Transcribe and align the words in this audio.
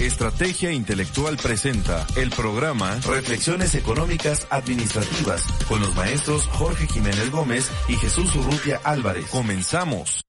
Estrategia 0.00 0.72
Intelectual 0.72 1.36
presenta 1.36 2.06
el 2.16 2.30
programa 2.30 2.98
Reflexiones 3.06 3.74
Económicas 3.74 4.46
Administrativas 4.50 5.44
con 5.68 5.80
los 5.80 5.94
maestros 5.94 6.46
Jorge 6.48 6.86
Jiménez 6.86 7.30
Gómez 7.30 7.70
y 7.88 7.94
Jesús 7.94 8.34
Urrutia 8.34 8.80
Álvarez. 8.84 9.26
Comenzamos. 9.30 10.23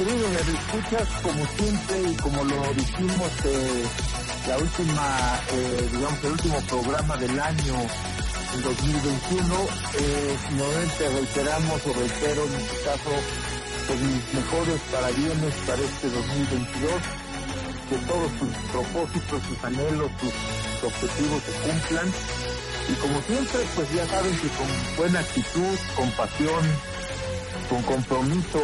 Queridos 0.00 0.32
escuchas, 0.32 1.08
como 1.22 1.44
siempre 1.44 2.10
y 2.10 2.16
como 2.16 2.42
lo 2.44 2.72
dijimos 2.72 3.30
eh, 3.44 3.84
la 4.48 4.56
última, 4.56 5.40
eh, 5.52 5.88
digamos, 5.92 6.24
el 6.24 6.32
último 6.32 6.60
programa 6.62 7.16
del 7.18 7.38
año 7.38 7.74
2021, 8.64 9.54
eh, 9.98 10.38
nuevamente 10.56 11.08
reiteramos 11.10 11.86
o 11.86 11.92
reitero 11.92 12.44
en 12.46 12.54
este 12.54 12.76
caso 12.82 13.10
pues, 13.86 14.00
mis 14.00 14.34
mejores 14.40 14.80
parabienes 14.90 15.54
para 15.66 15.82
este 15.82 16.08
2022, 16.08 16.92
que 17.90 17.96
todos 18.08 18.30
sus 18.40 18.56
propósitos, 18.72 19.42
sus 19.48 19.64
anhelos, 19.64 20.10
sus 20.18 20.88
objetivos 20.88 21.42
se 21.44 21.52
cumplan. 21.68 22.08
Y 22.88 22.94
como 22.94 23.20
siempre, 23.20 23.60
pues 23.76 23.92
ya 23.92 24.06
saben 24.06 24.32
que 24.32 24.48
con 24.48 24.96
buena 24.96 25.20
actitud, 25.20 25.76
con 25.94 26.10
pasión, 26.12 26.64
con 27.68 27.82
compromiso, 27.82 28.62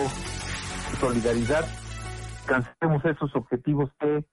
solidaridad, 1.01 1.65
cansemos 2.47 3.05
esos 3.05 3.35
objetivos 3.35 3.91
que 3.99 4.25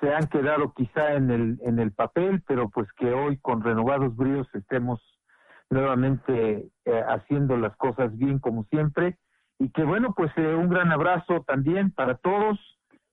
se 0.00 0.14
han 0.14 0.28
quedado 0.28 0.72
quizá 0.74 1.14
en 1.14 1.30
el 1.30 1.58
en 1.62 1.78
el 1.78 1.92
papel, 1.92 2.42
pero 2.46 2.68
pues 2.68 2.88
que 2.92 3.12
hoy 3.12 3.38
con 3.38 3.62
renovados 3.62 4.14
bríos 4.16 4.46
estemos 4.54 5.00
nuevamente 5.70 6.68
eh, 6.84 7.02
haciendo 7.08 7.56
las 7.56 7.76
cosas 7.76 8.16
bien 8.16 8.38
como 8.38 8.64
siempre. 8.64 9.18
Y 9.58 9.70
que 9.70 9.82
bueno 9.84 10.14
pues 10.16 10.30
eh, 10.36 10.54
un 10.54 10.68
gran 10.68 10.92
abrazo 10.92 11.44
también 11.46 11.90
para 11.90 12.16
todos 12.16 12.58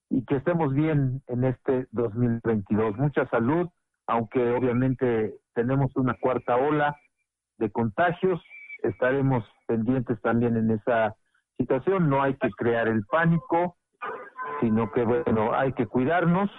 y 0.10 0.24
que 0.26 0.36
estemos 0.36 0.74
bien 0.74 1.22
en 1.28 1.44
este 1.44 1.88
2022 1.92 2.98
mucha 2.98 3.28
salud 3.30 3.68
aunque 4.08 4.52
obviamente 4.52 5.34
tenemos 5.54 5.96
una 5.96 6.14
cuarta 6.14 6.56
ola 6.56 6.96
de 7.58 7.72
contagios 7.72 8.40
estaremos 8.84 9.44
pendientes 9.66 10.22
también 10.22 10.58
en 10.58 10.70
esa 10.70 11.16
situación. 11.58 12.10
No 12.10 12.22
hay 12.22 12.36
que 12.36 12.50
crear 12.52 12.88
el 12.88 13.06
pánico, 13.06 13.78
sino 14.62 14.92
que, 14.92 15.04
bueno, 15.04 15.54
hay 15.54 15.74
que 15.74 15.88
cuidarnos, 15.88 16.50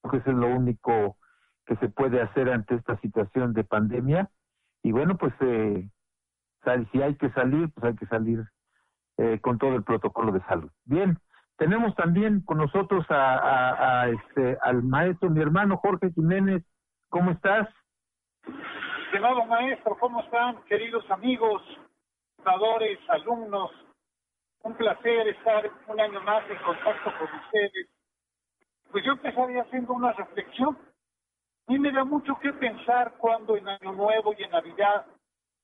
porque 0.00 0.18
eso 0.18 0.30
es 0.30 0.36
lo 0.36 0.48
único 0.48 1.16
que 1.66 1.76
se 1.76 1.88
puede 1.88 2.20
hacer 2.20 2.50
ante 2.50 2.74
esta 2.74 2.98
situación 3.00 3.52
de 3.52 3.64
pandemia. 3.64 4.30
Y 4.82 4.92
bueno, 4.92 5.16
pues 5.16 5.32
eh, 5.40 5.88
si 6.92 7.02
hay 7.02 7.14
que 7.16 7.30
salir, 7.30 7.70
pues 7.74 7.84
hay 7.84 7.96
que 7.96 8.06
salir 8.06 8.44
eh, 9.16 9.40
con 9.40 9.58
todo 9.58 9.74
el 9.74 9.84
protocolo 9.84 10.32
de 10.32 10.42
salud. 10.42 10.70
Bien, 10.84 11.18
tenemos 11.56 11.94
también 11.94 12.40
con 12.40 12.58
nosotros 12.58 13.06
a, 13.10 14.02
a, 14.02 14.08
este, 14.08 14.58
al 14.62 14.82
maestro, 14.82 15.30
mi 15.30 15.40
hermano 15.40 15.76
Jorge 15.76 16.10
Jiménez. 16.12 16.64
¿Cómo 17.08 17.30
estás? 17.30 17.68
Estimado 19.06 19.46
maestro, 19.46 19.96
¿cómo 20.00 20.20
están, 20.20 20.56
queridos 20.64 21.08
amigos, 21.10 21.62
fundadores, 22.36 22.98
alumnos? 23.08 23.70
Un 24.64 24.74
placer 24.76 25.28
estar 25.28 25.70
un 25.88 26.00
año 26.00 26.22
más 26.22 26.42
en 26.48 26.56
contacto 26.56 27.12
con 27.18 27.38
ustedes. 27.38 27.86
Pues 28.90 29.04
yo 29.04 29.12
empezaría 29.12 29.60
haciendo 29.60 29.92
una 29.92 30.12
reflexión. 30.12 30.78
A 31.66 31.72
mí 31.72 31.78
me 31.78 31.92
da 31.92 32.04
mucho 32.04 32.38
que 32.40 32.50
pensar 32.54 33.12
cuando 33.18 33.58
en 33.58 33.68
Año 33.68 33.92
Nuevo 33.92 34.34
y 34.36 34.42
en 34.42 34.50
Navidad 34.50 35.04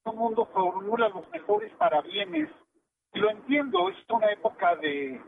todo 0.03 0.13
el 0.13 0.21
mundo 0.21 0.45
formula 0.53 1.09
los 1.09 1.29
mejores 1.31 1.73
parabienes. 1.79 2.51
Y 3.15 3.21
lo 3.21 3.31
entiendo, 3.31 3.89
es 3.89 3.97
una 4.11 4.31
época 4.33 4.77
de, 4.77 5.19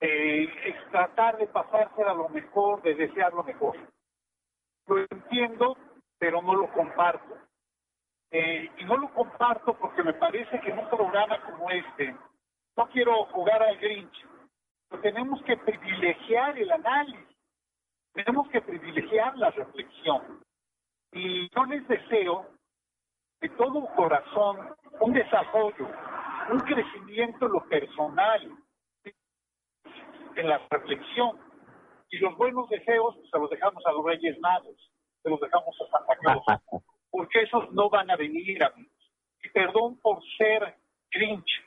de 0.00 0.76
tratar 0.90 1.36
de 1.36 1.48
pasarse 1.48 2.02
a 2.02 2.14
lo 2.14 2.30
mejor, 2.30 2.80
de 2.80 2.94
desear 2.94 3.30
lo 3.34 3.44
mejor. 3.44 3.76
Lo 4.86 4.98
entiendo, 5.10 5.76
pero 6.18 6.40
no 6.40 6.54
lo 6.54 6.72
comparto. 6.72 7.36
Eh, 8.30 8.70
y 8.78 8.84
no 8.86 8.96
lo 8.96 9.12
comparto 9.12 9.74
porque 9.74 10.02
me 10.02 10.14
parece 10.14 10.60
que 10.60 10.70
en 10.70 10.78
un 10.78 10.88
programa 10.88 11.42
como 11.42 11.70
este, 11.70 12.16
no 12.76 12.88
quiero 12.88 13.24
jugar 13.26 13.62
al 13.62 13.76
Grinch, 13.78 14.26
pero 14.88 15.02
tenemos 15.02 15.42
que 15.42 15.56
privilegiar 15.56 16.58
el 16.58 16.70
análisis, 16.70 17.36
tenemos 18.12 18.48
que 18.50 18.60
privilegiar 18.60 19.36
la 19.36 19.50
reflexión. 19.50 20.42
Y 21.12 21.48
yo 21.54 21.64
les 21.64 21.86
deseo 21.88 22.46
de 23.40 23.48
todo 23.50 23.86
corazón 23.94 24.74
un 25.00 25.12
desarrollo, 25.12 25.88
un 26.50 26.60
crecimiento 26.60 27.46
en 27.46 27.52
lo 27.52 27.68
personal, 27.68 28.50
en 30.36 30.48
la 30.48 30.58
reflexión. 30.70 31.38
Y 32.10 32.18
los 32.18 32.36
buenos 32.36 32.68
deseos 32.68 33.16
pues, 33.16 33.30
se 33.30 33.38
los 33.38 33.50
dejamos 33.50 33.84
a 33.86 33.92
los 33.92 34.04
Reyes 34.04 34.38
Magos 34.40 34.90
se 35.26 35.30
los 35.30 35.40
dejamos 35.40 35.74
a 35.80 35.90
Santa 35.90 36.16
Claus, 36.20 36.44
porque 37.10 37.42
esos 37.42 37.72
no 37.72 37.90
van 37.90 38.08
a 38.12 38.16
venir, 38.16 38.62
amigos. 38.62 38.92
Y 39.42 39.48
perdón 39.48 39.98
por 40.00 40.22
ser 40.38 40.76
grinch, 41.10 41.65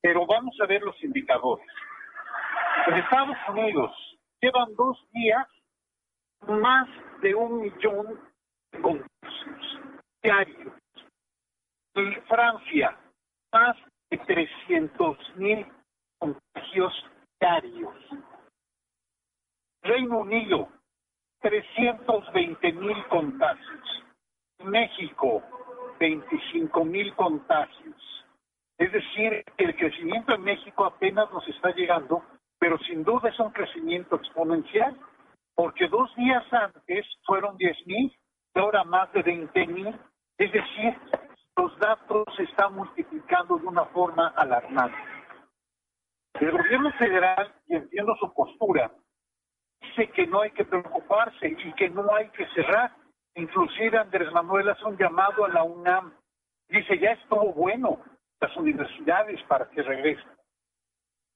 pero 0.00 0.26
vamos 0.26 0.56
a 0.60 0.66
ver 0.66 0.82
los 0.82 1.02
indicadores. 1.02 1.66
En 2.86 2.94
Estados 2.94 3.36
Unidos 3.48 3.90
llevan 4.40 4.74
dos 4.76 4.98
días 5.12 5.46
más 6.46 6.88
de 7.22 7.34
un 7.34 7.62
millón 7.62 8.20
de 8.72 8.80
contagios 8.80 9.80
diarios. 10.22 10.74
Francia, 12.28 12.96
más 13.52 13.76
de 14.10 14.18
300 14.18 15.36
mil 15.36 15.66
contagios 16.18 16.92
diarios. 17.40 17.94
Reino 19.82 20.18
Unido, 20.18 20.68
320 21.40 22.72
mil 22.72 23.06
contagios. 23.06 24.04
México, 24.64 25.42
25 25.98 26.84
mil 26.84 27.14
contagios. 27.14 27.85
Es 28.86 28.92
decir, 28.92 29.44
el 29.56 29.74
crecimiento 29.74 30.32
en 30.32 30.42
México 30.42 30.84
apenas 30.84 31.28
nos 31.32 31.46
está 31.48 31.70
llegando, 31.72 32.22
pero 32.60 32.78
sin 32.78 33.02
duda 33.02 33.30
es 33.30 33.40
un 33.40 33.50
crecimiento 33.50 34.14
exponencial, 34.14 34.96
porque 35.56 35.88
dos 35.88 36.14
días 36.14 36.44
antes 36.52 37.04
fueron 37.24 37.56
10 37.56 37.84
mil, 37.86 38.16
y 38.54 38.58
ahora 38.60 38.84
más 38.84 39.12
de 39.12 39.22
20 39.24 39.66
mil. 39.66 39.88
Es 40.38 40.52
decir, 40.52 40.96
los 41.56 41.76
datos 41.80 42.26
se 42.36 42.44
están 42.44 42.76
multiplicando 42.76 43.56
de 43.56 43.66
una 43.66 43.86
forma 43.86 44.28
alarmante. 44.36 44.96
El 46.34 46.52
gobierno 46.52 46.92
federal, 46.92 47.52
y 47.66 47.74
entiendo 47.74 48.14
su 48.20 48.32
postura, 48.34 48.92
dice 49.80 50.12
que 50.12 50.28
no 50.28 50.42
hay 50.42 50.52
que 50.52 50.64
preocuparse 50.64 51.48
y 51.48 51.72
que 51.72 51.90
no 51.90 52.14
hay 52.14 52.28
que 52.28 52.46
cerrar. 52.54 52.92
Inclusive 53.34 53.98
Andrés 53.98 54.30
Manuel 54.30 54.68
hace 54.68 54.84
un 54.84 54.96
llamado 54.96 55.44
a 55.44 55.48
la 55.48 55.64
UNAM. 55.64 56.14
Dice, 56.68 57.00
ya 57.00 57.10
estuvo 57.10 57.52
bueno 57.52 57.98
las 58.40 58.56
universidades 58.56 59.42
para 59.44 59.68
que 59.70 59.82
regresen. 59.82 60.30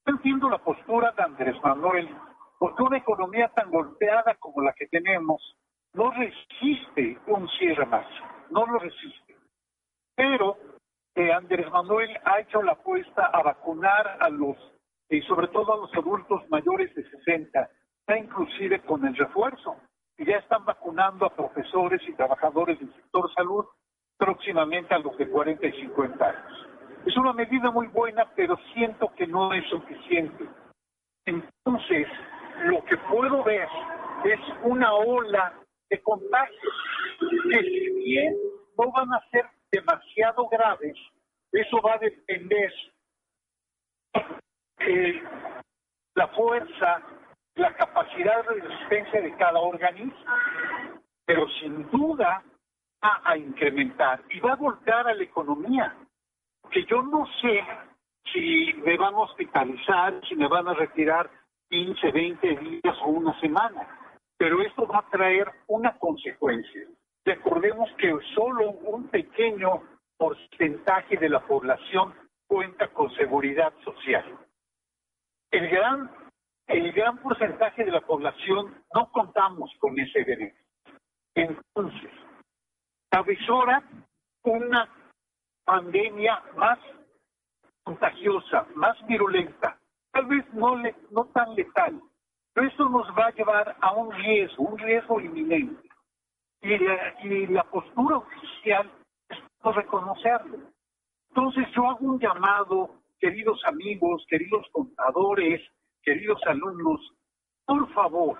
Yo 0.05 0.13
entiendo 0.13 0.49
la 0.49 0.59
postura 0.59 1.11
de 1.11 1.23
Andrés 1.23 1.55
Manuel, 1.63 2.09
porque 2.59 2.83
una 2.83 2.97
economía 2.97 3.49
tan 3.49 3.69
golpeada 3.69 4.35
como 4.35 4.61
la 4.61 4.73
que 4.73 4.87
tenemos 4.87 5.41
no 5.93 6.11
resiste 6.11 7.19
un 7.27 7.47
cierre 7.49 7.85
más, 7.85 8.07
no 8.49 8.65
lo 8.65 8.79
resiste. 8.79 9.35
Pero 10.15 10.57
eh, 11.15 11.31
Andrés 11.31 11.69
Manuel 11.71 12.17
ha 12.23 12.39
hecho 12.39 12.61
la 12.61 12.73
apuesta 12.73 13.25
a 13.25 13.43
vacunar 13.43 14.17
a 14.19 14.29
los, 14.29 14.57
y 15.09 15.21
sobre 15.23 15.47
todo 15.49 15.73
a 15.73 15.77
los 15.77 15.93
adultos 15.93 16.47
mayores 16.49 16.93
de 16.95 17.03
60 17.09 17.69
inclusive 18.17 18.81
con 18.81 19.05
el 19.05 19.15
refuerzo. 19.15 19.77
Y 20.17 20.25
ya 20.25 20.37
están 20.37 20.65
vacunando 20.65 21.25
a 21.25 21.35
profesores 21.35 22.01
y 22.07 22.13
trabajadores 22.13 22.79
del 22.79 22.93
sector 22.93 23.31
salud 23.33 23.65
próximamente 24.17 24.93
a 24.93 24.99
los 24.99 25.17
de 25.17 25.29
40 25.29 25.65
y 25.65 25.71
50 25.81 26.25
años. 26.25 26.67
Es 27.05 27.17
una 27.17 27.33
medida 27.33 27.71
muy 27.71 27.87
buena, 27.87 28.25
pero 28.35 28.57
siento 28.73 29.11
que 29.15 29.27
no 29.27 29.53
es 29.53 29.67
suficiente. 29.69 30.45
Entonces, 31.25 32.07
lo 32.65 32.83
que 32.85 32.97
puedo 32.97 33.43
ver 33.43 33.67
es 34.23 34.39
una 34.63 34.93
ola 34.93 35.53
de 35.89 36.01
contagios 36.01 36.73
que 37.19 37.59
si 37.59 37.89
bien 38.03 38.35
no 38.77 38.91
van 38.91 39.13
a 39.13 39.29
ser 39.29 39.45
demasiado 39.71 40.47
graves, 40.49 40.97
eso 41.51 41.81
va 41.81 41.93
a 41.93 41.99
depender 41.99 42.71
de 44.77 45.23
la 46.15 46.27
fuerza 46.29 47.01
la 47.55 47.73
capacidad 47.75 48.43
de 48.45 48.61
resistencia 48.61 49.21
de 49.21 49.35
cada 49.35 49.59
organismo, 49.59 50.15
pero 51.25 51.47
sin 51.59 51.89
duda 51.91 52.43
va 53.03 53.21
a 53.23 53.37
incrementar 53.37 54.21
y 54.29 54.39
va 54.39 54.53
a 54.53 54.55
volcar 54.55 55.07
a 55.07 55.13
la 55.13 55.23
economía, 55.23 55.95
que 56.71 56.85
yo 56.85 57.01
no 57.01 57.25
sé 57.41 57.63
si 58.33 58.73
me 58.85 58.97
van 58.97 59.13
a 59.13 59.19
hospitalizar, 59.19 60.21
si 60.27 60.35
me 60.35 60.47
van 60.47 60.67
a 60.67 60.73
retirar 60.73 61.29
15, 61.69 62.11
20 62.11 62.55
días 62.57 62.97
o 63.03 63.09
una 63.09 63.39
semana, 63.39 63.87
pero 64.37 64.61
esto 64.61 64.87
va 64.87 64.99
a 64.99 65.09
traer 65.09 65.51
una 65.67 65.97
consecuencia. 65.97 66.87
Recordemos 67.25 67.89
que 67.97 68.13
solo 68.33 68.71
un 68.71 69.07
pequeño 69.09 69.83
porcentaje 70.17 71.17
de 71.17 71.29
la 71.29 71.45
población 71.45 72.13
cuenta 72.47 72.87
con 72.89 73.11
seguridad 73.15 73.73
social. 73.83 74.25
El 75.51 75.69
gran, 75.69 76.09
el 76.67 76.91
gran 76.91 77.17
porcentaje 77.17 77.83
de 77.83 77.91
la 77.91 78.01
población 78.01 78.83
no 78.93 79.11
contamos 79.11 79.71
con 79.79 79.99
ese 79.99 80.23
derecho. 80.23 80.63
Entonces, 81.35 82.11
avisora 83.11 83.83
una 84.43 84.89
pandemia 85.71 86.43
más 86.57 86.77
contagiosa, 87.83 88.67
más 88.75 88.97
virulenta, 89.07 89.77
tal 90.11 90.25
vez 90.25 90.45
no, 90.53 90.75
le, 90.75 90.93
no 91.11 91.23
tan 91.27 91.55
letal, 91.55 91.97
pero 92.53 92.67
eso 92.67 92.89
nos 92.89 93.07
va 93.17 93.27
a 93.27 93.31
llevar 93.31 93.77
a 93.79 93.93
un 93.93 94.11
riesgo, 94.11 94.65
un 94.65 94.77
riesgo 94.77 95.21
inminente. 95.21 95.87
Y 96.61 96.77
la, 96.77 97.15
y 97.23 97.47
la 97.47 97.63
postura 97.63 98.17
oficial 98.17 98.91
es 99.29 99.37
no 99.63 99.71
reconocerlo. 99.71 100.57
Entonces 101.29 101.65
yo 101.73 101.89
hago 101.89 102.05
un 102.05 102.19
llamado, 102.19 102.95
queridos 103.17 103.63
amigos, 103.65 104.25
queridos 104.27 104.67
contadores, 104.73 105.61
queridos 106.03 106.41
alumnos, 106.47 106.99
por 107.65 107.87
favor, 107.93 108.37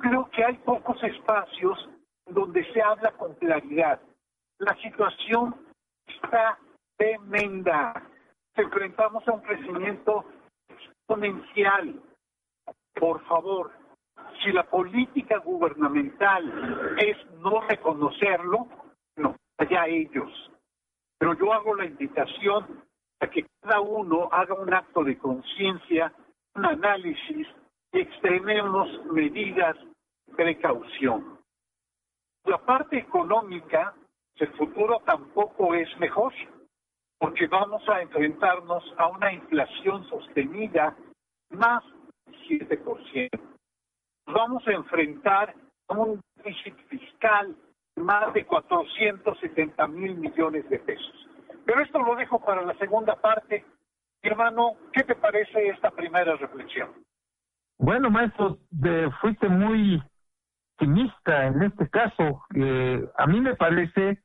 creo 0.00 0.30
que 0.30 0.44
hay 0.44 0.54
pocos 0.58 1.02
espacios 1.02 1.88
donde 2.26 2.64
se 2.72 2.80
habla 2.80 3.10
con 3.18 3.34
claridad. 3.34 4.00
La 4.58 4.76
situación 4.76 5.71
está 6.14 6.58
tremenda. 6.96 8.02
Enfrentamos 8.54 9.26
a 9.26 9.32
un 9.32 9.40
crecimiento 9.40 10.24
exponencial. 10.68 12.00
Por 12.94 13.24
favor, 13.24 13.72
si 14.42 14.52
la 14.52 14.64
política 14.64 15.38
gubernamental 15.38 16.96
es 16.98 17.16
no 17.40 17.60
reconocerlo, 17.62 18.68
no, 19.16 19.36
allá 19.58 19.86
ellos. 19.86 20.30
Pero 21.18 21.34
yo 21.34 21.52
hago 21.52 21.74
la 21.74 21.86
invitación 21.86 22.82
a 23.20 23.28
que 23.28 23.46
cada 23.60 23.80
uno 23.80 24.28
haga 24.32 24.54
un 24.54 24.72
acto 24.72 25.04
de 25.04 25.16
conciencia, 25.16 26.12
un 26.54 26.66
análisis 26.66 27.46
y 27.92 28.00
extrememos 28.00 28.88
medidas 29.06 29.76
de 30.26 30.34
precaución. 30.34 31.38
La 32.44 32.58
parte 32.58 32.98
económica, 32.98 33.94
el 34.36 34.52
futuro 34.54 35.00
tampoco 35.04 35.74
es 35.74 35.88
mejor 35.98 36.32
porque 37.18 37.46
vamos 37.46 37.88
a 37.88 38.02
enfrentarnos 38.02 38.82
a 38.98 39.06
una 39.06 39.32
inflación 39.32 40.04
sostenida 40.08 40.96
más 41.50 41.84
del 42.26 42.60
7%. 42.68 43.28
Vamos 44.26 44.66
a 44.66 44.72
enfrentar 44.72 45.54
a 45.88 45.94
un 45.94 46.20
déficit 46.36 46.74
fiscal 46.88 47.54
más 47.96 48.34
de 48.34 48.44
470 48.44 49.86
mil 49.86 50.16
millones 50.16 50.68
de 50.68 50.80
pesos. 50.80 51.28
Pero 51.64 51.80
esto 51.80 52.00
lo 52.00 52.16
dejo 52.16 52.40
para 52.40 52.62
la 52.62 52.74
segunda 52.78 53.14
parte. 53.14 53.64
hermano, 54.22 54.72
¿qué 54.92 55.04
te 55.04 55.14
parece 55.14 55.68
esta 55.68 55.90
primera 55.90 56.34
reflexión? 56.36 56.90
Bueno, 57.78 58.10
maestro, 58.10 58.58
fuiste 59.20 59.48
muy 59.48 60.02
optimista 60.72 61.46
en 61.46 61.62
este 61.62 61.88
caso. 61.88 62.44
Eh, 62.54 63.04
a 63.18 63.26
mí 63.26 63.40
me 63.40 63.54
parece 63.54 64.22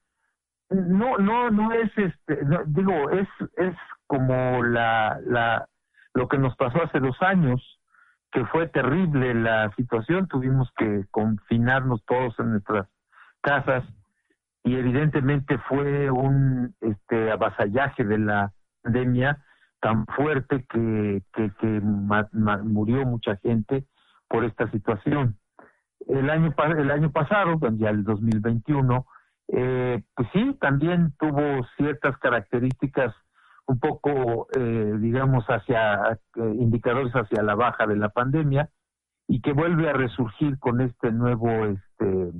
no 0.69 1.17
no 1.17 1.49
no 1.49 1.71
es 1.71 1.91
este 1.97 2.39
digo 2.67 3.09
es 3.11 3.27
es 3.55 3.75
como 4.05 4.63
la 4.63 5.17
la 5.25 5.67
lo 6.13 6.27
que 6.27 6.37
nos 6.37 6.55
pasó 6.57 6.83
hace 6.83 6.99
dos 6.99 7.15
años 7.21 7.79
que 8.31 8.45
fue 8.47 8.67
terrible 8.67 9.33
la 9.33 9.71
situación 9.77 10.27
tuvimos 10.27 10.69
que 10.77 11.05
confinarnos 11.11 12.03
todos 12.05 12.37
en 12.39 12.51
nuestras 12.51 12.87
casas 13.41 13.85
y 14.63 14.75
evidentemente 14.75 15.57
fue 15.69 16.11
un 16.11 16.75
este 16.81 17.31
avasallaje 17.31 18.03
de 18.03 18.17
la 18.17 18.51
pandemia 18.81 19.41
tan 19.79 20.05
fuerte 20.07 20.65
que 20.69 21.21
que, 21.33 21.51
que 21.59 21.81
murió 21.81 23.05
mucha 23.05 23.37
gente 23.37 23.85
por 24.27 24.43
esta 24.43 24.69
situación 24.71 25.37
el 26.07 26.29
año 26.29 26.53
el 26.77 26.91
año 26.91 27.11
pasado 27.11 27.59
ya 27.77 27.89
el 27.89 28.03
2021 28.03 29.05
eh, 29.49 30.03
pues 30.13 30.27
sí, 30.33 30.57
también 30.59 31.13
tuvo 31.19 31.65
ciertas 31.77 32.17
características 32.17 33.15
un 33.65 33.79
poco, 33.79 34.47
eh, 34.55 34.93
digamos, 34.99 35.45
hacia 35.47 36.11
eh, 36.13 36.17
indicadores 36.35 37.13
hacia 37.13 37.43
la 37.43 37.55
baja 37.55 37.85
de 37.85 37.97
la 37.97 38.09
pandemia 38.09 38.69
y 39.27 39.41
que 39.41 39.53
vuelve 39.53 39.89
a 39.89 39.93
resurgir 39.93 40.57
con 40.59 40.81
este 40.81 41.11
nuevo, 41.11 41.49
este, 41.65 42.31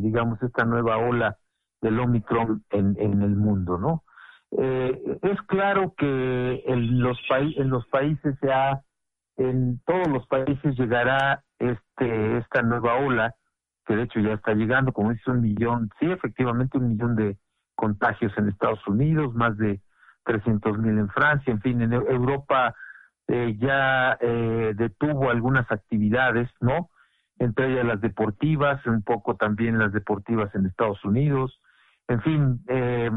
digamos, 0.00 0.42
esta 0.42 0.64
nueva 0.64 0.98
ola 0.98 1.38
del 1.80 1.98
Omicron 1.98 2.64
en, 2.70 2.96
en 2.98 3.22
el 3.22 3.34
mundo, 3.36 3.78
¿no? 3.78 4.04
Eh, 4.58 5.18
es 5.22 5.40
claro 5.42 5.94
que 5.96 6.62
en 6.66 7.00
los, 7.00 7.18
en 7.30 7.70
los 7.70 7.86
países 7.88 8.36
ya, 8.42 8.82
en 9.36 9.80
todos 9.86 10.08
los 10.08 10.26
países 10.26 10.76
llegará 10.76 11.42
este, 11.58 12.38
esta 12.38 12.62
nueva 12.62 12.96
ola 12.96 13.34
que 13.86 13.96
de 13.96 14.04
hecho 14.04 14.20
ya 14.20 14.32
está 14.32 14.54
llegando, 14.54 14.92
como 14.92 15.12
dice, 15.12 15.30
un 15.30 15.42
millón, 15.42 15.90
sí, 16.00 16.10
efectivamente 16.10 16.78
un 16.78 16.88
millón 16.88 17.16
de 17.16 17.36
contagios 17.74 18.32
en 18.38 18.48
Estados 18.48 18.86
Unidos, 18.86 19.34
más 19.34 19.56
de 19.58 19.80
300 20.24 20.78
mil 20.78 20.98
en 20.98 21.08
Francia, 21.10 21.52
en 21.52 21.60
fin, 21.60 21.82
en 21.82 21.92
Europa 21.92 22.74
eh, 23.28 23.56
ya 23.58 24.16
eh, 24.20 24.72
detuvo 24.74 25.30
algunas 25.30 25.70
actividades, 25.70 26.48
¿no? 26.60 26.90
Entre 27.38 27.72
ellas 27.72 27.84
las 27.84 28.00
deportivas, 28.00 28.84
un 28.86 29.02
poco 29.02 29.36
también 29.36 29.78
las 29.78 29.92
deportivas 29.92 30.54
en 30.54 30.66
Estados 30.66 31.04
Unidos, 31.04 31.60
en 32.08 32.22
fin, 32.22 32.60
eh, 32.68 33.10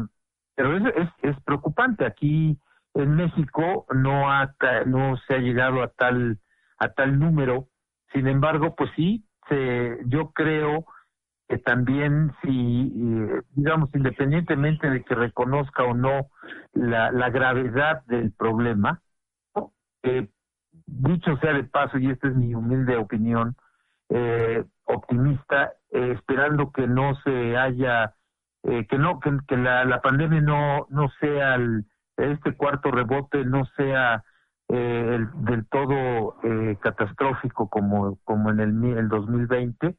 pero 0.54 0.76
es, 0.76 0.94
es, 0.96 1.08
es 1.30 1.40
preocupante. 1.44 2.04
Aquí 2.04 2.58
en 2.94 3.14
México 3.14 3.86
no 3.94 4.30
ha, 4.30 4.54
no 4.86 5.16
se 5.26 5.34
ha 5.34 5.38
llegado 5.38 5.82
a 5.82 5.88
tal 5.88 6.38
a 6.78 6.88
tal 6.88 7.18
número. 7.18 7.68
Sin 8.12 8.26
embargo, 8.28 8.74
pues 8.76 8.90
sí, 8.96 9.28
este, 9.48 9.98
yo 10.06 10.30
creo 10.32 10.84
que 11.48 11.58
también 11.58 12.32
si, 12.42 12.92
digamos, 13.54 13.88
independientemente 13.94 14.90
de 14.90 15.02
que 15.02 15.14
reconozca 15.14 15.84
o 15.84 15.94
no 15.94 16.28
la, 16.74 17.10
la 17.10 17.30
gravedad 17.30 18.04
del 18.06 18.32
problema, 18.32 19.00
eh, 20.02 20.28
dicho 20.86 21.36
sea 21.38 21.54
de 21.54 21.64
paso, 21.64 21.98
y 21.98 22.10
esta 22.10 22.28
es 22.28 22.34
mi 22.34 22.54
humilde 22.54 22.96
opinión, 22.96 23.56
eh, 24.10 24.64
optimista, 24.84 25.72
eh, 25.90 26.12
esperando 26.12 26.70
que 26.70 26.86
no 26.86 27.14
se 27.22 27.56
haya, 27.56 28.14
eh, 28.64 28.86
que 28.86 28.98
no, 28.98 29.18
que, 29.20 29.30
que 29.46 29.56
la, 29.56 29.84
la 29.86 30.02
pandemia 30.02 30.42
no, 30.42 30.86
no 30.90 31.08
sea 31.20 31.54
el, 31.54 31.84
este 32.18 32.56
cuarto 32.56 32.90
rebote 32.90 33.44
no 33.44 33.64
sea 33.76 34.24
eh, 34.68 35.18
del 35.34 35.66
todo 35.68 36.36
eh, 36.42 36.76
catastrófico 36.80 37.70
como, 37.70 38.18
como 38.24 38.50
en 38.50 38.60
el, 38.60 38.98
el 38.98 39.08
2020 39.08 39.96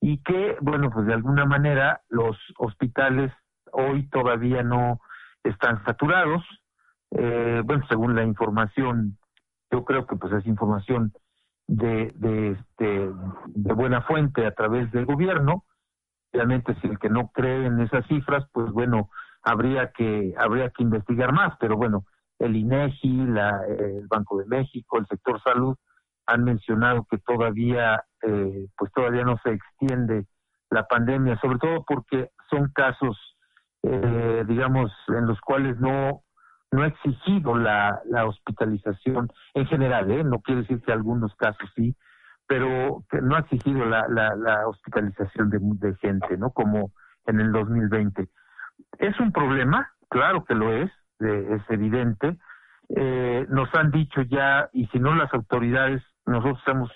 y 0.00 0.18
que, 0.18 0.56
bueno, 0.60 0.90
pues 0.90 1.06
de 1.06 1.14
alguna 1.14 1.46
manera 1.46 2.02
los 2.10 2.36
hospitales 2.58 3.32
hoy 3.72 4.06
todavía 4.10 4.62
no 4.62 5.00
están 5.42 5.82
saturados. 5.84 6.44
Eh, 7.10 7.62
bueno, 7.64 7.84
según 7.88 8.14
la 8.14 8.22
información, 8.22 9.18
yo 9.70 9.84
creo 9.84 10.06
que 10.06 10.16
pues 10.16 10.32
es 10.34 10.46
información 10.46 11.12
de, 11.66 12.12
de, 12.16 12.50
este, 12.52 13.10
de 13.46 13.72
buena 13.72 14.02
fuente 14.02 14.46
a 14.46 14.52
través 14.52 14.92
del 14.92 15.06
gobierno. 15.06 15.64
Realmente 16.32 16.74
si 16.80 16.88
el 16.88 16.98
que 16.98 17.08
no 17.08 17.28
cree 17.28 17.66
en 17.66 17.80
esas 17.80 18.06
cifras, 18.06 18.44
pues 18.52 18.70
bueno, 18.72 19.10
habría 19.44 19.92
que 19.92 20.34
habría 20.38 20.70
que 20.70 20.82
investigar 20.82 21.32
más, 21.32 21.54
pero 21.60 21.76
bueno, 21.76 22.04
el 22.38 22.56
INEGI, 22.56 23.26
la, 23.26 23.60
el 23.66 24.06
Banco 24.08 24.38
de 24.38 24.46
México, 24.46 24.98
el 24.98 25.06
sector 25.06 25.40
salud 25.42 25.76
han 26.26 26.44
mencionado 26.44 27.06
que 27.10 27.18
todavía, 27.18 28.02
eh, 28.22 28.68
pues 28.76 28.90
todavía 28.92 29.24
no 29.24 29.38
se 29.44 29.50
extiende 29.50 30.26
la 30.70 30.86
pandemia, 30.86 31.38
sobre 31.40 31.58
todo 31.58 31.84
porque 31.86 32.30
son 32.50 32.70
casos, 32.74 33.18
eh, 33.82 34.44
digamos, 34.48 34.90
en 35.08 35.26
los 35.26 35.40
cuales 35.40 35.78
no 35.78 36.22
no 36.74 36.82
ha 36.82 36.88
exigido 36.88 37.56
la, 37.56 38.02
la 38.06 38.26
hospitalización 38.26 39.30
en 39.54 39.66
general, 39.66 40.10
¿eh? 40.10 40.24
no 40.24 40.40
quiere 40.40 40.62
decir 40.62 40.82
que 40.82 40.90
algunos 40.90 41.32
casos 41.36 41.70
sí, 41.76 41.94
pero 42.48 43.04
que 43.08 43.20
no 43.22 43.36
ha 43.36 43.40
exigido 43.40 43.84
la, 43.84 44.08
la, 44.08 44.34
la 44.34 44.66
hospitalización 44.66 45.50
de, 45.50 45.58
de 45.60 45.94
gente, 45.98 46.36
¿no? 46.36 46.50
Como 46.50 46.90
en 47.26 47.40
el 47.40 47.52
2020. 47.52 48.28
Es 48.98 49.18
un 49.20 49.32
problema, 49.32 49.90
claro 50.08 50.44
que 50.44 50.54
lo 50.54 50.72
es, 50.72 50.90
es 51.20 51.62
evidente. 51.70 52.36
Eh, 52.88 53.46
nos 53.48 53.74
han 53.74 53.90
dicho 53.90 54.22
ya, 54.22 54.68
y 54.72 54.86
si 54.88 54.98
no 54.98 55.14
las 55.14 55.32
autoridades, 55.32 56.02
nosotros 56.26 56.62
hemos, 56.66 56.92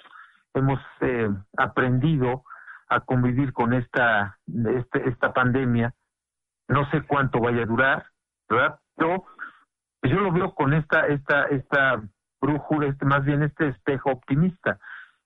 hemos 0.55 0.81
eh, 1.01 1.29
aprendido 1.57 2.45
a 2.89 3.01
convivir 3.01 3.53
con 3.53 3.73
esta, 3.73 4.39
este, 4.77 5.09
esta 5.09 5.33
pandemia. 5.33 5.95
No 6.69 6.89
sé 6.91 7.03
cuánto 7.03 7.41
vaya 7.41 7.63
a 7.63 7.67
durar, 7.67 8.07
¿verdad? 8.49 8.79
Pero 8.97 9.25
yo 10.03 10.21
lo 10.21 10.33
veo 10.33 10.55
con 10.55 10.75
esta, 10.75 11.07
esta, 11.07 11.45
esta 11.45 12.03
brújula, 12.41 12.87
este, 12.89 13.05
más 13.05 13.25
bien 13.25 13.43
este 13.43 13.69
espejo 13.69 14.11
optimista. 14.11 14.79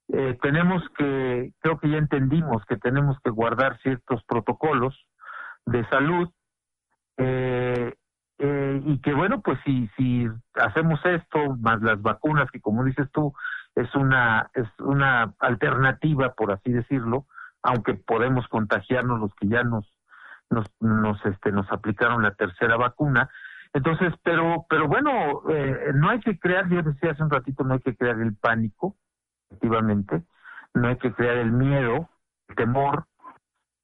eh, 0.09 0.37
tenemos 0.41 0.83
que, 0.97 1.53
creo 1.59 1.79
que 1.79 1.89
ya 1.89 1.97
entendimos 1.97 2.65
que 2.65 2.77
tenemos 2.77 3.17
que 3.23 3.29
guardar 3.29 3.79
ciertos 3.79 4.21
protocolos 4.25 5.07
de 5.65 5.87
salud 5.89 6.29
eh, 7.17 7.93
eh, 8.39 8.81
y 8.85 8.99
que 8.99 9.13
bueno, 9.13 9.41
pues 9.41 9.59
si, 9.63 9.89
si 9.95 10.27
hacemos 10.55 10.99
esto, 11.05 11.55
más 11.57 11.81
las 11.81 12.01
vacunas, 12.01 12.49
que 12.51 12.61
como 12.61 12.83
dices 12.83 13.09
tú, 13.11 13.33
es 13.75 13.93
una, 13.95 14.49
es 14.53 14.67
una 14.79 15.33
alternativa, 15.39 16.33
por 16.33 16.51
así 16.51 16.71
decirlo, 16.71 17.25
aunque 17.61 17.93
podemos 17.93 18.47
contagiarnos 18.47 19.19
los 19.19 19.33
que 19.35 19.47
ya 19.47 19.63
nos, 19.63 19.87
nos, 20.49 20.65
nos, 20.79 21.25
este, 21.25 21.51
nos 21.51 21.71
aplicaron 21.71 22.21
la 22.21 22.35
tercera 22.35 22.77
vacuna. 22.77 23.29
Entonces, 23.73 24.13
pero, 24.23 24.65
pero 24.69 24.87
bueno, 24.87 25.41
eh, 25.49 25.91
no 25.95 26.09
hay 26.09 26.19
que 26.19 26.37
crear, 26.37 26.69
yo 26.69 26.83
decía 26.83 27.11
hace 27.11 27.23
un 27.23 27.31
ratito, 27.31 27.63
no 27.63 27.73
hay 27.73 27.79
que 27.79 27.95
crear 27.95 28.19
el 28.19 28.35
pánico, 28.35 28.95
efectivamente, 29.49 30.23
no 30.73 30.87
hay 30.87 30.97
que 30.97 31.11
crear 31.13 31.37
el 31.37 31.51
miedo, 31.51 32.09
el 32.49 32.55
temor, 32.55 33.05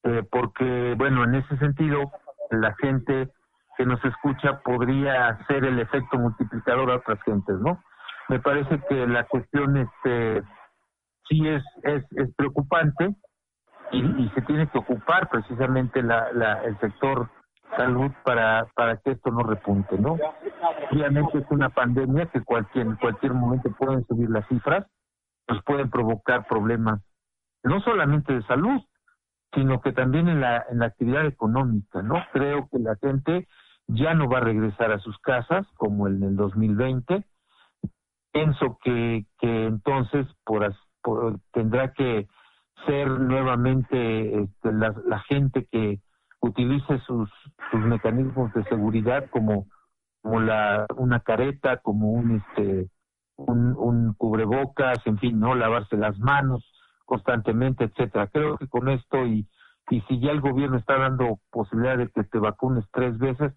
eh, 0.04 0.24
porque, 0.30 0.96
bueno, 0.98 1.24
en 1.24 1.36
ese 1.36 1.58
sentido, 1.58 2.12
la 2.50 2.76
gente 2.76 3.30
que 3.78 3.86
nos 3.86 4.04
escucha 4.04 4.60
podría 4.60 5.38
ser 5.48 5.64
el 5.66 5.80
efecto 5.80 6.18
multiplicador 6.18 6.92
a 6.92 6.96
otras 6.98 7.22
gentes, 7.24 7.56
¿no? 7.60 7.82
Me 8.28 8.40
parece 8.40 8.80
que 8.90 9.08
la 9.08 9.24
cuestión 9.26 9.78
este 9.78 10.44
sí 11.28 11.48
es 11.48 11.64
es, 11.84 12.04
preocupante 12.36 13.16
y, 13.92 14.30
se 14.36 14.42
tiene 14.42 14.68
que 14.68 14.78
ocupar 14.78 15.30
precisamente 15.30 16.04
la, 16.04 16.32
la, 16.34 16.64
el 16.64 16.78
sector 16.80 17.30
salud 17.76 18.12
para 18.24 18.68
para 18.76 18.98
que 18.98 19.12
esto 19.12 19.32
no 19.32 19.44
repunte, 19.44 19.98
¿no? 19.98 20.18
Obviamente 20.92 21.38
es 21.38 21.46
una 21.50 21.70
pandemia 21.70 22.28
que 22.28 22.44
cualquier 22.44 22.88
en 22.88 22.96
cualquier 22.98 23.34
momento 23.34 23.72
pueden 23.72 24.06
subir 24.06 24.30
las 24.30 24.48
cifras, 24.48 24.86
nos 25.48 25.64
pueden 25.64 25.90
provocar 25.90 26.46
problemas 26.48 27.02
no 27.64 27.82
solamente 27.82 28.34
de 28.34 28.44
salud, 28.44 28.82
sino 29.54 29.82
que 29.82 29.92
también 29.92 30.28
en 30.28 30.42
la 30.42 30.66
en 30.70 30.80
la 30.80 30.88
actividad 30.88 31.26
económica, 31.26 32.02
¿no? 32.02 32.16
Creo 32.32 32.68
que 32.72 32.80
la 32.80 32.96
gente 32.98 33.48
ya 33.88 34.14
no 34.14 34.30
va 34.30 34.38
a 34.38 34.42
regresar 34.42 34.92
a 34.92 35.00
sus 35.00 35.18
casas 35.20 35.66
como 35.76 36.08
en 36.08 36.22
el 36.24 36.36
2020. 36.36 37.24
Pienso 38.32 38.78
que, 38.84 39.26
que 39.40 39.66
entonces 39.66 40.28
por, 40.46 40.72
tendrá 41.52 41.94
que 41.94 42.28
ser 42.86 43.10
nuevamente 43.10 44.44
este, 44.44 44.72
la, 44.72 45.20
gente 45.28 45.68
que 45.72 46.00
utilice 46.40 47.00
sus, 47.00 47.30
mecanismos 47.74 48.54
de 48.54 48.64
seguridad 48.66 49.26
como, 49.32 49.66
la, 50.24 50.86
una 50.96 51.20
careta, 51.22 51.78
como 51.78 52.12
un, 52.12 52.38
este, 52.38 52.90
un 53.38 54.14
cubrebocas, 54.18 55.00
en 55.06 55.18
fin, 55.18 55.40
no 55.40 55.56
lavarse 55.56 55.98
las 55.98 56.18
manos 56.20 56.64
constantemente, 57.10 57.86
etcétera. 57.86 58.28
Creo 58.28 58.58
que 58.58 58.68
con 58.68 58.88
esto 58.88 59.26
y, 59.26 59.48
y 59.90 60.02
si 60.02 60.20
ya 60.20 60.32
el 60.32 60.42
gobierno 60.42 60.78
está 60.78 60.98
dando 61.00 61.40
posibilidad 61.50 61.98
de 61.98 62.08
que 62.10 62.24
te 62.24 62.38
vacunes 62.38 62.86
tres 62.94 63.18
veces, 63.18 63.52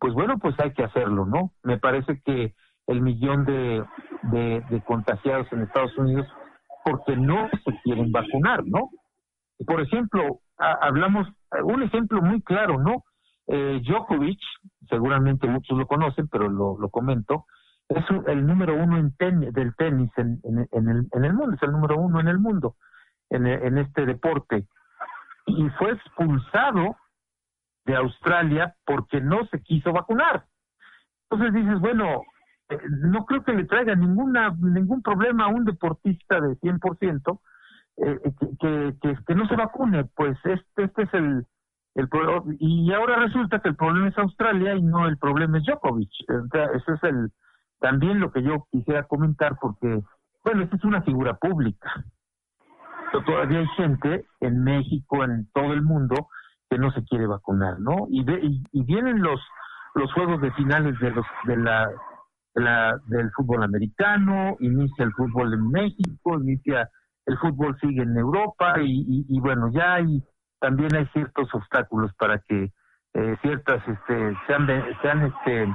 pues 0.00 0.12
bueno, 0.12 0.38
pues 0.38 0.58
hay 0.58 0.72
que 0.72 0.82
hacerlo, 0.82 1.24
¿no? 1.24 1.52
Me 1.62 1.78
parece 1.78 2.20
que 2.24 2.54
el 2.88 3.00
millón 3.00 3.44
de, 3.44 3.84
de, 4.24 4.82
contagiados 4.84 5.46
en 5.52 5.62
Estados 5.62 5.96
Unidos 5.96 6.26
porque 6.84 7.16
no 7.16 7.48
se 7.64 7.80
quieren 7.84 8.10
vacunar, 8.10 8.64
¿no? 8.66 8.90
Por 9.64 9.80
ejemplo, 9.80 10.40
hablamos, 10.58 11.28
un 11.62 11.82
ejemplo 11.84 12.20
muy 12.20 12.42
claro, 12.42 12.78
¿no? 12.78 13.04
Eh, 13.46 13.80
Djokovic, 13.86 14.40
seguramente 14.88 15.46
muchos 15.46 15.78
lo 15.78 15.86
conocen, 15.86 16.28
pero 16.28 16.48
lo, 16.48 16.76
lo 16.78 16.88
comento, 16.90 17.46
es 17.88 18.04
el 18.26 18.44
número 18.44 18.74
uno 18.74 18.98
en 18.98 19.14
del 19.52 19.74
tenis 19.76 20.10
en, 20.16 20.40
en, 20.42 20.88
el, 20.88 21.06
en 21.12 21.24
el 21.24 21.32
mundo, 21.32 21.54
es 21.54 21.62
el 21.62 21.70
número 21.70 21.96
uno 21.96 22.18
en 22.18 22.28
el 22.28 22.40
mundo 22.40 22.74
en, 23.30 23.46
en 23.46 23.78
este 23.78 24.06
deporte. 24.06 24.66
Y 25.46 25.68
fue 25.70 25.92
expulsado 25.92 26.96
de 27.84 27.96
Australia 27.96 28.74
porque 28.84 29.20
no 29.20 29.46
se 29.46 29.62
quiso 29.62 29.92
vacunar. 29.92 30.44
Entonces 31.30 31.54
dices, 31.54 31.80
bueno, 31.80 32.22
eh, 32.68 32.78
no 32.88 33.24
creo 33.24 33.44
que 33.44 33.52
le 33.52 33.64
traiga 33.64 33.94
ninguna 33.94 34.54
ningún 34.60 35.02
problema 35.02 35.44
a 35.44 35.48
un 35.48 35.64
deportista 35.64 36.40
de 36.40 36.56
100% 36.58 37.40
eh, 37.98 38.18
que, 38.60 38.94
que, 39.00 39.16
que, 39.26 39.34
no 39.34 39.46
se 39.48 39.56
vacune, 39.56 40.04
pues 40.16 40.36
este, 40.44 40.84
este 40.84 41.02
es 41.02 41.14
el, 41.14 41.46
el 41.94 42.08
y 42.58 42.92
ahora 42.92 43.16
resulta 43.16 43.60
que 43.60 43.70
el 43.70 43.76
problema 43.76 44.08
es 44.08 44.18
Australia 44.18 44.74
y 44.74 44.82
no 44.82 45.06
el 45.06 45.16
problema 45.16 45.58
es 45.58 45.64
Djokovic. 45.64 46.10
eso 46.74 46.94
es 46.94 47.02
el 47.04 47.30
también 47.80 48.20
lo 48.20 48.32
que 48.32 48.42
yo 48.42 48.66
quisiera 48.70 49.04
comentar 49.04 49.56
porque, 49.60 50.02
bueno, 50.44 50.62
esta 50.62 50.76
es 50.76 50.84
una 50.84 51.02
figura 51.02 51.34
pública. 51.34 52.04
Pero 53.12 53.24
todavía 53.24 53.60
hay 53.60 53.68
gente 53.76 54.26
en 54.40 54.62
México, 54.64 55.24
en 55.24 55.48
todo 55.52 55.72
el 55.72 55.82
mundo, 55.82 56.28
que 56.68 56.78
no 56.78 56.90
se 56.92 57.04
quiere 57.04 57.26
vacunar, 57.26 57.78
¿no? 57.78 58.06
Y, 58.10 58.24
y, 58.72 58.84
vienen 58.84 59.22
los 59.22 59.40
los 59.94 60.12
juegos 60.12 60.40
de 60.42 60.52
finales 60.52 60.98
de 61.00 61.10
los 61.10 61.24
de 61.44 61.56
la, 61.56 61.90
del 63.06 63.30
fútbol 63.32 63.62
americano, 63.62 64.56
inicia 64.60 65.04
el 65.04 65.12
fútbol 65.12 65.54
en 65.54 65.70
México, 65.70 66.38
inicia 66.40 66.90
el 67.26 67.38
fútbol 67.38 67.76
sigue 67.80 68.02
en 68.02 68.16
Europa 68.16 68.74
y, 68.80 69.40
bueno 69.40 69.70
ya 69.72 69.94
hay 69.94 70.22
también 70.60 70.94
hay 70.94 71.06
ciertos 71.12 71.52
obstáculos 71.54 72.12
para 72.18 72.38
que 72.38 72.72
eh, 73.14 73.36
ciertas 73.42 73.86
este 73.86 74.36
sean 74.46 74.66
sean 75.02 75.22
este 75.26 75.66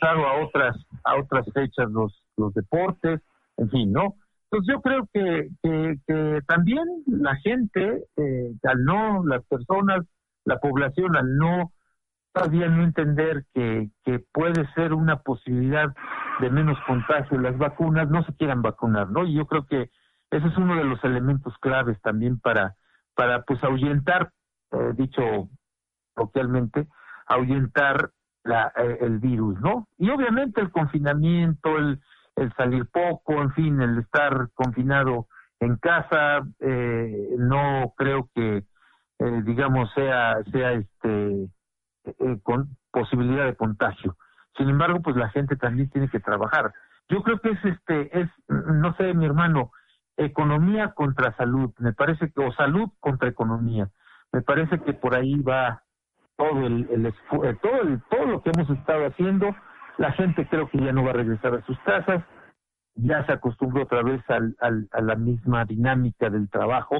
pasado 0.00 0.26
a 0.26 0.44
otras 0.44 0.76
a 1.04 1.16
otras 1.16 1.46
fechas 1.52 1.90
los 1.90 2.22
los 2.36 2.54
deportes, 2.54 3.20
en 3.56 3.70
fin, 3.70 3.92
¿no? 3.92 4.14
Entonces 4.50 4.74
yo 4.74 4.80
creo 4.80 5.08
que, 5.12 5.48
que, 5.62 6.40
también 6.46 6.84
la 7.06 7.36
gente, 7.36 8.04
eh, 8.16 8.52
al 8.64 8.84
no, 8.84 9.24
las 9.26 9.44
personas, 9.44 10.06
la 10.44 10.58
población, 10.58 11.16
al 11.16 11.36
no 11.36 11.72
todavía 12.32 12.68
no 12.68 12.82
entender 12.82 13.44
que, 13.52 13.90
que 14.04 14.20
puede 14.32 14.66
ser 14.74 14.94
una 14.94 15.16
posibilidad 15.20 15.94
de 16.40 16.50
menos 16.50 16.78
contagio 16.86 17.38
las 17.38 17.58
vacunas, 17.58 18.08
no 18.08 18.24
se 18.24 18.34
quieran 18.36 18.62
vacunar, 18.62 19.10
¿no? 19.10 19.24
Y 19.24 19.34
yo 19.34 19.46
creo 19.46 19.66
que 19.66 19.90
ese 20.30 20.46
es 20.46 20.56
uno 20.56 20.76
de 20.76 20.84
los 20.84 21.02
elementos 21.04 21.54
claves 21.58 22.00
también 22.00 22.38
para, 22.38 22.74
para 23.14 23.42
pues 23.42 23.62
ahuyentar, 23.64 24.30
eh, 24.72 24.92
dicho 24.94 25.22
coloquialmente, 26.14 26.86
ahuyentar 27.26 28.10
eh, 28.44 28.98
el 29.00 29.18
virus, 29.18 29.60
¿no? 29.60 29.88
Y 29.98 30.10
obviamente 30.10 30.60
el 30.60 30.70
confinamiento, 30.70 31.76
el, 31.76 32.00
el 32.38 32.52
salir 32.54 32.86
poco, 32.86 33.34
en 33.34 33.52
fin, 33.52 33.80
el 33.80 33.98
estar 33.98 34.48
confinado 34.54 35.26
en 35.60 35.76
casa, 35.76 36.40
eh, 36.60 37.30
no 37.38 37.92
creo 37.96 38.28
que, 38.34 38.64
eh, 39.18 39.42
digamos, 39.44 39.92
sea, 39.94 40.36
sea 40.52 40.72
este, 40.72 41.48
eh, 42.04 42.38
con 42.42 42.76
posibilidad 42.90 43.44
de 43.44 43.56
contagio. 43.56 44.16
Sin 44.56 44.68
embargo, 44.68 45.00
pues 45.02 45.16
la 45.16 45.28
gente 45.30 45.56
también 45.56 45.90
tiene 45.90 46.08
que 46.08 46.20
trabajar. 46.20 46.72
Yo 47.08 47.22
creo 47.22 47.40
que 47.40 47.50
es, 47.50 47.64
este, 47.64 48.20
es, 48.20 48.30
no 48.48 48.94
sé, 48.96 49.14
mi 49.14 49.26
hermano, 49.26 49.72
economía 50.16 50.92
contra 50.92 51.36
salud, 51.36 51.72
me 51.78 51.92
parece 51.92 52.30
que, 52.30 52.44
o 52.44 52.52
salud 52.52 52.88
contra 53.00 53.28
economía. 53.28 53.88
Me 54.32 54.42
parece 54.42 54.78
que 54.80 54.92
por 54.92 55.14
ahí 55.14 55.40
va 55.40 55.82
todo 56.36 56.66
el, 56.66 56.88
el 56.90 57.14
todo 57.60 57.82
el, 57.82 58.02
todo 58.10 58.26
lo 58.26 58.42
que 58.42 58.50
hemos 58.54 58.70
estado 58.70 59.06
haciendo 59.06 59.54
la 59.98 60.12
gente 60.12 60.46
creo 60.48 60.68
que 60.68 60.78
ya 60.78 60.92
no 60.92 61.04
va 61.04 61.10
a 61.10 61.14
regresar 61.14 61.54
a 61.54 61.62
sus 61.66 61.78
casas, 61.80 62.24
ya 62.94 63.24
se 63.26 63.32
acostumbró 63.32 63.82
otra 63.82 64.02
vez 64.02 64.22
al, 64.28 64.56
al, 64.60 64.88
a 64.92 65.00
la 65.00 65.14
misma 65.14 65.64
dinámica 65.64 66.30
del 66.30 66.48
trabajo, 66.48 66.96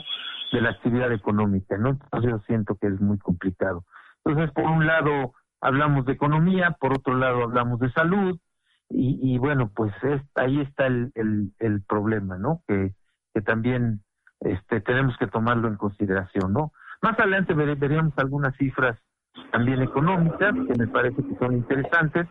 de 0.52 0.60
la 0.60 0.70
actividad 0.70 1.12
económica, 1.12 1.76
¿no? 1.78 1.90
Entonces 1.90 2.30
yo 2.30 2.38
siento 2.40 2.76
que 2.76 2.88
es 2.88 3.00
muy 3.00 3.18
complicado. 3.18 3.84
Entonces, 4.24 4.52
por 4.52 4.64
un 4.64 4.86
lado 4.86 5.32
hablamos 5.60 6.04
de 6.06 6.12
economía, 6.12 6.76
por 6.78 6.92
otro 6.92 7.14
lado 7.14 7.42
hablamos 7.42 7.80
de 7.80 7.90
salud, 7.92 8.38
y, 8.90 9.36
bueno, 9.36 9.70
pues 9.74 9.92
es, 10.02 10.22
ahí 10.34 10.62
está 10.62 10.86
el 10.86 11.84
problema, 11.86 12.38
¿no? 12.38 12.62
Que, 12.66 12.94
que 13.34 13.42
también 13.42 14.00
este, 14.40 14.80
tenemos 14.80 15.16
que 15.18 15.26
tomarlo 15.26 15.68
en 15.68 15.76
consideración, 15.76 16.52
¿no? 16.52 16.72
Más 17.02 17.18
adelante 17.18 17.54
veríamos 17.54 18.12
algunas 18.16 18.56
cifras 18.56 18.98
también 19.52 19.82
económicas 19.82 20.52
que 20.52 20.78
me 20.78 20.88
parece 20.88 21.22
que 21.22 21.36
son 21.36 21.54
interesantes 21.54 22.26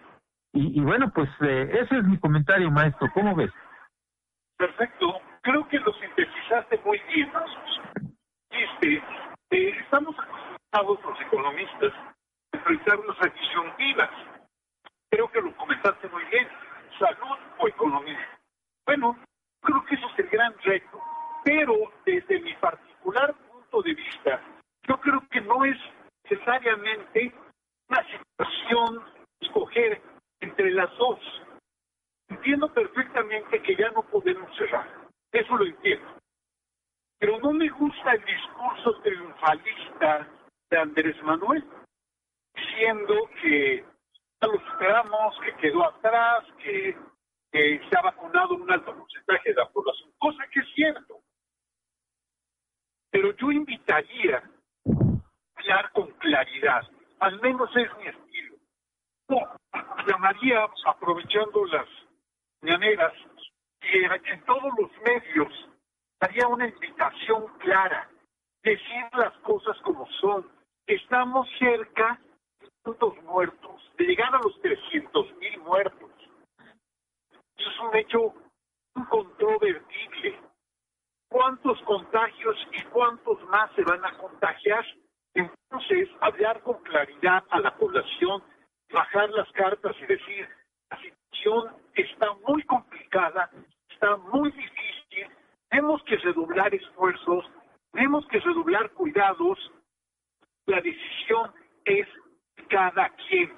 y, 0.60 0.82
bueno, 0.82 1.12
pues 1.14 1.30
eh, 1.42 1.70
ese 1.82 1.98
es 1.98 2.04
mi 2.06 2.18
comentario, 2.18 2.72
maestro. 2.72 3.08
¿Cómo 3.14 3.36
ves? 3.36 3.52
Perfecto. 4.58 5.22
Creo 5.42 5.68
que 5.68 5.78
lo 5.80 5.94
sintetizaste 5.94 6.80
muy 6.84 7.00
bien. 7.14 7.32
Este, 8.50 9.04
eh, 9.52 9.78
estamos 9.82 10.16
acostumbrados 10.18 11.00
los 11.04 11.22
economistas 11.22 11.94
a 11.94 12.58
enfrentar 12.58 13.00
nuestra 13.06 13.30
disyuntivas. 13.30 14.10
Creo 15.12 15.32
que 15.32 15.42
lo 15.42 15.56
comentaste 15.56 16.10
muy 16.10 16.24
bien. 16.26 16.48
Salud 16.98 17.38
o 17.60 17.68
economía. 17.68 18.40
Bueno, 18.86 19.16
creo 19.62 19.86
que 19.86 19.96
eso 19.96 20.08
es 20.14 20.20
el 20.20 20.30
gran 20.30 20.54
reto. 20.64 21.00
Pero 21.44 21.74
desde 22.04 22.42
mi 22.42 22.54
particular 22.56 23.36
punto 23.36 23.84
de 23.84 23.94
vista, 23.94 24.42
yo 24.88 25.00
creo 25.00 25.22
que 25.30 25.42
no 25.42 25.64
es 25.66 25.78
necesariamente 26.24 27.32
una 27.90 28.04
situación 28.04 29.04
escoger 29.40 30.02
entre 30.40 30.72
las 30.72 30.96
dos. 30.98 31.20
Entiendo 32.30 32.72
perfectamente 32.74 33.62
que 33.62 33.76
ya 33.76 33.90
no 33.92 34.04
podemos 34.04 34.56
cerrar. 34.58 35.08
Eso 35.32 35.56
lo 35.56 35.66
entiendo. 35.66 36.18
Pero 37.20 37.40
no 37.40 37.52
me 37.52 37.70
gusta 37.70 38.14
el 38.14 38.24
discurso 38.26 39.02
triunfalista 39.02 40.28
de 40.70 40.78
Andrés 40.78 41.22
Manuel, 41.24 41.64
diciendo 42.54 43.16
que 43.42 43.84
ya 44.42 44.48
lo 44.48 44.60
superamos, 44.72 45.36
que 45.44 45.56
quedó 45.56 45.84
atrás, 45.84 46.46
que, 46.60 46.96
se 47.52 47.98
ha 47.98 48.02
vacunado 48.02 48.54
un 48.54 48.70
alto 48.70 48.96
porcentaje 48.96 49.50
de 49.50 49.56
la 49.56 49.68
población, 49.70 50.12
cosa 50.20 50.44
que 50.52 50.60
es 50.60 50.68
cierto. 50.76 51.22
Pero 53.10 53.36
yo 53.36 53.52
invitaría 53.52 54.38
a 54.38 55.60
hablar 55.60 55.92
con 55.94 56.12
claridad, 56.20 56.84
al 57.20 57.42
menos 57.42 57.76
es 57.76 57.98
mi 57.98 58.08
estilo. 58.08 58.47
Llamaría, 59.28 60.66
aprovechando 60.86 61.66
las 61.66 61.88
mañaneras, 62.62 63.14
que 63.82 64.06
en 64.06 64.46
todos 64.46 64.72
los 64.80 64.92
medios 65.02 65.70
haría 66.20 66.48
una 66.48 66.68
invitación 66.68 67.48
clara, 67.60 68.10
decir 68.64 69.06
las 69.14 69.34
cosas 69.40 69.78
como 69.84 70.08
son. 70.22 70.50
Estamos 70.86 71.48
cerca 71.60 72.20
de 72.62 72.70
tantos 72.84 73.22
muertos, 73.24 73.92
de 73.98 74.06
llegar 74.06 74.34
a 74.34 74.40
los 74.40 74.60
300 74.62 75.36
mil 75.38 75.60
muertos. 75.60 76.12
Eso 77.58 77.70
es 77.70 77.80
un 77.80 77.96
hecho 77.98 78.34
incontrovertible. 78.96 80.40
¿Cuántos 81.30 81.82
contagios 81.82 82.56
y 82.72 82.82
cuántos 82.84 83.44
más 83.50 83.70
se 83.76 83.84
van 83.84 84.06
a 84.06 84.18
contagiar? 84.18 84.86
Entonces, 85.34 86.10
hablar 86.22 86.62
con 86.62 86.82
claridad 86.84 87.44
a 87.50 87.60
la 87.60 87.76
población, 87.76 88.42
bajar 88.92 89.30
las 89.32 89.52
cartas 89.52 89.96
y 90.02 90.06
decir, 90.06 90.48
la 90.90 91.00
situación 91.02 91.76
está 91.96 92.34
muy 92.48 92.64
complicada, 92.64 93.50
está 93.90 94.16
muy 94.18 94.52
difícil, 94.52 95.28
tenemos 95.70 96.02
que 96.04 96.18
redoblar 96.18 96.74
esfuerzos, 96.74 97.46
tenemos 97.92 98.28
que 98.28 98.40
redoblar 98.40 98.92
cuidados, 98.92 99.72
la 100.66 100.82
decisión 100.82 101.52
es 101.86 102.08
cada 102.70 103.10
quien, 103.28 103.54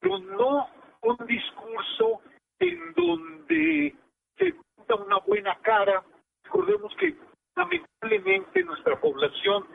pero 0.00 0.18
no 0.18 0.68
un 1.02 1.26
discurso 1.26 2.20
en 2.58 2.92
donde 2.94 3.94
se 4.36 4.52
pinta 4.52 4.94
una 4.96 5.18
buena 5.18 5.56
cara. 5.60 6.02
Recordemos 6.44 6.94
que 6.96 7.16
lamentablemente 7.56 8.62
nuestra 8.64 9.00
población, 9.00 9.66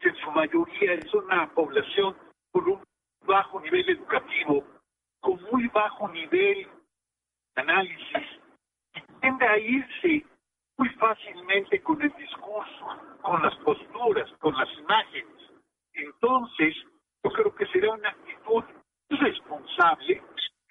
en 0.00 0.16
su 0.16 0.30
mayoría, 0.32 0.94
es 0.94 1.14
una 1.14 1.48
población 1.52 2.16
con 2.52 2.68
un 2.68 2.84
bajo 3.24 3.60
nivel 3.60 3.88
educativo, 3.88 4.64
con 5.20 5.40
muy 5.50 5.68
bajo 5.68 6.08
nivel 6.08 6.68
de 7.54 7.62
análisis, 7.62 8.40
y 8.94 9.20
tiende 9.20 9.46
a 9.46 9.58
irse 9.58 10.24
muy 10.76 10.88
fácilmente 10.90 11.80
con 11.82 12.00
el 12.02 12.12
discurso, 12.14 12.86
con 13.22 13.42
las 13.42 13.54
posturas, 13.56 14.30
con 14.38 14.54
las 14.56 14.68
imágenes. 14.78 15.50
Entonces, 15.92 16.74
yo 17.22 17.30
creo 17.30 17.54
que 17.54 17.66
será 17.66 17.92
una 17.92 18.08
actitud 18.08 18.64
responsable 19.10 20.22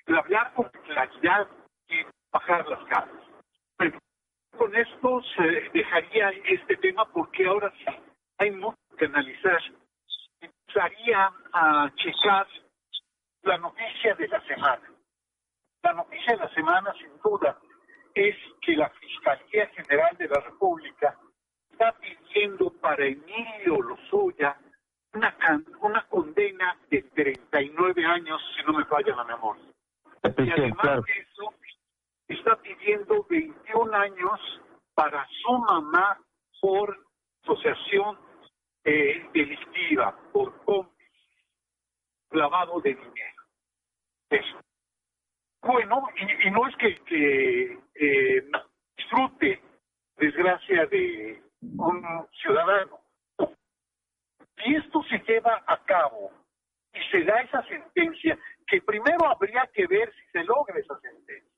de 0.05 0.17
hablar 0.17 0.53
con 0.53 0.69
claridad 0.69 1.47
y 1.87 1.95
bajar 2.31 2.67
las 2.67 2.83
caras. 2.85 3.15
con 4.57 4.75
esto 4.75 5.21
se 5.35 5.43
dejaría 5.73 6.29
este 6.45 6.75
tema 6.77 7.05
porque 7.11 7.47
ahora 7.47 7.71
sí 7.79 7.85
hay 8.37 8.51
mucho 8.51 8.77
que 8.97 9.05
analizar. 9.05 9.59
Empezaría 10.73 11.29
a 11.51 11.91
checar 11.95 12.47
la 13.43 13.57
noticia 13.57 14.15
de 14.15 14.27
la 14.29 14.39
semana. 14.47 14.81
La 15.83 15.93
noticia 15.93 16.33
de 16.33 16.39
la 16.39 16.53
semana, 16.53 16.93
sin 16.93 17.11
duda, 17.21 17.57
es 18.13 18.35
que 18.61 18.77
la 18.77 18.89
Fiscalía 18.89 19.67
General 19.67 20.15
de 20.17 20.29
la 20.29 20.39
República 20.39 21.17
está 21.71 21.93
pidiendo 21.99 22.69
para 22.79 23.05
Emilio 23.05 23.81
Lozoya 23.81 24.55
una, 25.13 25.35
una 25.81 26.07
condena 26.07 26.77
de 26.89 27.01
39 27.01 28.05
años, 28.05 28.41
si 28.55 28.63
no 28.65 28.77
me 28.77 28.85
falla 28.85 29.13
la 29.13 29.25
memoria. 29.25 29.63
Y 30.23 30.51
además 30.51 31.03
de 31.03 31.19
eso, 31.19 31.53
está 32.29 32.55
pidiendo 32.61 33.25
21 33.29 33.93
años 33.93 34.61
para 34.93 35.27
su 35.43 35.51
mamá 35.51 36.17
por 36.61 36.97
asociación 37.43 38.30
eh, 38.83 39.29
delictiva, 39.33 40.17
por 40.31 40.63
cómplice, 40.63 41.45
lavado 42.31 42.79
de 42.81 42.95
dinero. 42.95 43.43
Eso. 44.29 44.59
Bueno, 45.61 46.07
y, 46.15 46.49
no 46.49 46.67
es 46.67 46.75
que, 46.77 47.79
eh, 47.95 48.51
disfrute 48.97 49.61
desgracia 50.17 50.85
de 50.87 51.41
un 51.61 52.27
ciudadano. 52.41 52.99
Si 54.57 54.75
esto 54.75 55.03
se 55.03 55.19
lleva 55.19 55.63
a 55.67 55.77
cabo 55.83 56.31
y 56.93 56.99
se 57.11 57.23
da 57.23 57.41
esa 57.41 57.63
sentencia, 57.67 58.37
que 58.67 58.81
primero 58.81 59.27
habría 59.27 59.69
que 59.73 59.85
ver 59.87 60.13
si 60.13 60.31
se 60.31 60.43
logra 60.43 60.79
esa 60.79 60.99
sentencia. 60.99 61.51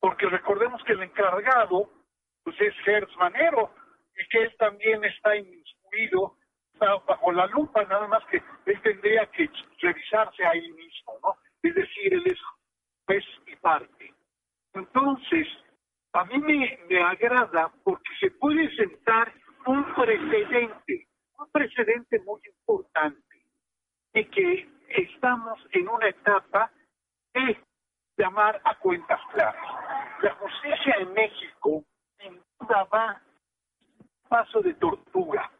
Porque 0.00 0.26
recordemos 0.26 0.82
que 0.84 0.92
el 0.92 1.02
encargado 1.02 1.90
pues 2.42 2.60
es 2.60 2.74
Gertz 2.84 3.14
Manero 3.16 3.72
y 4.16 4.28
que 4.28 4.42
él 4.42 4.56
también 4.58 5.04
está 5.04 5.36
inmiscuido, 5.36 5.59
está 6.72 6.96
bajo 7.06 7.32
la 7.32 7.46
lupa, 7.46 7.84
nada 7.84 8.06
más 8.08 8.24
que 8.26 8.42
él 8.66 8.80
tendría 8.82 9.26
que 9.26 9.50
revisarse 9.80 10.44
a 10.44 10.52
él 10.52 10.72
mismo, 10.74 11.18
¿no? 11.22 11.36
Es 11.62 11.74
decir, 11.74 12.14
él 12.14 12.24
es 12.26 12.38
y 13.46 13.56
parte. 13.56 14.14
Entonces, 14.72 15.48
a 16.12 16.24
mí 16.24 16.38
me, 16.38 17.02
agrada 17.02 17.72
porque 17.82 18.10
se 18.20 18.30
puede 18.32 18.74
sentar 18.76 19.32
un 19.66 19.84
precedente, 19.94 21.08
un 21.38 21.50
precedente 21.50 22.20
muy 22.20 22.40
importante, 22.46 23.44
de 24.12 24.28
que 24.28 24.68
estamos 24.88 25.58
en 25.72 25.88
una 25.88 26.08
etapa 26.08 26.70
de 27.34 27.58
llamar 28.16 28.60
a 28.64 28.76
cuentas 28.78 29.20
claras. 29.32 30.22
La 30.22 30.34
justicia 30.34 30.94
en 30.98 31.12
México 31.12 31.84
sin 32.18 32.40
duda 32.58 32.84
va 32.84 33.22
paso 34.28 34.60
de 34.60 34.74
tortuga, 34.74 35.50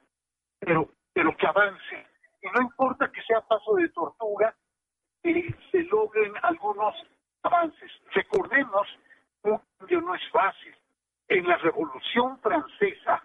pero, 0.61 0.89
pero 1.13 1.37
que 1.37 1.47
avance. 1.47 2.07
Y 2.43 2.47
no 2.55 2.63
importa 2.63 3.11
que 3.11 3.23
sea 3.23 3.41
paso 3.41 3.75
de 3.75 3.89
tortuga, 3.89 4.55
que 5.23 5.55
se 5.71 5.83
logren 5.85 6.33
algunos 6.43 6.95
avances. 7.43 7.91
Recordemos, 8.13 8.87
un 9.43 9.61
cambio 9.79 10.01
no 10.03 10.15
es 10.15 10.23
fácil. 10.31 10.75
En 11.29 11.47
la 11.47 11.57
Revolución 11.59 12.39
Francesa 12.41 13.23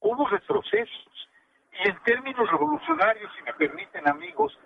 hubo 0.00 0.26
retrocesos 0.28 1.28
y 1.72 1.88
en 1.88 2.02
términos 2.04 2.50
revolucionarios, 2.50 3.32
si 3.36 3.42
me 3.42 3.54
permiten 3.54 4.08
amigos, 4.08 4.56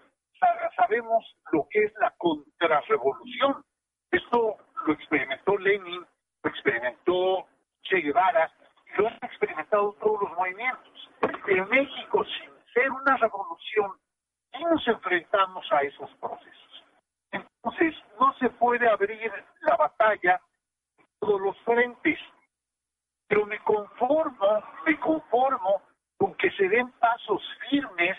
sabemos 0.77 1.37
lo 1.53 1.67
que 1.71 1.85
es 1.85 1.93
la 2.01 2.13
contrarrevolución. 2.19 3.65
Esto 4.11 4.57
lo 4.87 4.93
experimentó 4.93 5.57
Lenin, 5.57 6.05
lo 6.43 6.51
experimentó 6.51 7.47
Che 7.83 7.97
Guevara, 7.99 8.51
lo 8.97 9.09
han 9.09 9.19
experimentado 9.23 9.97
todos 10.01 10.23
los 10.23 10.33
movimientos. 10.37 10.98
En 11.21 11.69
México, 11.69 12.25
sin 12.25 12.51
ser 12.73 12.91
una 12.91 13.17
revolución, 13.17 13.93
nos 14.61 14.87
enfrentamos 14.87 15.67
a 15.73 15.83
esos 15.83 16.11
procesos. 16.17 16.85
Entonces, 17.31 17.95
no 18.19 18.33
se 18.35 18.51
puede 18.51 18.89
abrir 18.89 19.33
la 19.61 19.77
batalla 19.77 20.41
en 20.99 21.07
todos 21.21 21.41
los 21.41 21.59
frentes, 21.61 22.19
pero 23.27 23.47
me 23.47 23.59
conformo, 23.61 24.63
me 24.87 24.99
conformo 24.99 25.83
con 26.17 26.35
que 26.35 26.51
se 26.53 26.69
den 26.69 26.91
pasos 26.93 27.43
firmes 27.71 28.17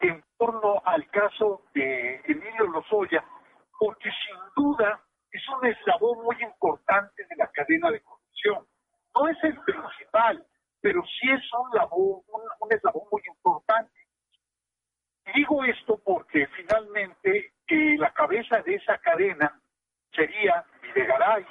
en 0.00 0.22
torno 0.38 0.82
al 0.84 1.08
caso 1.10 1.62
de 1.74 2.16
Emilio 2.24 2.66
Lozoya, 2.66 3.24
porque 3.78 4.10
sin 4.10 4.38
duda 4.56 5.00
es 5.30 5.42
un 5.48 5.66
eslabón 5.66 6.24
muy 6.24 6.36
importante 6.42 7.24
de 7.28 7.36
la 7.36 7.48
cadena 7.48 7.90
de 7.90 8.00
corrupción. 8.02 8.66
No 9.14 9.28
es 9.28 9.36
el 9.44 9.58
principal, 9.60 10.46
pero 10.80 11.02
sí 11.02 11.30
es 11.30 11.42
un, 11.52 12.22
un 12.60 12.72
eslabón 12.72 13.04
muy 13.10 13.22
importante. 13.26 13.92
Y 15.21 15.21
digo 15.34 15.64
esto 15.64 16.00
porque 16.04 16.46
finalmente 16.48 17.52
eh, 17.68 17.96
la 17.98 18.12
cabeza 18.12 18.60
de 18.62 18.74
esa 18.74 18.98
cadena 18.98 19.60
sería 20.14 20.64
Videgaray 20.82 21.46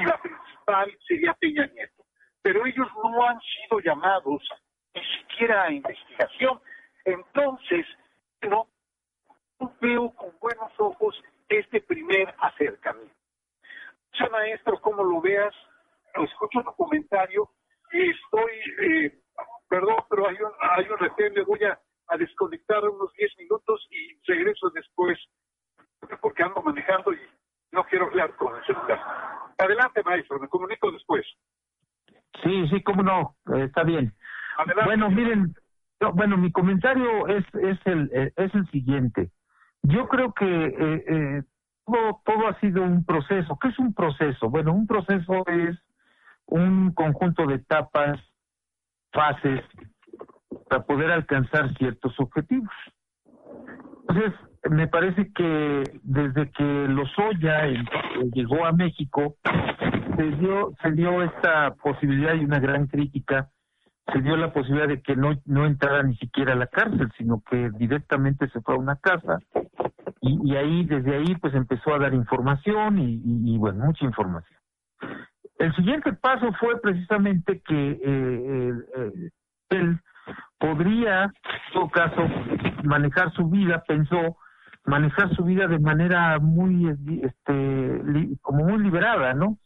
y 0.00 0.04
la 0.04 0.20
principal 0.20 0.98
sería 1.06 1.34
Peña 1.34 1.66
Nieto. 1.66 2.04
Pero 2.42 2.66
ellos 2.66 2.88
no 3.02 3.26
han 3.26 3.40
sido 3.40 3.80
llamados 3.80 4.42
ni 4.94 5.02
siquiera 5.16 5.64
a 5.64 5.72
investigación. 5.72 6.60
Entonces, 7.04 7.86
no, 8.42 8.68
veo 9.80 10.10
con 10.14 10.32
buenos 10.40 10.72
ojos 10.78 11.20
este 11.48 11.80
primer 11.80 12.34
acercamiento. 12.38 13.14
O 14.12 14.16
sea, 14.16 14.28
maestro, 14.28 14.80
como 14.80 15.02
lo 15.02 15.20
veas, 15.20 15.54
escucho 16.14 16.62
tu 16.62 16.72
comentario 16.74 17.50
y 17.92 18.10
estoy, 18.10 18.52
eh, 18.80 19.18
perdón, 19.68 20.04
pero 20.08 20.28
hay 20.28 20.36
un, 20.36 20.52
hay 20.60 20.88
un 20.88 20.98
retén, 20.98 21.34
voy 21.46 21.64
a 21.64 21.78
a 22.08 22.16
desconectar 22.16 22.84
unos 22.88 23.12
10 23.14 23.38
minutos 23.38 23.86
y 23.90 24.18
regreso 24.26 24.70
después, 24.70 25.18
porque 26.20 26.42
ando 26.42 26.62
manejando 26.62 27.12
y 27.12 27.20
no 27.72 27.84
quiero 27.84 28.06
hablar 28.06 28.34
con 28.36 28.56
el 28.56 28.64
celular. 28.64 29.00
Adelante, 29.58 30.02
maestro, 30.04 30.38
me 30.38 30.48
comunico 30.48 30.90
después. 30.90 31.26
Sí, 32.42 32.68
sí, 32.68 32.82
cómo 32.82 33.02
no. 33.02 33.36
está 33.64 33.82
bien. 33.84 34.12
Bueno, 34.84 35.10
miren, 35.10 35.54
bueno, 36.14 36.36
mi 36.36 36.52
comentario 36.52 37.26
es 37.28 37.44
es 37.54 37.78
el 37.86 38.10
eh, 38.12 38.32
es 38.36 38.54
el 38.54 38.68
siguiente. 38.70 39.30
Yo 39.82 40.08
creo 40.08 40.32
que 40.32 40.44
eh, 40.46 41.04
eh, 41.08 41.42
todo 41.86 42.20
todo 42.24 42.48
ha 42.48 42.60
sido 42.60 42.82
un 42.82 43.04
proceso. 43.04 43.58
¿Qué 43.60 43.68
es 43.68 43.78
un 43.78 43.94
proceso? 43.94 44.48
Bueno, 44.48 44.72
un 44.72 44.86
proceso 44.86 45.44
es 45.46 45.78
un 46.46 46.92
conjunto 46.92 47.46
de 47.46 47.56
etapas, 47.56 48.20
fases 49.12 49.62
para 50.74 50.86
poder 50.86 51.12
alcanzar 51.12 51.72
ciertos 51.76 52.18
objetivos. 52.18 52.72
Entonces, 54.08 54.32
me 54.70 54.88
parece 54.88 55.30
que 55.32 55.84
desde 56.02 56.50
que 56.50 56.64
Lozoya 56.88 57.66
llegó 58.32 58.64
a 58.66 58.72
México, 58.72 59.36
se 60.16 60.22
dio, 60.32 60.74
se 60.82 60.90
dio 60.92 61.22
esta 61.22 61.74
posibilidad 61.74 62.34
y 62.34 62.44
una 62.44 62.58
gran 62.58 62.88
crítica, 62.88 63.50
se 64.12 64.20
dio 64.20 64.36
la 64.36 64.52
posibilidad 64.52 64.88
de 64.88 65.00
que 65.00 65.14
no, 65.14 65.40
no 65.44 65.64
entrara 65.64 66.02
ni 66.02 66.16
siquiera 66.16 66.54
a 66.54 66.56
la 66.56 66.66
cárcel, 66.66 67.08
sino 67.16 67.40
que 67.48 67.70
directamente 67.78 68.48
se 68.48 68.60
fue 68.60 68.74
a 68.74 68.78
una 68.78 68.96
casa 68.96 69.38
y, 70.20 70.56
ahí, 70.56 70.84
desde 70.86 71.14
ahí, 71.14 71.36
pues 71.36 71.54
empezó 71.54 71.94
a 71.94 71.98
dar 71.98 72.14
información 72.14 72.98
y, 72.98 73.20
y, 73.24 73.58
bueno, 73.58 73.84
mucha 73.84 74.04
información. 74.04 74.58
El 75.58 75.72
siguiente 75.76 76.12
paso 76.14 76.50
fue 76.58 76.80
precisamente 76.80 77.60
que 77.60 77.90
eh, 77.90 78.72
eh, 78.96 79.30
él 79.70 80.00
podría, 80.58 81.24
en 81.24 81.32
todo 81.72 81.88
caso, 81.88 82.22
manejar 82.84 83.32
su 83.32 83.48
vida, 83.48 83.82
pensó 83.86 84.36
manejar 84.86 85.34
su 85.34 85.44
vida 85.44 85.66
de 85.66 85.78
manera 85.78 86.38
muy, 86.38 86.88
este, 87.22 88.00
como 88.42 88.64
muy 88.64 88.78
liberada, 88.82 89.32
¿no? 89.34 89.58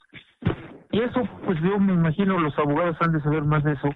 Y 0.91 1.01
eso, 1.01 1.23
pues 1.45 1.61
yo 1.61 1.79
me 1.79 1.93
imagino 1.93 2.39
los 2.39 2.57
abogados 2.59 2.97
han 3.01 3.13
de 3.13 3.21
saber 3.21 3.43
más 3.45 3.63
de 3.65 3.73
eso. 3.73 3.89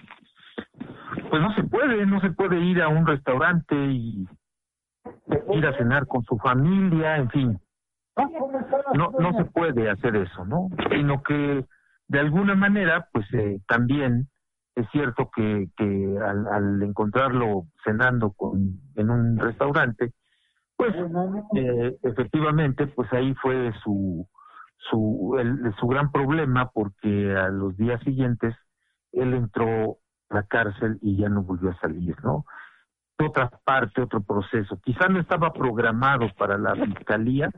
Pues 1.30 1.42
no 1.42 1.54
se 1.54 1.64
puede, 1.64 2.04
no 2.06 2.20
se 2.20 2.30
puede 2.30 2.60
ir 2.60 2.82
a 2.82 2.88
un 2.88 3.06
restaurante 3.06 3.74
y 3.74 4.26
ir 5.52 5.66
a 5.66 5.76
cenar 5.76 6.06
con 6.06 6.22
su 6.24 6.36
familia, 6.38 7.16
en 7.16 7.30
fin. 7.30 7.58
No, 8.94 9.10
no 9.18 9.32
se 9.32 9.44
puede 9.46 9.88
hacer 9.90 10.16
eso, 10.16 10.44
¿no? 10.44 10.68
Sino 10.90 11.22
que 11.22 11.64
de 12.08 12.20
alguna 12.20 12.54
manera, 12.54 13.08
pues 13.12 13.26
eh, 13.32 13.60
también 13.66 14.28
es 14.74 14.86
cierto 14.90 15.30
que, 15.34 15.68
que 15.76 16.18
al, 16.18 16.82
encontrarlo 16.82 17.66
cenando 17.84 18.32
con, 18.32 18.80
en 18.96 19.10
un 19.10 19.38
restaurante, 19.38 20.12
pues 20.76 20.94
eh, 21.54 21.96
efectivamente, 22.02 22.86
pues 22.86 23.12
ahí 23.12 23.34
fue 23.34 23.72
su 23.82 24.26
su 24.90 25.36
el, 25.38 25.74
su 25.78 25.86
gran 25.86 26.10
problema 26.10 26.70
porque 26.70 27.34
a 27.36 27.48
los 27.48 27.76
días 27.76 28.02
siguientes 28.02 28.54
él 29.12 29.34
entró 29.34 29.98
a 30.30 30.36
la 30.36 30.42
cárcel 30.44 30.98
y 31.02 31.18
ya 31.18 31.28
no 31.28 31.42
volvió 31.42 31.70
a 31.70 31.78
salir, 31.78 32.16
¿no? 32.24 32.44
Otra 33.18 33.50
parte, 33.64 34.02
otro 34.02 34.20
proceso. 34.22 34.80
Quizá 34.82 35.06
no 35.08 35.20
estaba 35.20 35.52
programado 35.52 36.26
para 36.36 36.58
la 36.58 36.74
fiscalía, 36.74 37.50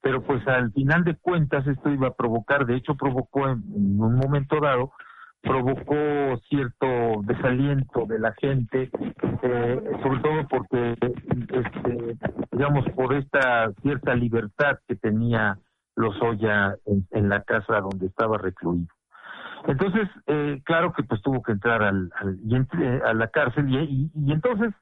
pero 0.00 0.22
pues 0.22 0.46
al 0.48 0.72
final 0.72 1.04
de 1.04 1.16
cuentas 1.16 1.66
esto 1.66 1.90
iba 1.90 2.08
a 2.08 2.14
provocar, 2.14 2.64
de 2.64 2.76
hecho 2.76 2.94
provocó 2.94 3.46
en 3.48 3.62
un 4.00 4.16
momento 4.16 4.58
dado 4.60 4.92
provocó 5.42 6.38
cierto 6.48 6.86
desaliento 7.24 8.06
de 8.06 8.18
la 8.18 8.32
gente, 8.34 8.90
eh, 9.42 9.90
sobre 10.02 10.20
todo 10.20 10.48
porque, 10.48 10.92
este, 10.92 12.16
digamos, 12.52 12.88
por 12.94 13.12
esta 13.14 13.72
cierta 13.82 14.14
libertad 14.14 14.78
que 14.86 14.94
tenía 14.96 15.58
Lozoya 15.96 16.76
en, 16.86 17.06
en 17.10 17.28
la 17.28 17.42
casa 17.42 17.80
donde 17.80 18.06
estaba 18.06 18.38
recluido. 18.38 18.86
Entonces, 19.66 20.08
eh, 20.26 20.60
claro 20.64 20.92
que 20.92 21.02
pues 21.02 21.20
tuvo 21.22 21.42
que 21.42 21.52
entrar 21.52 21.82
al, 21.82 22.10
a 23.04 23.14
la 23.14 23.28
cárcel 23.28 23.68
y, 23.68 24.10
y, 24.14 24.32
entonces 24.32 24.74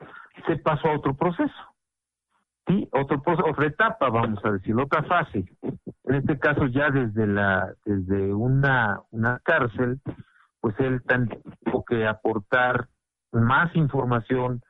se 0.47 0.57
pasó 0.57 0.89
a 0.89 0.97
otro 0.97 1.15
proceso, 1.15 1.53
sí, 2.67 2.89
otro 2.93 3.23
otra 3.27 3.67
etapa, 3.67 4.09
vamos 4.09 4.43
a 4.45 4.53
decir, 4.53 4.75
otra 4.77 5.03
fase. 5.03 5.45
En 6.05 6.15
este 6.15 6.39
caso 6.39 6.67
ya 6.67 6.91
desde 6.91 7.27
la 7.27 7.75
desde 7.85 8.33
una 8.33 9.01
una 9.11 9.39
cárcel 9.45 10.01
pues 10.61 10.75
él 10.79 11.03
tuvo 11.65 11.85
que 11.85 12.07
aportar 12.07 12.89
más 13.33 13.75
información 13.77 14.63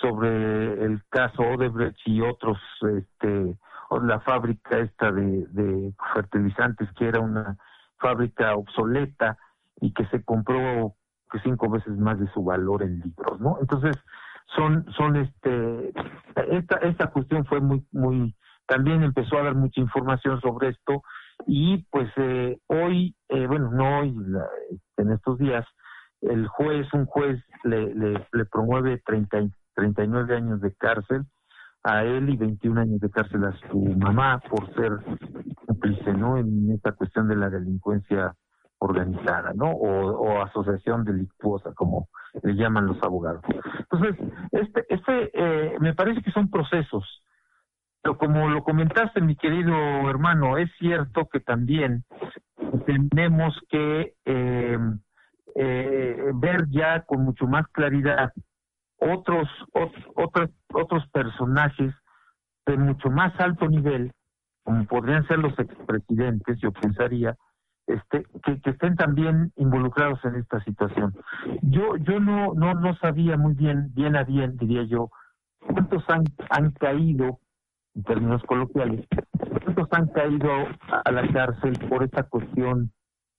sobre 0.00 0.84
el 0.84 1.02
caso 1.08 1.42
Odebrecht 1.42 1.98
y 2.06 2.20
otros, 2.20 2.58
este, 2.98 3.56
la 4.02 4.20
fábrica 4.20 4.78
esta 4.78 5.12
de, 5.12 5.46
de 5.48 5.94
fertilizantes 6.14 6.88
que 6.98 7.08
era 7.08 7.20
una 7.20 7.56
fábrica 7.98 8.54
obsoleta 8.54 9.36
y 9.80 9.92
que 9.92 10.06
se 10.06 10.24
compró 10.24 10.94
que 11.30 11.38
cinco 11.40 11.70
veces 11.70 11.96
más 11.98 12.18
de 12.18 12.30
su 12.32 12.42
valor 12.42 12.82
en 12.82 13.00
libros, 13.00 13.40
¿no? 13.40 13.58
Entonces 13.60 13.96
son 14.56 14.84
son 14.96 15.16
este 15.16 15.92
esta 16.50 16.76
esta 16.76 17.06
cuestión 17.08 17.44
fue 17.46 17.60
muy 17.60 17.86
muy 17.92 18.34
también 18.66 19.02
empezó 19.02 19.38
a 19.38 19.44
dar 19.44 19.54
mucha 19.54 19.80
información 19.80 20.40
sobre 20.40 20.68
esto 20.68 21.02
y 21.46 21.84
pues 21.90 22.10
eh, 22.16 22.58
hoy, 22.66 23.14
eh, 23.28 23.46
bueno, 23.46 23.70
no 23.70 24.00
hoy, 24.00 24.14
en 24.96 25.12
estos 25.12 25.38
días, 25.38 25.64
el 26.20 26.46
juez, 26.46 26.86
un 26.92 27.06
juez 27.06 27.42
le, 27.64 27.94
le, 27.94 28.26
le 28.32 28.44
promueve 28.46 29.02
30, 29.04 29.48
39 29.74 30.36
años 30.36 30.60
de 30.60 30.74
cárcel 30.74 31.22
a 31.84 32.04
él 32.04 32.30
y 32.30 32.36
21 32.36 32.80
años 32.80 33.00
de 33.00 33.10
cárcel 33.10 33.44
a 33.44 33.52
su 33.68 33.78
mamá 33.78 34.40
por 34.48 34.72
ser 34.74 34.92
cómplice, 35.66 36.12
¿no? 36.12 36.38
En 36.38 36.70
esta 36.70 36.92
cuestión 36.92 37.28
de 37.28 37.36
la 37.36 37.50
delincuencia 37.50 38.34
organizada, 38.78 39.52
¿no? 39.54 39.70
O, 39.70 40.10
o 40.12 40.42
asociación 40.42 41.04
delictuosa, 41.04 41.72
como 41.74 42.08
le 42.42 42.54
llaman 42.54 42.86
los 42.86 43.02
abogados. 43.02 43.42
Entonces, 43.78 44.16
este, 44.52 44.84
este, 44.88 45.30
eh, 45.34 45.76
me 45.80 45.94
parece 45.94 46.22
que 46.22 46.30
son 46.30 46.50
procesos 46.50 47.22
pero 48.02 48.18
como 48.18 48.48
lo 48.48 48.64
comentaste, 48.64 49.20
mi 49.20 49.36
querido 49.36 49.74
hermano, 50.10 50.58
es 50.58 50.70
cierto 50.78 51.28
que 51.32 51.40
también 51.40 52.04
tenemos 52.84 53.58
que 53.68 54.14
eh, 54.24 54.78
eh, 55.54 56.30
ver 56.34 56.68
ya 56.68 57.02
con 57.02 57.24
mucho 57.24 57.46
más 57.46 57.66
claridad 57.68 58.32
otros, 58.98 59.48
otros, 60.16 60.50
otros 60.72 61.06
personajes 61.08 61.94
de 62.66 62.76
mucho 62.76 63.10
más 63.10 63.38
alto 63.38 63.68
nivel, 63.68 64.12
como 64.64 64.84
podrían 64.86 65.26
ser 65.26 65.38
los 65.38 65.56
expresidentes, 65.58 66.58
yo 66.60 66.72
pensaría, 66.72 67.36
este, 67.86 68.24
que, 68.44 68.60
que, 68.60 68.70
estén 68.70 68.94
también 68.96 69.52
involucrados 69.56 70.24
en 70.24 70.36
esta 70.36 70.62
situación. 70.64 71.14
Yo, 71.62 71.96
yo 71.96 72.20
no, 72.20 72.54
no, 72.54 72.74
no 72.74 72.94
sabía 72.96 73.36
muy 73.36 73.54
bien, 73.54 73.92
bien 73.94 74.14
a 74.16 74.22
bien, 74.22 74.56
diría 74.56 74.84
yo, 74.84 75.10
cuántos 75.58 76.08
han, 76.08 76.22
han 76.50 76.70
caído 76.72 77.40
en 77.94 78.02
términos 78.04 78.42
coloquiales, 78.44 79.06
muchos 79.66 79.88
han 79.92 80.08
caído 80.08 80.50
a 81.04 81.10
la 81.12 81.26
cárcel 81.28 81.78
por 81.88 82.02
esta 82.02 82.22
cuestión 82.24 82.90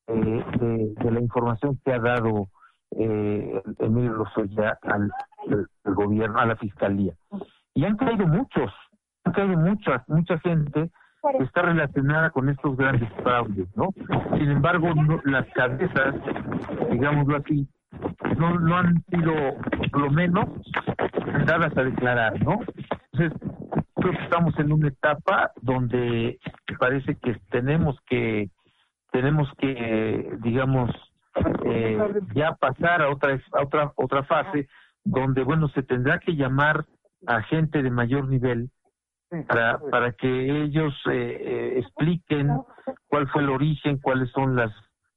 eh, 0.07 0.45
de, 0.59 1.11
la 1.11 1.19
información 1.19 1.79
que 1.83 1.93
ha 1.93 1.99
dado 1.99 2.49
eh, 2.91 3.61
Emilio 3.79 4.13
Lozoya 4.13 4.77
al, 4.81 5.09
gobierno, 5.85 6.39
a 6.39 6.45
la 6.45 6.55
fiscalía. 6.55 7.13
Y 7.73 7.85
han 7.85 7.97
caído 7.97 8.27
muchos, 8.27 8.71
han 9.23 9.33
caído 9.33 9.57
mucha, 9.57 10.03
mucha 10.07 10.37
gente 10.39 10.91
que 11.37 11.43
está 11.43 11.61
relacionada 11.61 12.29
con 12.31 12.49
estos 12.49 12.75
grandes 12.75 13.09
fraudes, 13.23 13.67
¿no? 13.77 13.89
Sin 14.37 14.51
embargo, 14.51 14.89
las 15.23 15.47
cabezas, 15.53 16.15
digámoslo 16.91 17.37
así, 17.37 17.67
no, 18.37 18.59
no 18.59 18.77
han 18.77 19.01
sido, 19.05 19.33
por 19.91 20.01
lo 20.01 20.11
menos, 20.11 20.49
dadas 21.45 21.75
a 21.77 21.83
declarar, 21.83 22.43
¿no? 22.43 22.59
Entonces, 23.13 23.52
creo 24.03 24.17
que 24.17 24.23
estamos 24.25 24.59
en 24.59 24.71
una 24.73 24.89
etapa 24.89 25.53
donde 25.61 26.37
parece 26.77 27.15
que 27.15 27.39
tenemos 27.49 27.97
que 28.05 28.49
tenemos 29.11 29.49
que 29.57 30.37
digamos 30.41 30.91
eh, 31.65 31.97
ya 32.35 32.53
pasar 32.55 33.01
a 33.01 33.09
otra 33.09 33.39
a 33.53 33.63
otra 33.63 33.93
otra 33.95 34.23
fase 34.23 34.67
donde 35.05 35.43
bueno 35.43 35.69
se 35.69 35.83
tendrá 35.83 36.19
que 36.19 36.35
llamar 36.35 36.85
a 37.27 37.41
gente 37.43 37.81
de 37.81 37.91
mayor 37.91 38.27
nivel 38.27 38.69
para 39.47 39.79
para 39.79 40.11
que 40.11 40.63
ellos 40.63 40.93
eh, 41.09 41.37
eh, 41.39 41.79
expliquen 41.79 42.49
cuál 43.07 43.29
fue 43.29 43.41
el 43.43 43.49
origen 43.49 43.99
cuáles 43.99 44.29
son 44.31 44.57
las 44.57 44.71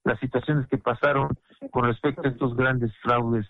las 0.04 0.20
situaciones 0.20 0.68
que 0.68 0.78
pasaron 0.78 1.30
con 1.72 1.86
respecto 1.86 2.22
a 2.22 2.30
estos 2.30 2.54
grandes 2.54 2.92
fraudes 3.02 3.46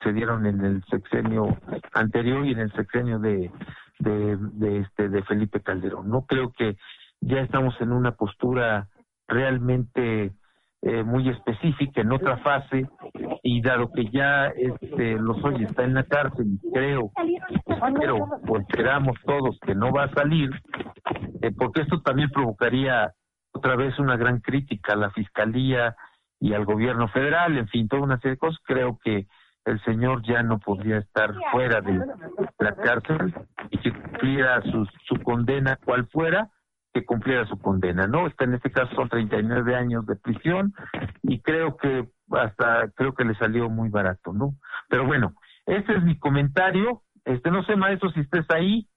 se 0.00 0.14
dieron 0.14 0.46
en 0.46 0.64
el 0.64 0.82
sexenio 0.84 1.58
anterior 1.92 2.46
y 2.46 2.52
en 2.52 2.60
el 2.60 2.72
sexenio 2.72 3.18
de 3.18 3.50
de, 3.98 4.36
de, 4.36 4.78
este, 4.80 5.08
de 5.08 5.22
Felipe 5.24 5.60
Calderón. 5.60 6.08
No 6.08 6.26
creo 6.26 6.52
que 6.52 6.76
ya 7.20 7.40
estamos 7.40 7.74
en 7.80 7.92
una 7.92 8.12
postura 8.12 8.88
realmente 9.26 10.32
eh, 10.82 11.02
muy 11.02 11.28
específica 11.28 12.00
en 12.00 12.12
otra 12.12 12.38
fase 12.38 12.88
y 13.42 13.60
dado 13.60 13.90
que 13.90 14.08
ya 14.10 14.46
este 14.46 15.14
Lozoya 15.14 15.66
está 15.66 15.82
en 15.82 15.94
la 15.94 16.04
cárcel 16.04 16.46
creo 16.72 17.10
pero 17.98 18.28
pues 18.46 18.64
esperamos 18.68 19.16
todos 19.26 19.58
que 19.60 19.74
no 19.74 19.92
va 19.92 20.04
a 20.04 20.14
salir 20.14 20.50
eh, 21.42 21.50
porque 21.50 21.82
esto 21.82 22.00
también 22.00 22.30
provocaría 22.30 23.12
otra 23.52 23.74
vez 23.74 23.98
una 23.98 24.16
gran 24.16 24.40
crítica 24.40 24.92
a 24.92 24.96
la 24.96 25.10
fiscalía 25.10 25.96
y 26.40 26.52
al 26.54 26.64
gobierno 26.64 27.08
federal, 27.08 27.58
en 27.58 27.68
fin, 27.68 27.88
toda 27.88 28.02
una 28.02 28.18
serie 28.18 28.32
de 28.32 28.38
cosas, 28.38 28.60
creo 28.64 28.98
que 29.02 29.26
el 29.68 29.82
señor 29.84 30.22
ya 30.22 30.42
no 30.42 30.58
podría 30.58 30.98
estar 30.98 31.34
fuera 31.52 31.80
de 31.80 32.00
la 32.58 32.74
cárcel 32.74 33.34
y 33.70 33.78
que 33.78 33.92
cumpliera 33.92 34.62
su, 34.62 34.86
su 35.06 35.22
condena 35.22 35.78
cual 35.84 36.08
fuera, 36.08 36.50
que 36.92 37.04
cumpliera 37.04 37.46
su 37.46 37.58
condena, 37.58 38.06
¿no? 38.06 38.26
Está 38.26 38.44
en 38.44 38.54
este 38.54 38.70
caso 38.70 38.94
son 38.94 39.08
39 39.08 39.76
años 39.76 40.06
de 40.06 40.16
prisión 40.16 40.74
y 41.22 41.40
creo 41.40 41.76
que 41.76 42.08
hasta 42.30 42.88
creo 42.94 43.14
que 43.14 43.24
le 43.24 43.34
salió 43.34 43.68
muy 43.68 43.90
barato, 43.90 44.32
¿no? 44.32 44.54
Pero 44.88 45.06
bueno, 45.06 45.34
ese 45.66 45.94
es 45.94 46.02
mi 46.02 46.18
comentario. 46.18 47.02
Este 47.24 47.50
no 47.50 47.62
sé 47.64 47.76
maestro 47.76 48.10
si 48.10 48.20
estés 48.20 48.46
ahí. 48.50 48.88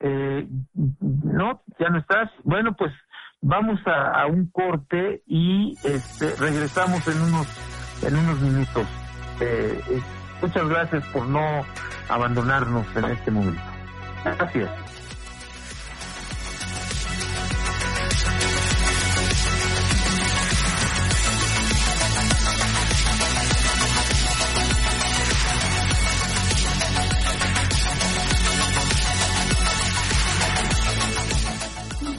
Eh, 0.00 0.48
no, 0.74 1.62
ya 1.78 1.88
no 1.88 1.98
estás. 1.98 2.30
Bueno, 2.42 2.74
pues 2.76 2.92
vamos 3.40 3.80
a, 3.86 4.22
a 4.22 4.26
un 4.26 4.50
corte 4.50 5.22
y 5.26 5.76
este 5.84 6.34
regresamos 6.38 7.06
en 7.06 7.22
unos 7.22 8.04
en 8.04 8.16
unos 8.16 8.40
minutos. 8.40 8.99
Eh, 9.40 10.02
muchas 10.42 10.68
gracias 10.68 11.04
por 11.06 11.26
no 11.26 11.64
abandonarnos 12.08 12.86
en 12.96 13.04
este 13.06 13.30
momento. 13.30 13.62
Gracias. 14.24 14.70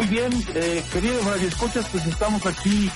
Bien, 0.09 0.29
eh, 0.55 0.83
queridos 0.91 1.23
radioescuchas, 1.23 1.87
pues 1.89 2.05
estamos 2.05 2.45
aquí 2.45 2.91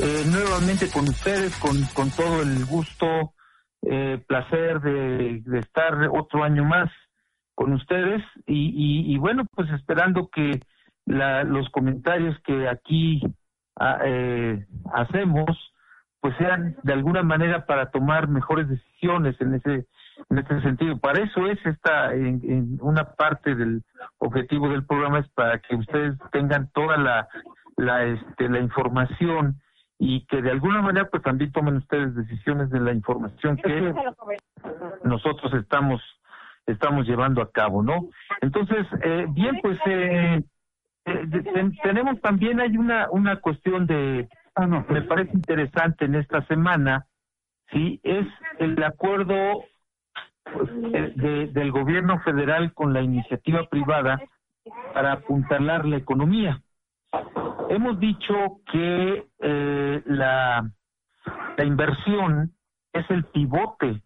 eh, 0.00 0.24
nuevamente 0.26 0.88
con 0.88 1.08
ustedes, 1.08 1.54
con, 1.56 1.80
con 1.94 2.10
todo 2.10 2.42
el 2.42 2.64
gusto 2.64 3.35
eh, 3.82 4.22
placer 4.26 4.80
de, 4.80 5.42
estar 5.58 6.08
otro 6.10 6.44
año 6.44 6.64
más 6.64 6.90
con 7.54 7.72
ustedes 7.72 8.22
y, 8.46 9.14
y, 9.14 9.16
bueno, 9.18 9.44
pues 9.54 9.70
esperando 9.70 10.28
que 10.28 10.60
la, 11.06 11.44
los 11.44 11.68
comentarios 11.70 12.38
que 12.44 12.68
aquí 12.68 13.22
ah, 13.76 13.98
eh, 14.04 14.66
hacemos 14.92 15.72
pues 16.20 16.36
sean 16.38 16.76
de 16.82 16.92
alguna 16.92 17.22
manera 17.22 17.66
para 17.66 17.90
tomar 17.90 18.28
mejores 18.28 18.68
decisiones 18.68 19.40
en 19.40 19.54
ese 19.54 19.86
en 20.30 20.38
este 20.38 20.60
sentido. 20.62 20.98
Para 20.98 21.22
eso 21.22 21.46
es 21.46 21.64
esta 21.64 22.12
en, 22.14 22.40
en 22.42 22.78
una 22.80 23.04
parte 23.04 23.54
del 23.54 23.84
objetivo 24.18 24.68
del 24.68 24.84
programa 24.84 25.20
es 25.20 25.28
para 25.30 25.60
que 25.60 25.76
ustedes 25.76 26.18
tengan 26.32 26.68
toda 26.72 26.96
la 26.96 27.28
la 27.76 28.04
este 28.04 28.48
la 28.48 28.58
información 28.58 29.60
y 29.98 30.26
que 30.26 30.42
de 30.42 30.50
alguna 30.50 30.82
manera 30.82 31.08
pues 31.08 31.22
también 31.22 31.52
tomen 31.52 31.76
ustedes 31.76 32.14
decisiones 32.14 32.70
de 32.70 32.80
la 32.80 32.92
información 32.92 33.56
que 33.56 33.94
nosotros 35.04 35.54
estamos 35.54 36.02
estamos 36.66 37.06
llevando 37.06 37.40
a 37.42 37.52
cabo, 37.52 37.80
¿no? 37.80 38.08
Entonces, 38.40 38.86
eh, 39.02 39.26
bien, 39.28 39.60
pues 39.62 39.78
eh, 39.86 40.42
eh 41.04 41.70
tenemos 41.82 42.20
también 42.20 42.60
hay 42.60 42.76
una 42.76 43.08
una 43.10 43.36
cuestión 43.36 43.86
de 43.86 44.28
ah, 44.56 44.66
no, 44.66 44.84
me 44.88 45.02
parece 45.02 45.32
interesante 45.32 46.04
en 46.06 46.16
esta 46.16 46.44
semana, 46.46 47.06
sí, 47.70 48.00
es 48.02 48.26
el 48.58 48.82
acuerdo 48.82 49.64
pues, 50.52 50.70
de, 51.16 51.46
del 51.48 51.70
gobierno 51.70 52.20
federal 52.20 52.72
con 52.72 52.92
la 52.92 53.02
iniciativa 53.02 53.68
privada 53.68 54.20
para 54.92 55.12
apuntalar 55.12 55.84
la 55.86 55.96
economía. 55.96 56.60
Hemos 57.68 57.98
dicho 57.98 58.34
que 58.70 59.26
eh, 59.40 60.02
la, 60.06 60.70
inversión 61.64 62.52
es 62.92 63.10
el 63.10 63.24
pivote 63.24 64.02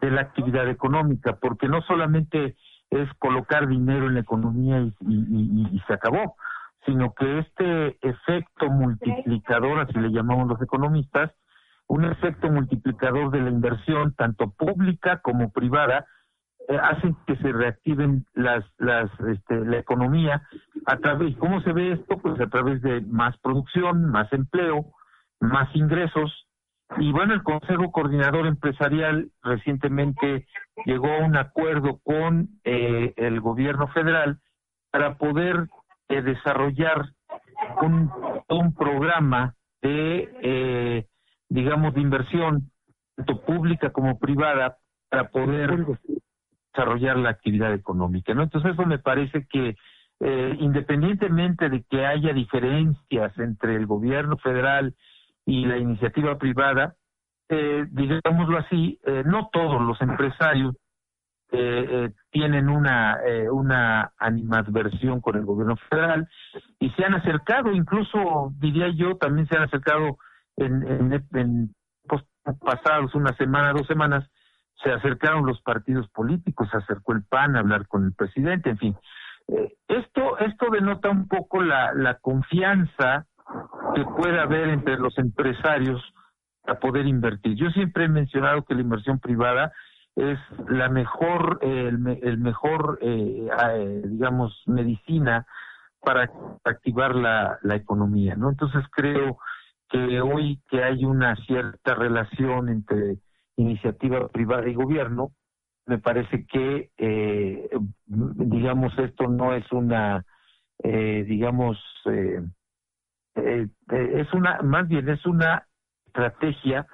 de 0.00 0.10
la 0.10 0.22
actividad 0.22 0.68
económica, 0.68 1.36
porque 1.36 1.68
no 1.68 1.82
solamente 1.82 2.56
es 2.90 3.08
colocar 3.18 3.68
dinero 3.68 4.06
en 4.06 4.14
la 4.14 4.20
economía 4.20 4.80
y, 4.80 4.94
y, 5.00 5.82
se 5.86 5.92
acabó, 5.92 6.36
sino 6.86 7.12
que 7.14 7.40
este 7.40 7.98
efecto 8.00 8.70
multiplicador, 8.70 9.80
así 9.80 9.98
le 9.98 10.10
llamamos 10.10 10.48
los 10.48 10.62
economistas, 10.62 11.32
un 11.86 12.04
efecto 12.04 12.50
multiplicador 12.50 13.30
de 13.30 13.40
la 13.40 13.50
inversión, 13.50 14.14
tanto 14.14 14.50
pública 14.50 15.20
como 15.20 15.50
privada, 15.50 16.06
hacen 16.76 17.16
que 17.26 17.36
se 17.36 17.52
reactiven 17.52 18.26
las, 18.34 18.64
las, 18.78 19.10
este, 19.20 19.64
la 19.64 19.78
economía 19.78 20.42
a 20.86 20.96
través, 20.98 21.36
¿cómo 21.36 21.60
se 21.62 21.72
ve 21.72 21.92
esto? 21.92 22.18
Pues 22.18 22.38
a 22.40 22.46
través 22.48 22.82
de 22.82 23.00
más 23.02 23.36
producción, 23.38 24.10
más 24.10 24.30
empleo, 24.32 24.86
más 25.40 25.74
ingresos. 25.74 26.46
Y 26.98 27.12
bueno, 27.12 27.34
el 27.34 27.42
Consejo 27.42 27.90
Coordinador 27.92 28.46
Empresarial 28.46 29.30
recientemente 29.42 30.46
llegó 30.84 31.12
a 31.12 31.24
un 31.24 31.36
acuerdo 31.36 32.00
con 32.02 32.48
eh, 32.64 33.12
el 33.16 33.40
gobierno 33.40 33.88
federal 33.88 34.38
para 34.90 35.16
poder 35.16 35.68
eh, 36.08 36.22
desarrollar 36.22 37.06
un, 37.82 38.10
un 38.48 38.74
programa 38.74 39.54
de, 39.82 40.28
eh, 40.42 41.06
digamos, 41.48 41.94
de 41.94 42.00
inversión, 42.00 42.70
tanto 43.16 43.42
pública 43.42 43.90
como 43.90 44.18
privada, 44.18 44.78
para 45.10 45.28
poder 45.30 45.86
desarrollar 46.78 47.16
la 47.18 47.30
actividad 47.30 47.74
económica, 47.74 48.34
¿no? 48.34 48.44
Entonces 48.44 48.72
eso 48.72 48.86
me 48.86 48.98
parece 48.98 49.46
que 49.50 49.76
eh, 50.20 50.56
independientemente 50.60 51.68
de 51.68 51.84
que 51.88 52.06
haya 52.06 52.32
diferencias 52.32 53.36
entre 53.38 53.76
el 53.76 53.86
gobierno 53.86 54.36
federal 54.38 54.94
y 55.44 55.64
la 55.64 55.78
iniciativa 55.78 56.38
privada, 56.38 56.94
eh, 57.48 57.86
digámoslo 57.90 58.58
así, 58.58 58.98
eh, 59.04 59.22
no 59.24 59.48
todos 59.52 59.80
los 59.80 60.00
empresarios 60.02 60.76
eh, 61.50 62.10
tienen 62.30 62.68
una 62.68 63.16
una 63.50 64.12
animadversión 64.18 65.22
con 65.22 65.36
el 65.36 65.46
gobierno 65.46 65.76
federal 65.88 66.28
y 66.78 66.90
se 66.90 67.04
han 67.04 67.14
acercado, 67.14 67.72
incluso 67.72 68.52
diría 68.58 68.88
yo, 68.90 69.16
también 69.16 69.48
se 69.48 69.56
han 69.56 69.62
acercado 69.62 70.18
en, 70.56 70.86
en, 70.86 71.26
en 71.32 71.74
pasados 72.60 73.14
una 73.14 73.34
semana, 73.36 73.72
dos 73.72 73.86
semanas, 73.86 74.28
se 74.82 74.92
acercaron 74.92 75.46
los 75.46 75.60
partidos 75.62 76.08
políticos, 76.10 76.68
se 76.70 76.78
acercó 76.78 77.12
el 77.12 77.24
PAN 77.24 77.56
a 77.56 77.60
hablar 77.60 77.86
con 77.88 78.04
el 78.04 78.12
presidente, 78.12 78.70
en 78.70 78.78
fin. 78.78 78.96
Eh, 79.48 79.74
esto, 79.88 80.38
esto 80.38 80.66
denota 80.70 81.10
un 81.10 81.26
poco 81.26 81.62
la, 81.62 81.92
la 81.94 82.18
confianza 82.18 83.26
que 83.94 84.04
puede 84.04 84.38
haber 84.38 84.68
entre 84.68 84.98
los 84.98 85.16
empresarios 85.18 86.02
para 86.62 86.78
poder 86.78 87.06
invertir. 87.06 87.54
Yo 87.56 87.70
siempre 87.70 88.04
he 88.04 88.08
mencionado 88.08 88.62
que 88.64 88.74
la 88.74 88.82
inversión 88.82 89.18
privada 89.18 89.72
es 90.16 90.38
la 90.68 90.88
mejor, 90.88 91.58
el, 91.62 92.18
el, 92.22 92.38
mejor, 92.38 92.98
eh, 93.00 93.48
eh, 93.70 94.02
digamos, 94.04 94.62
medicina 94.66 95.46
para 96.00 96.30
activar 96.64 97.14
la, 97.14 97.58
la 97.62 97.76
economía, 97.76 98.34
¿no? 98.36 98.50
Entonces 98.50 98.84
creo 98.90 99.38
que 99.88 100.20
hoy 100.20 100.60
que 100.68 100.82
hay 100.82 101.04
una 101.04 101.34
cierta 101.36 101.94
relación 101.94 102.68
entre 102.68 103.18
iniciativa 103.58 104.28
privada 104.28 104.68
y 104.68 104.74
gobierno, 104.74 105.32
me 105.86 105.98
parece 105.98 106.46
que, 106.46 106.90
eh, 106.96 107.68
digamos, 108.06 108.96
esto 108.98 109.26
no 109.26 109.54
es 109.54 109.70
una, 109.72 110.24
eh, 110.82 111.24
digamos, 111.26 111.78
eh, 112.06 112.42
eh, 113.34 113.68
es 113.88 114.32
una, 114.32 114.60
más 114.62 114.86
bien 114.86 115.08
es 115.08 115.24
una 115.26 115.66
estrategia, 116.06 116.86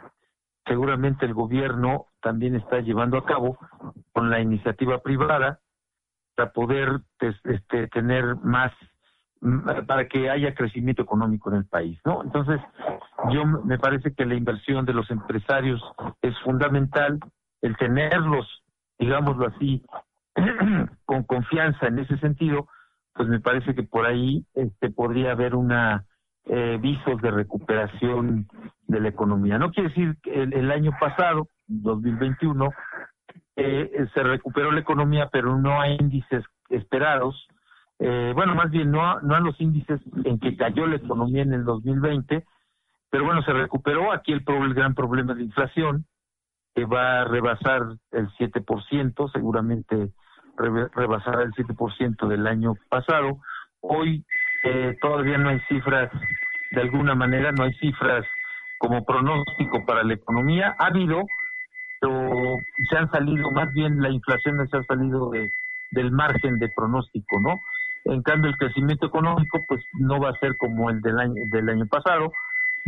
seguramente 0.67 1.27
el 1.27 1.35
gobierno 1.35 2.07
también 2.21 2.55
está 2.57 2.81
llevando 2.81 3.19
a 3.19 3.27
cabo 3.27 3.59
con 4.13 4.31
la 4.31 4.41
iniciativa 4.41 5.03
privada 5.03 5.61
para 6.37 6.53
poder 6.53 7.01
este, 7.21 7.89
tener 7.89 8.37
más 8.37 8.73
para 9.87 10.09
que 10.09 10.31
haya 10.31 10.55
crecimiento 10.55 11.03
económico 11.03 11.51
en 11.51 11.57
el 11.57 11.67
país, 11.67 12.01
¿no? 12.05 12.23
Entonces, 12.23 12.61
yo 13.31 13.45
me 13.47 13.79
parece 13.79 14.15
que 14.15 14.27
la 14.27 14.35
inversión 14.35 14.85
de 14.85 14.95
los 14.95 15.11
empresarios 15.11 15.83
es 16.23 16.39
fundamental, 16.41 17.19
el 17.63 17.77
tenerlos, 17.77 18.63
digámoslo 18.99 19.47
así, 19.49 19.83
con 21.05 21.25
confianza 21.25 21.87
en 21.87 21.99
ese 21.99 22.19
sentido, 22.19 22.69
pues 23.15 23.29
me 23.29 23.41
parece 23.41 23.75
que 23.75 23.83
por 23.83 24.07
ahí 24.07 24.45
este 24.55 24.91
podría 24.91 25.33
haber 25.33 25.55
una 25.55 26.05
eh, 26.47 26.79
visos 26.81 27.21
de 27.23 27.31
recuperación 27.31 28.49
de 28.87 29.01
la 29.01 29.09
economía. 29.09 29.59
No 29.59 29.71
quiere 29.71 29.89
decir 29.91 30.17
que 30.23 30.43
el, 30.43 30.53
el 30.53 30.71
año 30.71 30.93
pasado, 31.01 31.49
2021, 31.69 32.71
eh, 33.57 34.07
se 34.13 34.23
recuperó 34.23 34.73
la 34.73 34.81
economía, 34.81 35.29
pero 35.33 35.57
no 35.57 35.81
hay 35.81 35.97
índices 35.99 36.45
esperados 36.69 37.49
eh, 37.99 38.33
bueno, 38.35 38.55
más 38.55 38.71
bien 38.71 38.91
no 38.91 39.03
a, 39.03 39.21
no 39.23 39.35
a 39.35 39.41
los 39.41 39.61
índices 39.61 40.01
en 40.25 40.39
que 40.39 40.57
cayó 40.57 40.87
la 40.87 40.97
economía 40.97 41.43
en 41.43 41.53
el 41.53 41.65
2020, 41.65 42.45
pero 43.15 43.27
bueno, 43.27 43.45
se 43.45 43.53
recuperó. 43.53 44.11
Aquí 44.13 44.33
el, 44.33 44.43
el 44.45 44.75
gran 44.75 44.93
problema 44.93 45.35
de 45.35 45.45
inflación, 45.45 46.05
que 46.75 46.85
va 46.85 47.21
a 47.21 47.25
rebasar 47.25 47.83
el 48.11 48.29
7%, 48.31 49.31
seguramente 49.33 50.11
rebasará 50.57 51.43
el 51.45 51.53
7% 51.53 52.27
del 52.27 52.45
año 52.49 52.75
pasado. 52.89 53.39
Hoy 53.83 54.25
eh, 54.65 54.97
todavía 55.01 55.39
no 55.39 55.51
hay 55.51 55.61
cifras, 55.69 56.11
de 56.73 56.81
alguna 56.81 57.15
manera 57.15 57.53
no 57.53 57.63
hay 57.63 57.73
cifras 57.75 58.27
como 58.79 59.05
pronóstico 59.05 59.87
para 59.87 60.03
la 60.03 60.15
economía. 60.15 60.75
Ha 60.81 60.87
habido, 60.87 61.23
pero 62.01 62.57
se 62.91 62.97
han 62.97 63.09
salido, 63.13 63.49
más 63.53 63.73
bien 63.75 64.03
la 64.03 64.11
inflación 64.11 64.57
se 64.69 64.77
ha 64.77 64.83
salido 64.83 65.31
de, 65.31 65.49
del 65.93 66.11
margen 66.11 66.59
de 66.59 66.69
pronóstico, 66.75 67.39
¿no? 67.39 67.61
En 68.07 68.23
cambio, 68.23 68.51
el 68.51 68.57
crecimiento 68.57 69.07
económico, 69.07 69.61
pues 69.69 69.85
no 70.01 70.19
va 70.19 70.31
a 70.31 70.39
ser 70.41 70.57
como 70.57 70.91
el 70.91 71.01
del 71.01 71.17
año, 71.21 71.35
del 71.53 71.69
año 71.69 71.87
pasado, 71.87 72.33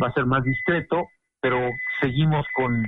va 0.03 0.09
a 0.09 0.13
ser 0.13 0.27
más 0.27 0.43
discreto, 0.43 1.09
pero 1.41 1.71
seguimos 2.01 2.47
con 2.55 2.87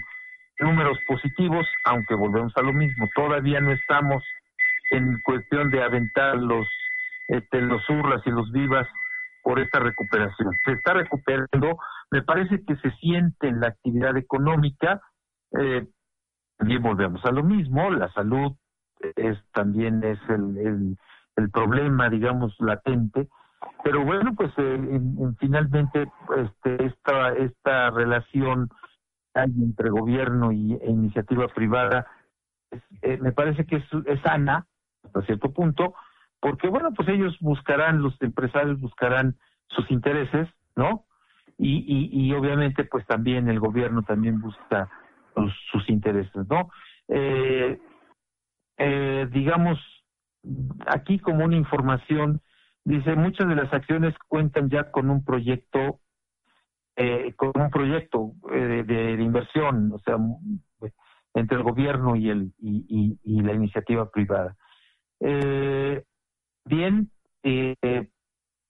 números 0.60 0.98
positivos, 1.06 1.66
aunque 1.84 2.14
volvemos 2.14 2.52
a 2.56 2.62
lo 2.62 2.72
mismo. 2.72 3.08
Todavía 3.14 3.60
no 3.60 3.72
estamos 3.72 4.24
en 4.90 5.20
cuestión 5.24 5.70
de 5.70 5.82
aventar 5.82 6.36
los, 6.36 6.66
este, 7.28 7.60
los 7.60 7.88
urras 7.88 8.22
y 8.26 8.30
los 8.30 8.50
vivas 8.52 8.86
por 9.42 9.60
esta 9.60 9.80
recuperación. 9.80 10.52
Se 10.64 10.72
está 10.72 10.94
recuperando, 10.94 11.78
me 12.10 12.22
parece 12.22 12.62
que 12.66 12.76
se 12.76 12.90
siente 12.96 13.48
en 13.48 13.60
la 13.60 13.68
actividad 13.68 14.16
económica, 14.16 15.00
eh, 15.58 15.86
también 16.56 16.82
volvemos 16.82 17.24
a 17.24 17.30
lo 17.30 17.44
mismo, 17.44 17.90
la 17.90 18.12
salud 18.12 18.52
es 19.16 19.38
también 19.52 20.02
es 20.02 20.18
el, 20.28 20.96
el, 21.36 21.50
problema, 21.50 22.10
digamos, 22.10 22.54
latente, 22.58 23.28
pero 23.82 24.04
bueno, 24.04 24.34
pues 24.34 24.52
eh, 24.56 25.00
finalmente 25.38 26.10
este, 26.36 26.86
esta, 26.86 27.32
esta 27.34 27.90
relación 27.90 28.68
hay 29.34 29.50
entre 29.62 29.90
gobierno 29.90 30.52
y, 30.52 30.74
e 30.74 30.90
iniciativa 30.90 31.48
privada 31.48 32.06
eh, 33.02 33.18
me 33.18 33.32
parece 33.32 33.64
que 33.64 33.76
es, 33.76 33.84
es 34.06 34.20
sana 34.20 34.66
hasta 35.04 35.22
cierto 35.22 35.52
punto, 35.52 35.94
porque 36.40 36.68
bueno, 36.68 36.92
pues 36.94 37.08
ellos 37.08 37.36
buscarán, 37.40 38.02
los 38.02 38.20
empresarios 38.20 38.80
buscarán 38.80 39.36
sus 39.68 39.90
intereses, 39.90 40.48
¿no? 40.76 41.04
Y, 41.56 42.10
y, 42.12 42.32
obviamente 42.34 42.84
pues 42.84 43.04
también 43.06 43.48
el 43.48 43.58
gobierno 43.58 44.02
también 44.02 44.40
busca 44.40 44.88
sus, 45.72 45.88
intereses, 45.88 46.46
¿no? 46.48 46.70
Eh, 47.08 47.80
eh, 48.76 49.28
digamos, 49.32 49.78
aquí 50.86 51.18
como 51.18 51.44
una 51.44 51.56
información, 51.56 52.40
dice, 52.88 53.14
muchas 53.14 53.48
de 53.48 53.54
las 53.54 53.72
acciones 53.72 54.14
cuentan 54.28 54.68
ya 54.68 54.90
con 54.90 55.10
un 55.10 55.24
proyecto, 55.24 56.00
eh, 56.96 57.32
con 57.36 57.52
un 57.54 57.70
proyecto 57.70 58.32
eh, 58.52 58.84
de, 58.86 59.22
inversión, 59.22 59.92
o 59.92 59.98
sea, 60.00 60.16
entre 61.34 61.58
el 61.58 61.62
gobierno 61.62 62.16
y, 62.16 62.30
el, 62.30 62.52
y, 62.58 63.18
y, 63.22 63.42
la 63.42 63.52
iniciativa 63.52 64.10
privada. 64.10 64.56
Eh, 65.20 66.02
bien, 66.64 67.10
eh, 67.42 67.74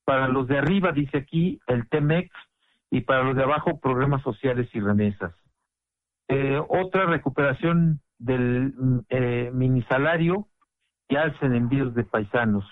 para 0.05 0.29
los 0.29 0.49
de 0.49 0.59
arriba 0.59 0.93
dice 0.93 1.19
aquí 1.19 1.61
el 1.67 1.89
TEMEX 1.89 2.31
y 2.91 3.03
para 3.03 3.23
los 3.23 3.37
de 3.37 3.45
abajo 3.45 3.79
programas 3.81 4.23
sociales 4.23 4.69
y 4.75 4.81
remesas. 4.81 5.33
Otra 6.69 7.07
recuperación 7.07 8.01
del 8.19 8.75
eh, 9.09 9.51
mini 9.53 9.83
salario 9.85 10.49
y 11.09 11.17
alcen 11.17 11.55
envíos 11.55 11.95
de 11.95 12.05
paisanos, 12.05 12.65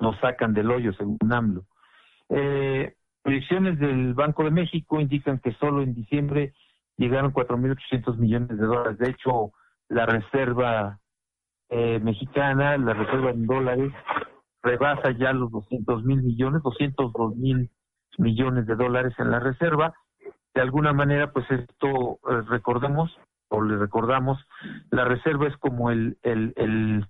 nos 0.00 0.18
sacan 0.20 0.54
del 0.54 0.70
hoyo 0.70 0.92
según 0.94 1.18
AMLO. 1.30 1.64
Eh, 2.28 2.94
proyecciones 3.22 3.78
del 3.78 4.14
Banco 4.14 4.44
de 4.44 4.50
México 4.50 5.00
indican 5.00 5.38
que 5.38 5.52
solo 5.54 5.82
en 5.82 5.94
diciembre 5.94 6.52
llegaron 6.96 7.32
4.800 7.32 8.16
millones 8.18 8.58
de 8.58 8.66
dólares. 8.66 8.98
De 8.98 9.10
hecho, 9.10 9.52
la 9.88 10.06
reserva 10.06 10.98
eh, 11.68 12.00
mexicana, 12.00 12.76
la 12.78 12.94
reserva 12.94 13.30
en 13.30 13.46
dólares, 13.46 13.92
rebasa 14.62 15.10
ya 15.12 15.32
los 15.32 15.50
200 15.50 16.04
mil 16.04 16.22
millones, 16.22 16.62
202 16.62 17.36
mil 17.36 17.70
millones 18.18 18.66
de 18.66 18.76
dólares 18.76 19.14
en 19.18 19.30
la 19.30 19.40
reserva. 19.40 19.94
De 20.54 20.62
alguna 20.62 20.92
manera, 20.92 21.32
pues 21.32 21.50
esto 21.50 22.18
eh, 22.28 22.42
recordemos 22.48 23.16
o 23.48 23.62
le 23.62 23.76
recordamos, 23.76 24.38
la 24.90 25.04
reserva 25.04 25.46
es 25.46 25.56
como 25.58 25.90
el, 25.90 26.18
el, 26.22 26.52
el 26.56 27.06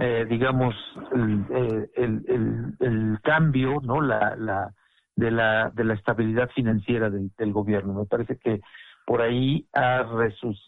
eh, 0.00 0.26
digamos, 0.28 0.74
el, 1.12 1.44
eh, 1.50 1.90
el, 1.96 2.24
el, 2.28 2.76
el, 2.80 3.20
cambio, 3.22 3.80
¿no? 3.82 4.00
La, 4.00 4.36
la, 4.36 4.74
de 5.16 5.30
la, 5.30 5.70
de 5.70 5.84
la 5.84 5.94
estabilidad 5.94 6.50
financiera 6.50 7.10
del, 7.10 7.30
del 7.36 7.52
gobierno. 7.52 7.94
Me 7.94 8.06
parece 8.06 8.38
que 8.38 8.60
por 9.06 9.22
ahí 9.22 9.66
ha 9.72 10.04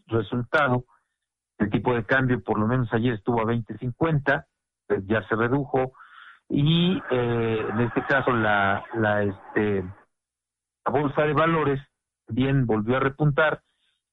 resultado 0.08 0.84
el 1.58 1.70
tipo 1.70 1.94
de 1.94 2.04
cambio, 2.04 2.42
por 2.42 2.58
lo 2.58 2.66
menos 2.66 2.92
ayer 2.92 3.14
estuvo 3.14 3.40
a 3.40 3.44
20.50, 3.44 4.46
pues 4.86 5.06
ya 5.06 5.22
se 5.28 5.36
redujo 5.36 5.92
y 6.48 7.00
eh, 7.10 7.66
en 7.70 7.80
este 7.80 8.02
caso 8.06 8.32
la 8.32 8.84
la 8.94 9.22
este 9.22 9.84
bolsa 10.84 11.22
de 11.22 11.32
valores 11.32 11.80
bien 12.26 12.66
volvió 12.66 12.96
a 12.96 13.00
repuntar 13.00 13.62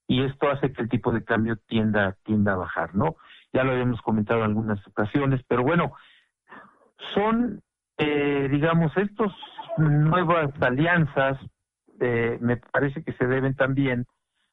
y 0.08 0.24
esto 0.24 0.50
hace 0.50 0.72
que 0.72 0.84
el 0.84 0.90
tipo 0.90 1.12
de 1.12 1.24
cambio 1.24 1.58
tienda 1.68 2.16
tienda 2.24 2.54
a 2.54 2.58
bajar, 2.58 2.94
¿no? 2.96 3.16
Ya 3.54 3.64
lo 3.64 3.72
habíamos 3.72 4.02
comentado 4.02 4.40
en 4.40 4.48
algunas 4.48 4.86
ocasiones, 4.88 5.42
pero 5.48 5.64
bueno, 5.64 5.94
son 7.14 7.62
eh, 7.98 8.48
digamos 8.52 8.96
estos 8.98 9.34
nuevas 9.78 10.52
alianzas 10.62 11.40
eh, 12.00 12.38
me 12.42 12.58
parece 12.58 13.04
que 13.04 13.14
se 13.14 13.26
deben 13.26 13.56
también 13.56 14.06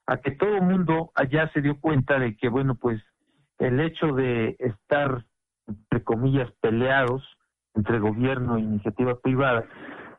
a 0.06 0.16
que 0.18 0.30
todo 0.30 0.56
el 0.56 0.62
mundo 0.62 1.10
allá 1.14 1.50
se 1.52 1.60
dio 1.60 1.78
cuenta 1.78 2.18
de 2.18 2.36
que, 2.36 2.48
bueno, 2.48 2.74
pues 2.74 3.02
el 3.58 3.80
hecho 3.80 4.08
de 4.14 4.56
estar, 4.58 5.24
entre 5.66 6.02
comillas, 6.04 6.50
peleados 6.60 7.22
entre 7.74 7.98
gobierno 7.98 8.56
e 8.56 8.60
iniciativa 8.60 9.18
privada 9.20 9.64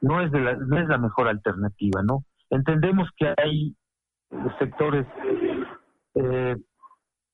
no 0.01 0.21
es, 0.21 0.31
de 0.31 0.39
la, 0.39 0.53
no 0.55 0.77
es 0.77 0.87
la 0.87 0.97
mejor 0.97 1.27
alternativa, 1.27 2.01
¿no? 2.03 2.25
Entendemos 2.49 3.09
que 3.17 3.33
hay 3.37 3.75
sectores, 4.59 5.07
eh, 6.15 6.57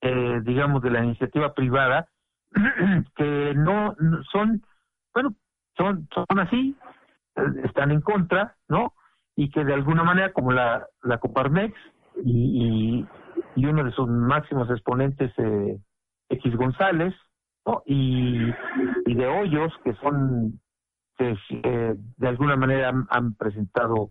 eh, 0.02 0.40
digamos, 0.44 0.82
de 0.82 0.92
la 0.92 1.04
iniciativa 1.04 1.54
privada 1.54 2.08
que 3.16 3.54
no 3.56 3.96
son, 4.32 4.62
bueno, 5.14 5.36
son, 5.78 6.08
son 6.14 6.40
así, 6.40 6.76
están 7.64 7.92
en 7.92 8.02
contra, 8.02 8.56
¿no? 8.68 8.94
Y 9.36 9.50
que 9.50 9.64
de 9.64 9.74
alguna 9.74 10.04
manera, 10.04 10.34
como 10.34 10.52
la, 10.52 10.86
la 11.04 11.18
Coparmex, 11.20 11.74
y, 12.24 13.06
y, 13.56 13.66
uno 13.66 13.84
de 13.84 13.92
sus 13.92 14.08
máximos 14.08 14.70
exponentes, 14.70 15.32
eh, 15.38 15.80
X 16.30 16.56
González, 16.56 17.14
y, 17.86 18.54
y 19.06 19.16
de 19.16 19.28
Hoyos, 19.28 19.74
que 19.84 19.94
son, 19.96 20.60
que 21.18 21.38
eh, 21.64 21.96
de 22.18 22.28
alguna 22.28 22.56
manera 22.56 22.92
han, 23.10 23.36
presentado, 23.36 24.10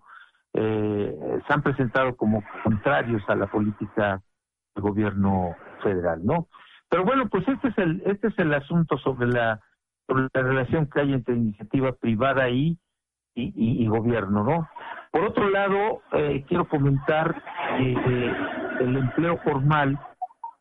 eh, 0.55 1.41
se 1.47 1.53
han 1.53 1.63
presentado 1.63 2.17
como 2.17 2.43
contrarios 2.63 3.23
a 3.29 3.35
la 3.35 3.47
política 3.47 4.23
del 4.75 4.83
gobierno 4.83 5.57
federal, 5.83 6.25
¿no? 6.25 6.49
Pero 6.89 7.05
bueno, 7.05 7.29
pues 7.29 7.47
este 7.47 7.69
es 7.69 7.79
el, 7.79 8.03
este 8.07 8.29
es 8.29 8.39
el 8.39 8.53
asunto 8.53 8.99
sobre 8.99 9.29
la, 9.29 9.61
sobre 10.07 10.29
la 10.35 10.43
relación 10.43 10.89
que 10.89 11.01
hay 11.01 11.13
entre 11.13 11.37
iniciativa 11.37 11.93
privada 11.93 12.49
y, 12.51 12.79
y, 13.35 13.87
gobierno, 13.87 14.45
¿no? 14.45 14.69
Por 15.13 15.25
otro 15.25 15.49
lado, 15.49 16.03
eh, 16.13 16.45
quiero 16.49 16.69
comentar 16.69 17.43
que 17.79 17.93
eh, 17.93 18.37
el 18.81 18.97
empleo 18.97 19.39
formal 19.39 19.99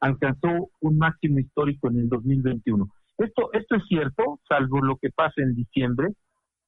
alcanzó 0.02 0.70
un 0.82 0.98
máximo 0.98 1.40
histórico 1.40 1.90
en 1.90 2.00
el 2.00 2.10
2021. 2.10 2.88
Esto, 3.18 3.50
esto 3.54 3.76
es 3.76 3.84
cierto, 3.88 4.40
salvo 4.48 4.82
lo 4.82 4.98
que 4.98 5.10
pasa 5.10 5.34
en 5.38 5.56
diciembre, 5.56 6.10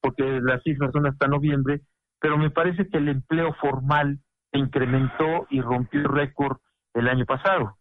porque 0.00 0.40
las 0.42 0.62
cifras 0.62 0.90
son 0.92 1.06
hasta 1.06 1.28
noviembre, 1.28 1.80
pero 2.20 2.36
me 2.36 2.50
parece 2.50 2.88
que 2.88 2.98
el 2.98 3.08
empleo 3.08 3.54
formal 3.54 4.18
se 4.52 4.58
incrementó 4.58 5.46
y 5.50 5.60
rompió 5.60 6.06
récord 6.08 6.58
el 6.94 7.08
año 7.08 7.24
pasado. 7.24 7.76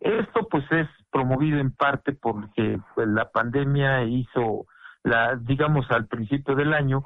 Esto 0.00 0.48
pues 0.50 0.64
es 0.70 0.88
promovido 1.10 1.58
en 1.58 1.72
parte 1.72 2.12
porque 2.12 2.78
pues, 2.94 3.08
la 3.08 3.30
pandemia 3.30 4.04
hizo 4.04 4.66
la 5.04 5.36
digamos 5.36 5.90
al 5.90 6.06
principio 6.06 6.54
del 6.54 6.72
año 6.72 7.04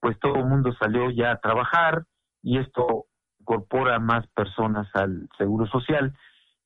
pues 0.00 0.18
todo 0.20 0.36
el 0.36 0.46
mundo 0.46 0.72
salió 0.78 1.10
ya 1.10 1.32
a 1.32 1.40
trabajar 1.40 2.04
y 2.42 2.58
esto 2.58 3.06
incorpora 3.40 3.98
más 3.98 4.26
personas 4.28 4.86
al 4.94 5.28
seguro 5.36 5.66
social 5.66 6.14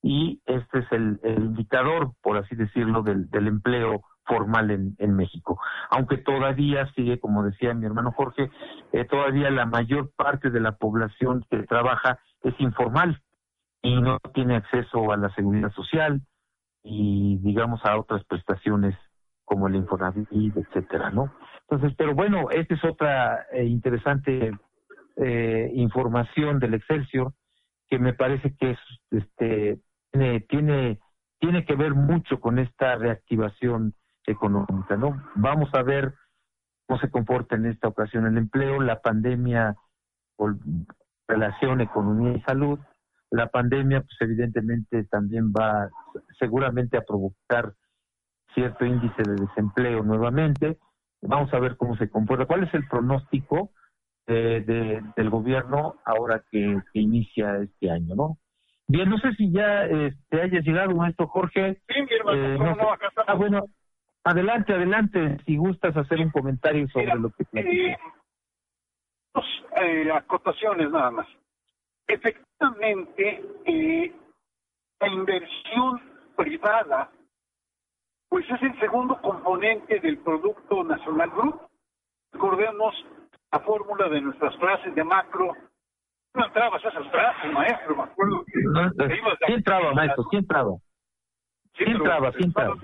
y 0.02 0.40
este 0.46 0.80
es 0.80 0.86
el, 0.90 1.20
indicador, 1.22 2.12
por 2.20 2.36
así 2.36 2.56
decirlo, 2.56 3.02
del, 3.02 3.28
empleo 3.32 4.02
formal 4.24 4.72
en, 4.72 4.96
en, 4.98 5.14
México. 5.14 5.60
Aunque 5.90 6.18
todavía 6.18 6.90
sigue, 6.94 7.20
como 7.20 7.44
decía 7.44 7.72
mi 7.72 7.86
hermano 7.86 8.10
Jorge, 8.12 8.50
eh, 8.92 9.04
todavía 9.04 9.50
la 9.50 9.64
mayor 9.64 10.10
parte 10.16 10.50
de 10.50 10.60
la 10.60 10.72
población 10.72 11.44
que 11.48 11.62
trabaja 11.62 12.18
es 12.42 12.54
informal 12.58 13.20
y 13.82 14.00
no 14.00 14.18
tiene 14.32 14.56
acceso 14.56 15.12
a 15.12 15.16
la 15.16 15.34
seguridad 15.34 15.72
social 15.72 16.20
y 16.82 17.38
digamos 17.38 17.84
a 17.84 17.98
otras 17.98 18.24
prestaciones 18.24 18.96
como 19.44 19.68
el 19.68 19.76
Infonavit, 19.76 20.28
etcétera, 20.30 21.10
¿no? 21.10 21.32
Entonces, 21.68 21.94
pero 21.96 22.14
bueno, 22.14 22.50
esta 22.50 22.74
es 22.74 22.84
otra 22.84 23.46
eh, 23.52 23.64
interesante 23.64 24.52
eh, 25.16 25.70
información 25.74 26.58
del 26.58 26.74
Excelsior 26.74 27.32
que 27.88 27.98
me 27.98 28.14
parece 28.14 28.54
que 28.56 28.70
es, 28.70 28.78
este, 29.10 29.80
tiene, 30.10 30.40
tiene, 30.40 30.98
tiene 31.38 31.64
que 31.64 31.74
ver 31.74 31.94
mucho 31.94 32.40
con 32.40 32.58
esta 32.58 32.96
reactivación 32.96 33.94
económica, 34.26 34.96
¿no? 34.96 35.22
Vamos 35.34 35.68
a 35.74 35.82
ver 35.82 36.14
cómo 36.86 36.98
se 37.00 37.10
comporta 37.10 37.56
en 37.56 37.66
esta 37.66 37.88
ocasión 37.88 38.26
el 38.26 38.38
empleo, 38.38 38.80
la 38.80 39.00
pandemia 39.00 39.76
relación 41.28 41.80
economía 41.80 42.32
y 42.32 42.40
salud. 42.42 42.78
La 43.32 43.48
pandemia, 43.48 44.02
pues 44.02 44.16
evidentemente 44.20 45.04
también 45.04 45.52
va 45.52 45.88
seguramente 46.38 46.98
a 46.98 47.02
provocar 47.02 47.72
cierto 48.54 48.84
índice 48.84 49.22
de 49.22 49.46
desempleo 49.46 50.02
nuevamente. 50.02 50.76
Vamos 51.22 51.52
a 51.54 51.58
ver 51.58 51.76
cómo 51.78 51.96
se 51.96 52.10
comporta. 52.10 52.44
¿Cuál 52.44 52.64
es 52.64 52.74
el 52.74 52.86
pronóstico 52.86 53.70
de, 54.26 55.02
del 55.16 55.30
gobierno 55.30 55.96
ahora 56.04 56.42
que, 56.50 56.76
inicia 56.92 57.56
este 57.58 57.90
año, 57.90 58.14
no? 58.14 58.38
Bien, 58.86 59.08
no 59.08 59.16
sé 59.16 59.32
si 59.34 59.50
ya 59.50 59.86
eh, 59.86 60.12
te 60.28 60.42
haya 60.42 60.60
llegado, 60.60 60.94
maestro 60.94 61.26
Jorge. 61.26 61.80
Sí, 61.88 62.02
mi 62.02 62.14
hermano, 62.14 62.84
eh, 62.84 62.92
acá 62.92 63.08
Ah, 63.26 63.34
bueno, 63.34 63.64
adelante, 64.24 64.74
adelante, 64.74 65.38
si 65.46 65.56
gustas 65.56 65.96
hacer 65.96 66.18
un 66.20 66.30
comentario 66.30 66.86
sobre 66.88 67.14
lo 67.14 67.30
que... 67.30 67.44
Eh, 67.54 67.96
dos 69.32 69.44
eh, 69.76 70.10
acotaciones 70.12 70.90
nada 70.90 71.10
más. 71.10 71.26
Efectivamente, 72.06 72.51
eh, 73.66 74.12
la 75.00 75.08
inversión 75.08 76.00
privada, 76.36 77.10
pues 78.28 78.48
es 78.48 78.62
el 78.62 78.78
segundo 78.78 79.20
componente 79.20 80.00
del 80.00 80.18
Producto 80.18 80.84
Nacional 80.84 81.30
Bruto. 81.30 81.68
Recordemos 82.32 82.94
la 83.52 83.60
fórmula 83.60 84.08
de 84.08 84.20
nuestras 84.20 84.56
clases 84.56 84.94
de 84.94 85.04
macro. 85.04 85.54
No 86.34 86.46
entrabas 86.46 86.84
a 86.84 86.88
esas 86.88 87.08
clases, 87.08 87.52
maestro, 87.52 87.96
me 87.96 88.02
acuerdo 88.04 88.44
que... 88.46 89.06
¿Quién 89.46 89.58
entraba, 89.58 89.92
maestro? 89.92 90.24
¿Quién 90.30 90.42
entraba? 90.42 90.70
¿Quién 91.74 91.90
entraba? 91.90 92.32
¿Quién 92.32 92.44
entraba? 92.44 92.76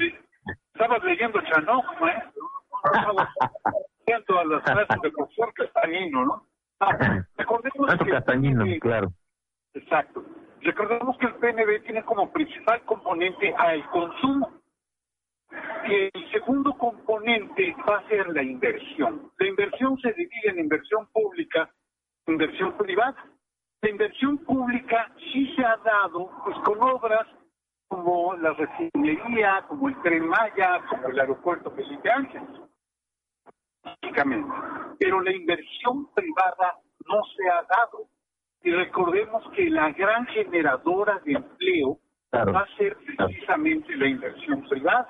Estabas 0.74 1.04
leyendo 1.04 1.40
Chanó, 1.42 1.82
maestro. 2.00 2.42
Estabas 2.84 3.28
a 4.40 4.44
las 4.44 4.62
clases 4.62 5.00
del 5.02 5.12
profesor 5.12 5.52
Castañino, 5.54 6.24
¿no? 6.24 6.46
Ah, 6.80 7.24
recordemos 7.36 7.96
que 7.98 8.10
Castañino, 8.10 8.64
claro. 8.80 9.08
Exacto. 9.78 10.24
Recordemos 10.60 11.16
que 11.18 11.26
el 11.26 11.34
PNB 11.34 11.82
tiene 11.84 12.02
como 12.04 12.30
principal 12.32 12.82
componente 12.84 13.54
al 13.56 13.88
consumo. 13.90 14.52
Y 15.86 16.10
el 16.12 16.30
segundo 16.32 16.74
componente 16.74 17.74
va 17.88 17.98
a 17.98 18.08
ser 18.08 18.28
la 18.28 18.42
inversión. 18.42 19.30
La 19.38 19.46
inversión 19.46 19.98
se 19.98 20.12
divide 20.12 20.50
en 20.50 20.58
inversión 20.58 21.06
pública 21.12 21.70
inversión 22.26 22.76
privada. 22.76 23.16
La 23.80 23.90
inversión 23.90 24.38
pública 24.38 25.10
sí 25.32 25.54
se 25.54 25.64
ha 25.64 25.76
dado 25.78 26.30
pues 26.44 26.56
con 26.64 26.82
obras 26.82 27.26
como 27.88 28.34
la 28.34 28.52
refinería, 28.52 29.64
como 29.66 29.88
el 29.88 30.02
Tren 30.02 30.28
Maya, 30.28 30.82
como 30.90 31.08
el 31.08 31.20
aeropuerto 31.20 31.70
Felipe 31.70 32.10
Ángeles. 32.10 32.48
Básicamente. 33.82 34.52
Pero 34.98 35.20
la 35.22 35.32
inversión 35.32 36.12
privada 36.12 36.76
no 37.06 37.22
se 37.34 37.48
ha 37.48 37.62
dado. 37.62 38.08
Y 38.62 38.70
recordemos 38.72 39.44
que 39.54 39.70
la 39.70 39.90
gran 39.92 40.26
generadora 40.26 41.20
de 41.24 41.32
empleo 41.34 41.98
va 42.32 42.61
a 42.61 42.76
ser 42.76 42.96
precisamente 43.16 43.96
la 43.96 44.09
inversión 44.09 44.62
privada. 44.68 45.09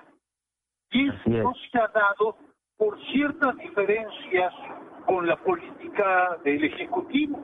Y 0.91 1.09
eso 1.09 1.31
no 1.31 1.55
se 1.55 1.79
ha 1.79 1.89
dado 1.89 2.37
por 2.77 2.99
ciertas 3.11 3.57
diferencias 3.57 4.55
con 5.07 5.27
la 5.27 5.37
política 5.37 6.39
del 6.45 6.65
Ejecutivo. 6.65 7.43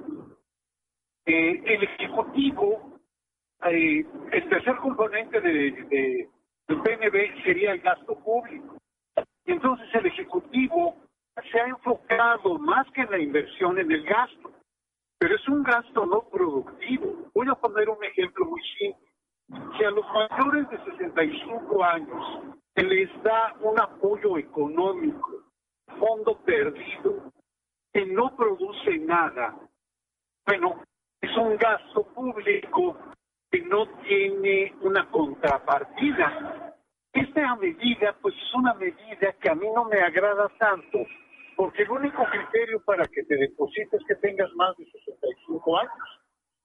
Eh, 1.27 1.63
el 1.65 1.83
Ejecutivo, 1.83 3.01
eh, 3.65 4.07
el 4.33 4.49
tercer 4.49 4.77
componente 4.77 5.41
de, 5.41 6.29
del 6.69 6.83
PNB 6.83 7.43
sería 7.43 7.73
el 7.73 7.81
gasto 7.81 8.15
público. 8.21 8.77
Entonces 9.47 9.89
el 9.95 10.07
Ejecutivo 10.07 10.97
se 11.51 11.61
ha 11.61 11.67
enfocado 11.67 12.59
más 12.59 12.87
que 12.93 13.03
en 13.03 13.11
la 13.11 13.19
inversión 13.19 13.79
en 13.79 13.91
el 13.91 14.05
gasto, 14.05 14.53
pero 15.25 15.37
es 15.37 15.49
un 15.49 15.63
gasto 15.63 16.05
no 16.05 16.21
productivo. 16.29 17.31
Voy 17.33 17.49
a 17.49 17.55
poner 17.55 17.89
un 17.89 18.05
ejemplo 18.05 18.45
muy 18.45 18.61
simple. 18.79 19.09
Si 19.79 19.83
a 19.83 19.91
los 19.91 20.05
mayores 20.13 20.69
de 20.69 20.85
65 20.85 21.83
años 21.83 22.43
se 22.75 22.83
les 22.83 23.23
da 23.23 23.57
un 23.63 23.81
apoyo 23.81 24.37
económico, 24.37 25.31
fondo 25.99 26.37
perdido, 26.45 27.33
que 27.91 28.05
no 28.05 28.37
produce 28.37 28.99
nada, 28.99 29.57
bueno, 30.47 30.83
es 31.23 31.35
un 31.39 31.57
gasto 31.57 32.03
público 32.09 32.99
que 33.51 33.63
no 33.63 33.87
tiene 34.07 34.75
una 34.83 35.11
contrapartida. 35.11 36.77
Esta 37.15 37.57
medida, 37.57 38.15
pues 38.21 38.35
es 38.35 38.55
una 38.55 38.75
medida 38.75 39.33
que 39.41 39.49
a 39.49 39.55
mí 39.55 39.69
no 39.75 39.87
me 39.87 40.03
agrada 40.03 40.51
tanto, 40.59 40.99
porque 41.57 41.83
el 41.83 41.91
único 41.91 42.25
criterio 42.25 42.83
para 42.85 43.07
que 43.07 43.23
te 43.25 43.37
deposites 43.37 44.01
es 44.01 44.07
que 44.07 44.15
tengas 44.17 44.53
más 44.55 44.77
de 44.77 44.85
65 44.91 45.79
años. 45.79 46.21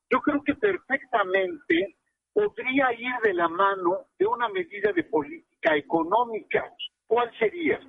Yo 0.10 0.20
creo 0.22 0.44
que 0.44 0.56
perfectamente 0.56 1.96
podría 2.34 2.92
ir 2.94 3.14
de 3.24 3.34
la 3.34 3.48
mano 3.48 4.06
de 4.18 4.26
una 4.26 4.50
medida 4.50 4.92
de 4.92 5.04
política 5.04 5.76
económica. 5.76 6.72
¿Cuál 7.08 7.32
sería? 7.38 7.80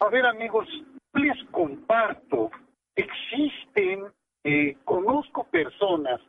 A 0.00 0.08
ver, 0.08 0.26
amigos, 0.26 0.68
les 1.14 1.44
comparto, 1.50 2.50
existen, 2.94 4.06
eh, 4.44 4.76
conozco 4.84 5.44
personas 5.44 6.20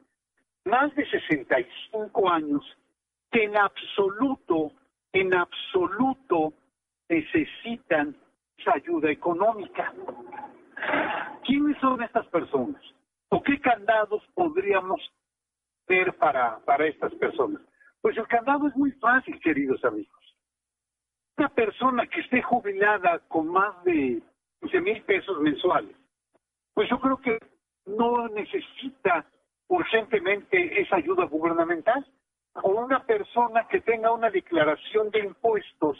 más 0.65 0.93
de 0.95 1.09
65 1.09 2.29
años 2.29 2.63
que 3.31 3.43
en 3.43 3.57
absoluto, 3.57 4.71
en 5.11 5.33
absoluto 5.33 6.53
necesitan 7.09 8.15
ayuda 8.73 9.09
económica. 9.09 9.93
¿Quiénes 11.45 11.77
son 11.79 12.01
estas 12.03 12.27
personas? 12.27 12.81
¿O 13.29 13.41
qué 13.41 13.59
candados 13.59 14.23
podríamos 14.33 15.01
ver 15.87 16.15
para, 16.17 16.59
para 16.59 16.85
estas 16.85 17.13
personas? 17.15 17.61
Pues 18.01 18.17
el 18.17 18.27
candado 18.27 18.67
es 18.67 18.75
muy 18.75 18.91
fácil, 18.93 19.39
queridos 19.39 19.83
amigos. 19.85 20.19
Una 21.37 21.49
persona 21.49 22.05
que 22.07 22.21
esté 22.21 22.41
jubilada 22.41 23.19
con 23.27 23.47
más 23.47 23.83
de 23.83 24.21
15 24.61 24.81
mil 24.81 25.01
pesos 25.03 25.39
mensuales, 25.41 25.95
pues 26.73 26.89
yo 26.89 26.99
creo 26.99 27.17
que 27.17 27.39
no 27.85 28.27
necesita 28.29 29.25
urgentemente 29.67 30.81
esa 30.81 30.97
ayuda 30.97 31.25
gubernamental. 31.25 32.05
O 32.61 32.69
una 32.69 33.03
persona 33.03 33.67
que 33.67 33.81
tenga 33.81 34.11
una 34.11 34.29
declaración 34.29 35.09
de 35.09 35.19
impuestos, 35.19 35.97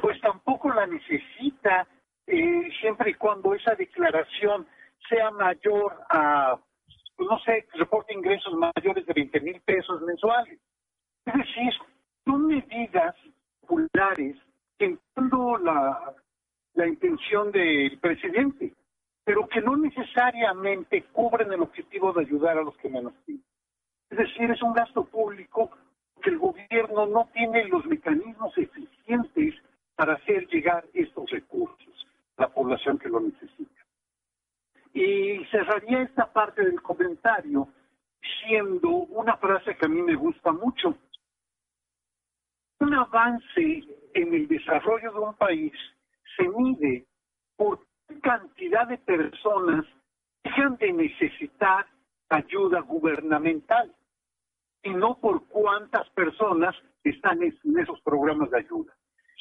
pues 0.00 0.18
tampoco 0.22 0.70
la 0.70 0.86
necesita 0.86 1.86
eh, 2.26 2.68
y 3.10 3.14
cuando 3.14 3.54
esa 3.54 3.74
declaración 3.74 4.66
sea 5.08 5.32
mayor 5.32 5.98
a, 6.10 6.56
no 7.18 7.38
sé, 7.40 7.66
reporte 7.74 8.14
ingresos 8.14 8.54
mayores 8.54 9.04
de 9.04 9.12
20 9.12 9.40
mil 9.40 9.60
pesos 9.62 10.00
mensuales. 10.02 10.60
Es 11.26 11.34
decir, 11.34 11.72
son 12.24 12.46
medidas 12.46 13.16
populares 13.62 14.36
que 14.78 14.84
entiendo 14.84 15.58
la, 15.58 16.14
la 16.74 16.86
intención 16.86 17.50
del 17.50 17.98
presidente, 17.98 18.74
pero 19.24 19.48
que 19.48 19.60
no 19.60 19.76
necesariamente 19.76 21.02
cubren 21.12 21.52
el 21.52 21.62
objetivo 21.62 22.12
de 22.12 22.20
ayudar 22.20 22.58
a 22.58 22.62
los 22.62 22.76
que 22.76 22.88
menos 22.88 23.12
tienen. 23.26 23.44
Es 24.08 24.18
decir, 24.18 24.50
es 24.52 24.62
un 24.62 24.72
gasto 24.72 25.04
público 25.04 25.70
que 26.22 26.30
el 26.30 26.38
gobierno 26.38 27.06
no 27.06 27.28
tiene 27.32 27.64
los 27.64 27.84
mecanismos 27.86 28.56
eficientes 28.56 29.54
para 29.96 30.14
hacer 30.14 30.46
llegar 30.46 30.84
estos 30.94 31.28
recursos 31.30 31.79
la 32.40 32.48
población 32.48 32.98
que 32.98 33.08
lo 33.08 33.20
necesita. 33.20 33.84
Y 34.92 35.44
cerraría 35.50 36.02
esta 36.02 36.32
parte 36.32 36.64
del 36.64 36.82
comentario 36.82 37.68
siendo 38.40 38.88
una 38.88 39.36
frase 39.36 39.76
que 39.76 39.86
a 39.86 39.88
mí 39.88 40.02
me 40.02 40.14
gusta 40.14 40.52
mucho. 40.52 40.96
Un 42.80 42.94
avance 42.94 43.84
en 44.14 44.34
el 44.34 44.48
desarrollo 44.48 45.12
de 45.12 45.18
un 45.18 45.34
país 45.34 45.72
se 46.36 46.48
mide 46.48 47.06
por 47.56 47.86
cantidad 48.22 48.88
de 48.88 48.98
personas 48.98 49.84
dejan 50.42 50.76
de 50.78 50.92
necesitar 50.92 51.86
ayuda 52.30 52.80
gubernamental 52.80 53.94
y 54.82 54.90
no 54.90 55.18
por 55.20 55.46
cuántas 55.48 56.08
personas 56.10 56.74
están 57.04 57.42
en 57.42 57.78
esos 57.78 58.00
programas 58.00 58.50
de 58.50 58.58
ayuda. 58.58 58.94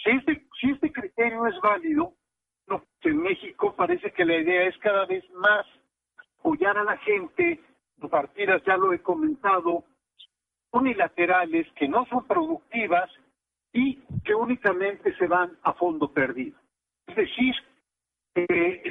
Si 0.04 0.12
este, 0.12 0.46
si 0.60 0.72
este 0.72 0.92
criterio 0.92 1.46
es 1.48 1.60
válido, 1.62 2.14
en 3.04 3.22
México 3.22 3.76
parece 3.76 4.12
que 4.12 4.26
la 4.26 4.38
idea 4.38 4.64
es 4.64 4.78
cada 4.80 5.06
vez 5.06 5.24
más 5.32 5.66
apoyar 6.40 6.78
a 6.78 6.84
la 6.84 6.98
gente, 6.98 7.60
partidas, 8.10 8.62
ya 8.66 8.78
lo 8.78 8.94
he 8.94 9.02
comentado, 9.02 9.84
unilaterales 10.72 11.68
que 11.76 11.88
no 11.88 12.06
son 12.06 12.26
productivas 12.26 13.10
y 13.74 13.96
que 14.24 14.34
únicamente 14.34 15.16
se 15.18 15.28
van 15.28 15.58
a 15.64 15.74
fondo 15.74 16.12
perdido. 16.12 16.58
Es 17.08 17.16
decir, 17.16 17.56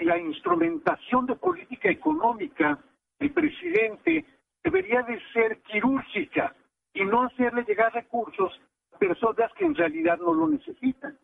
la 0.05 0.19
instrumentación 0.19 1.27
de 1.27 1.37
política 1.37 1.89
económica 1.89 2.79
del 3.19 3.33
presidente 3.33 4.25
debería 4.63 5.03
de 5.03 5.21
ser 5.33 5.61
quirúrgica 5.63 6.55
y 6.93 7.05
no 7.05 7.23
hacerle 7.23 7.65
llegar 7.65 7.93
recursos 7.95 8.61
a 8.93 8.99
personas 8.99 9.53
que 9.55 9.65
en 9.65 9.75
realidad 9.75 10.19
no 10.19 10.35
lo 10.35 10.49
necesitan. 10.49 11.19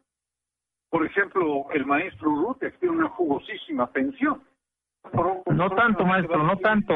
Por 0.95 1.05
ejemplo, 1.05 1.67
el 1.73 1.85
maestro 1.87 2.31
Rutex 2.31 2.79
tiene 2.79 2.95
una 2.95 3.09
jugosísima 3.09 3.91
pensión. 3.91 4.41
no 5.13 5.71
tanto, 5.71 6.07
maestro, 6.07 6.41
no 6.45 6.57
tanto. 6.59 6.95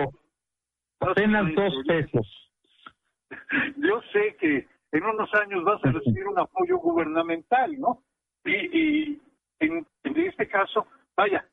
Apenas 1.00 1.52
dos 1.56 1.74
pesos. 1.84 2.52
Yo 3.76 4.00
sé 4.12 4.36
que 4.38 4.68
en 4.92 5.02
unos 5.02 5.34
años 5.34 5.64
vas 5.64 5.84
a 5.84 5.90
recibir 5.90 6.28
un 6.28 6.38
apoyo 6.38 6.78
gubernamental, 6.78 7.76
¿no? 7.76 8.04
Y, 8.44 9.20
en, 9.58 9.84
este 10.04 10.46
caso, 10.46 10.86
vaya, 11.16 11.44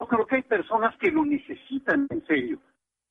yo 0.00 0.08
creo 0.08 0.26
que 0.26 0.36
hay 0.36 0.42
personas 0.42 0.96
que 0.98 1.12
lo 1.12 1.24
necesitan 1.24 2.08
en 2.10 2.26
serio. 2.26 2.58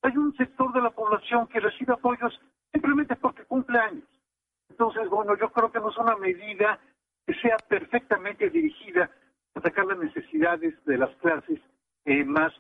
Hay 0.02 0.18
un 0.18 0.36
sector 0.36 0.74
de 0.74 0.82
la 0.82 0.90
población 0.90 1.48
que 1.48 1.62
recibe 1.62 1.94
apoyos 1.94 2.38
simplemente 2.74 3.16
porque 3.16 3.46
cumple 3.46 3.80
años. 3.80 4.04
Entonces, 4.70 5.08
bueno, 5.08 5.38
yo 5.38 5.50
creo 5.54 5.72
que 5.72 5.80
no 5.80 5.90
es 5.90 5.98
una 5.98 6.18
medida 6.18 6.82
que 7.26 7.34
sea 7.36 7.58
perfectamente 7.68 8.50
dirigida 8.50 9.10
a 9.56 9.60
atacar 9.60 9.86
las 9.86 9.98
necesidades 9.98 10.74
de 10.86 10.98
las 10.98 11.16
clases 11.18 11.60
eh, 12.06 12.24
más 12.24 12.54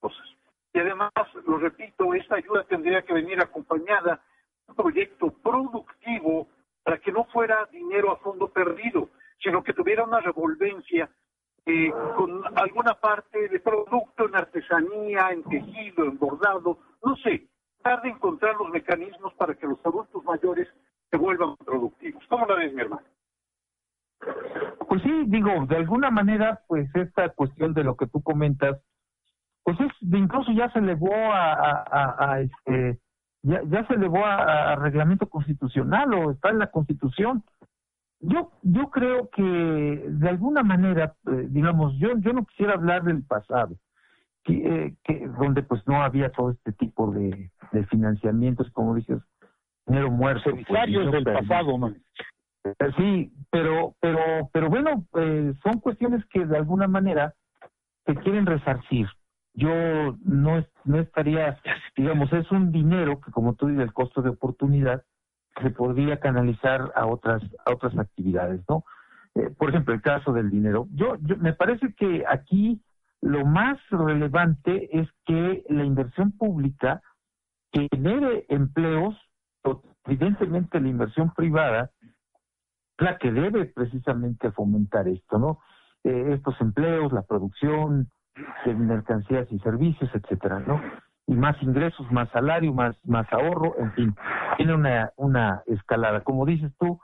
cosas. 0.00 0.26
Y 0.72 0.78
además, 0.78 1.10
lo 1.46 1.58
repito, 1.58 2.14
esta 2.14 2.36
ayuda 2.36 2.64
tendría 2.64 3.02
que 3.02 3.14
venir 3.14 3.40
acompañada 3.40 4.22
de 4.66 4.70
un 4.70 4.76
proyecto 4.76 5.30
productivo 5.42 6.48
para 6.82 6.98
que 6.98 7.12
no 7.12 7.24
fuera 7.24 7.68
dinero 7.70 8.12
a 8.12 8.16
fondo 8.18 8.48
perdido, 8.48 9.10
sino 9.42 9.62
que 9.62 9.72
tuviera 9.72 10.04
una 10.04 10.20
revolvencia 10.20 11.10
eh, 11.66 11.92
con 12.16 12.42
alguna 12.56 12.94
parte 12.94 13.48
de 13.48 13.60
producto 13.60 14.26
en 14.26 14.36
artesanía, 14.36 15.30
en 15.32 15.42
tejido, 15.44 16.04
en 16.04 16.18
bordado, 16.18 16.78
no 17.04 17.16
sé, 17.16 17.46
tratar 17.82 18.02
de 18.02 18.10
encontrar 18.10 18.56
los 18.56 18.70
mecanismos 18.70 19.34
para 19.34 19.54
que 19.54 19.66
los 19.66 19.84
adultos 19.84 20.24
mayores 20.24 20.68
se 21.10 21.16
vuelvan 21.16 21.56
productivos. 21.56 22.24
¿Cómo 22.28 22.46
la 22.46 22.54
ves, 22.54 22.72
mi 22.72 22.82
hermano? 22.82 23.02
Pues 24.88 25.02
sí, 25.02 25.24
digo, 25.26 25.66
de 25.66 25.76
alguna 25.76 26.10
manera, 26.10 26.60
pues 26.66 26.88
esta 26.94 27.28
cuestión 27.30 27.74
de 27.74 27.84
lo 27.84 27.96
que 27.96 28.06
tú 28.06 28.22
comentas, 28.22 28.80
pues 29.62 29.78
es, 29.80 29.92
incluso 30.00 30.50
ya 30.52 30.70
se 30.72 30.78
elevó 30.78 31.12
a, 31.14 31.84
a, 32.18 32.40
este, 32.40 32.98
ya, 33.42 33.60
ya 33.66 33.86
se 33.86 33.94
elevó 33.94 34.24
a, 34.24 34.76
reglamento 34.76 35.28
constitucional 35.28 36.12
o 36.14 36.30
está 36.30 36.50
en 36.50 36.58
la 36.58 36.70
constitución. 36.70 37.44
Yo, 38.20 38.50
yo 38.62 38.90
creo 38.90 39.28
que 39.30 39.42
de 39.42 40.28
alguna 40.28 40.62
manera, 40.62 41.14
eh, 41.26 41.46
digamos, 41.50 41.96
yo, 41.98 42.18
yo 42.18 42.32
no 42.32 42.44
quisiera 42.46 42.74
hablar 42.74 43.04
del 43.04 43.22
pasado, 43.22 43.76
que, 44.42 44.54
eh, 44.54 44.96
que 45.04 45.28
donde 45.38 45.62
pues 45.62 45.86
no 45.86 46.02
había 46.02 46.30
todo 46.30 46.50
este 46.50 46.72
tipo 46.72 47.12
de, 47.12 47.50
de 47.72 47.86
financiamientos, 47.86 48.70
como 48.72 48.94
dices, 48.94 49.20
dinero 49.86 50.10
muerto. 50.10 50.50
Pues, 50.50 50.66
del 51.12 51.24
pasado, 51.24 51.78
¿no? 51.78 51.94
Eh, 52.78 52.92
sí, 52.96 53.32
pero, 53.50 53.94
pero, 54.00 54.48
pero 54.52 54.68
bueno, 54.68 55.06
eh, 55.16 55.54
son 55.62 55.80
cuestiones 55.80 56.24
que 56.26 56.44
de 56.44 56.56
alguna 56.56 56.88
manera 56.88 57.34
se 58.06 58.14
quieren 58.16 58.46
resarcir. 58.46 59.06
Yo 59.54 59.70
no, 60.24 60.64
no 60.84 61.00
estaría, 61.00 61.58
digamos, 61.96 62.32
es 62.32 62.50
un 62.52 62.70
dinero 62.70 63.20
que, 63.20 63.32
como 63.32 63.54
tú 63.54 63.66
dices, 63.66 63.84
el 63.84 63.92
costo 63.92 64.22
de 64.22 64.30
oportunidad 64.30 65.02
se 65.60 65.70
podría 65.70 66.20
canalizar 66.20 66.92
a 66.94 67.06
otras, 67.06 67.42
a 67.64 67.72
otras 67.72 67.98
actividades, 67.98 68.60
¿no? 68.68 68.84
Eh, 69.34 69.50
por 69.56 69.70
ejemplo, 69.70 69.94
el 69.94 70.02
caso 70.02 70.32
del 70.32 70.50
dinero. 70.50 70.86
Yo, 70.92 71.16
yo, 71.22 71.36
me 71.38 71.52
parece 71.52 71.92
que 71.94 72.24
aquí 72.28 72.80
lo 73.20 73.44
más 73.44 73.78
relevante 73.90 74.96
es 74.96 75.08
que 75.24 75.64
la 75.68 75.84
inversión 75.84 76.32
pública 76.32 77.02
genere 77.72 78.46
empleos, 78.48 79.16
evidentemente 80.06 80.80
la 80.80 80.88
inversión 80.88 81.32
privada 81.34 81.90
la 82.98 83.16
que 83.18 83.32
debe 83.32 83.66
precisamente 83.66 84.50
fomentar 84.52 85.08
esto, 85.08 85.38
¿no? 85.38 85.60
Eh, 86.04 86.34
estos 86.34 86.60
empleos, 86.60 87.12
la 87.12 87.22
producción 87.22 88.10
de 88.64 88.74
mercancías 88.74 89.50
y 89.50 89.58
servicios, 89.60 90.10
etcétera, 90.14 90.60
¿no? 90.60 90.80
Y 91.26 91.34
más 91.34 91.60
ingresos, 91.62 92.10
más 92.10 92.28
salario, 92.30 92.72
más 92.72 92.96
más 93.04 93.26
ahorro, 93.32 93.74
en 93.78 93.92
fin, 93.92 94.14
tiene 94.56 94.74
una 94.74 95.10
una 95.16 95.62
escalada. 95.66 96.22
Como 96.22 96.46
dices 96.46 96.72
tú, 96.78 97.00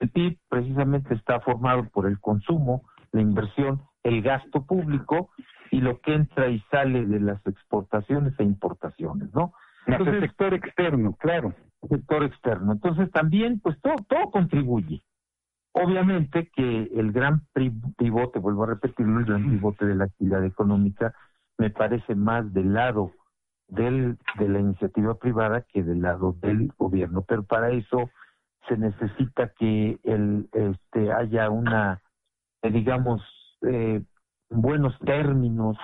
el 0.00 0.10
PIB 0.10 0.38
precisamente 0.48 1.14
está 1.14 1.40
formado 1.40 1.84
por 1.90 2.06
el 2.06 2.18
consumo, 2.20 2.82
la 3.12 3.20
inversión, 3.20 3.82
el 4.02 4.22
gasto 4.22 4.64
público 4.64 5.30
y 5.70 5.80
lo 5.80 6.00
que 6.00 6.14
entra 6.14 6.48
y 6.48 6.60
sale 6.70 7.06
de 7.06 7.20
las 7.20 7.44
exportaciones 7.46 8.34
e 8.38 8.44
importaciones, 8.44 9.32
¿no? 9.34 9.52
Entonces, 9.86 10.14
el 10.16 10.20
sector 10.22 10.54
externo, 10.54 11.14
claro. 11.14 11.54
Sector 11.88 12.24
externo. 12.24 12.72
Entonces 12.72 13.10
también, 13.12 13.60
pues 13.60 13.80
todo, 13.80 13.94
todo 14.08 14.30
contribuye. 14.30 15.02
Obviamente 15.80 16.50
que 16.56 16.90
el 16.92 17.12
gran 17.12 17.42
pivote, 17.96 18.40
vuelvo 18.40 18.64
a 18.64 18.68
repetirlo, 18.68 19.20
el 19.20 19.26
gran 19.26 19.48
pivote 19.48 19.86
de 19.86 19.94
la 19.94 20.04
actividad 20.06 20.44
económica 20.44 21.14
me 21.56 21.70
parece 21.70 22.16
más 22.16 22.52
del 22.52 22.74
lado 22.74 23.12
del, 23.68 24.18
de 24.40 24.48
la 24.48 24.58
iniciativa 24.58 25.14
privada 25.14 25.64
que 25.72 25.84
del 25.84 26.02
lado 26.02 26.34
del 26.40 26.72
gobierno. 26.76 27.22
Pero 27.22 27.44
para 27.44 27.70
eso 27.70 28.10
se 28.66 28.76
necesita 28.76 29.52
que 29.56 30.00
el, 30.02 30.48
este, 30.52 31.12
haya 31.12 31.48
una, 31.48 32.02
eh, 32.62 32.70
digamos, 32.72 33.22
eh, 33.62 34.02
buenos 34.50 34.98
términos 34.98 35.76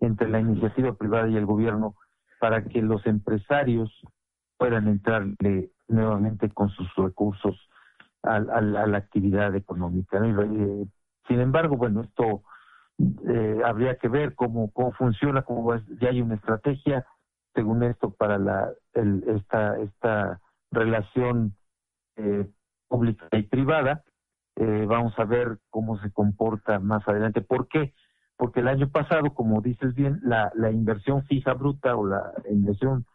entre 0.00 0.28
la 0.28 0.40
iniciativa 0.40 0.92
privada 0.92 1.28
y 1.28 1.36
el 1.36 1.46
gobierno 1.46 1.94
para 2.38 2.64
que 2.64 2.82
los 2.82 3.06
empresarios 3.06 3.90
puedan 4.58 4.88
entrarle 4.88 5.70
nuevamente 5.88 6.50
con 6.50 6.68
sus 6.68 6.94
recursos 6.96 7.56
a, 8.22 8.40
la 8.40 8.98
actividad 8.98 9.54
económica. 9.54 10.18
Eh, 10.24 10.86
sin 11.28 11.40
embargo, 11.40 11.76
bueno, 11.76 12.02
esto 12.02 12.42
eh, 12.98 13.60
habría 13.64 13.96
que 13.96 14.08
ver 14.08 14.34
cómo, 14.34 14.70
cómo 14.72 14.92
funciona, 14.92 15.42
cómo 15.42 15.74
ya 16.00 16.08
hay 16.08 16.20
una 16.20 16.36
estrategia, 16.36 17.06
según 17.54 17.82
esto, 17.82 18.10
para 18.10 18.38
la 18.38 18.70
el, 18.94 19.24
esta, 19.26 19.78
esta 19.78 20.40
relación 20.70 21.54
eh, 22.16 22.46
pública 22.88 23.26
y 23.32 23.42
privada. 23.42 24.04
Eh, 24.56 24.84
vamos 24.86 25.18
a 25.18 25.24
ver 25.24 25.58
cómo 25.70 25.98
se 26.00 26.12
comporta 26.12 26.78
más 26.78 27.06
adelante. 27.08 27.40
¿Por 27.40 27.68
qué? 27.68 27.94
Porque 28.36 28.60
el 28.60 28.68
año 28.68 28.90
pasado, 28.90 29.34
como 29.34 29.60
dices 29.60 29.94
bien, 29.94 30.20
la, 30.22 30.52
la 30.54 30.70
inversión 30.70 31.24
fija 31.24 31.54
bruta 31.54 31.96
o 31.96 32.06
la 32.06 32.32
inversión 32.50 33.06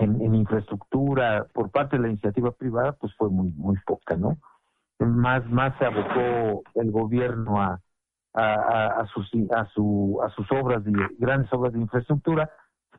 en, 0.00 0.34
infraestructura 0.34 1.46
por 1.52 1.70
parte 1.70 1.96
de 1.96 2.02
la 2.02 2.08
iniciativa 2.08 2.50
privada, 2.52 2.92
pues 2.92 3.14
fue 3.16 3.28
muy 3.28 3.50
muy 3.52 3.76
poca, 3.86 4.16
¿no? 4.16 4.38
Más 4.98 5.48
más 5.50 5.76
se 5.78 5.84
abocó 5.84 6.62
el 6.74 6.90
gobierno 6.90 7.60
a 7.60 7.80
a, 8.32 8.86
a, 9.00 9.06
sus 9.06 9.28
a 9.54 9.66
su 9.66 10.20
a 10.22 10.30
sus 10.30 10.50
obras 10.52 10.84
de 10.84 10.92
grandes 11.18 11.52
obras 11.52 11.72
de 11.72 11.80
infraestructura, 11.80 12.50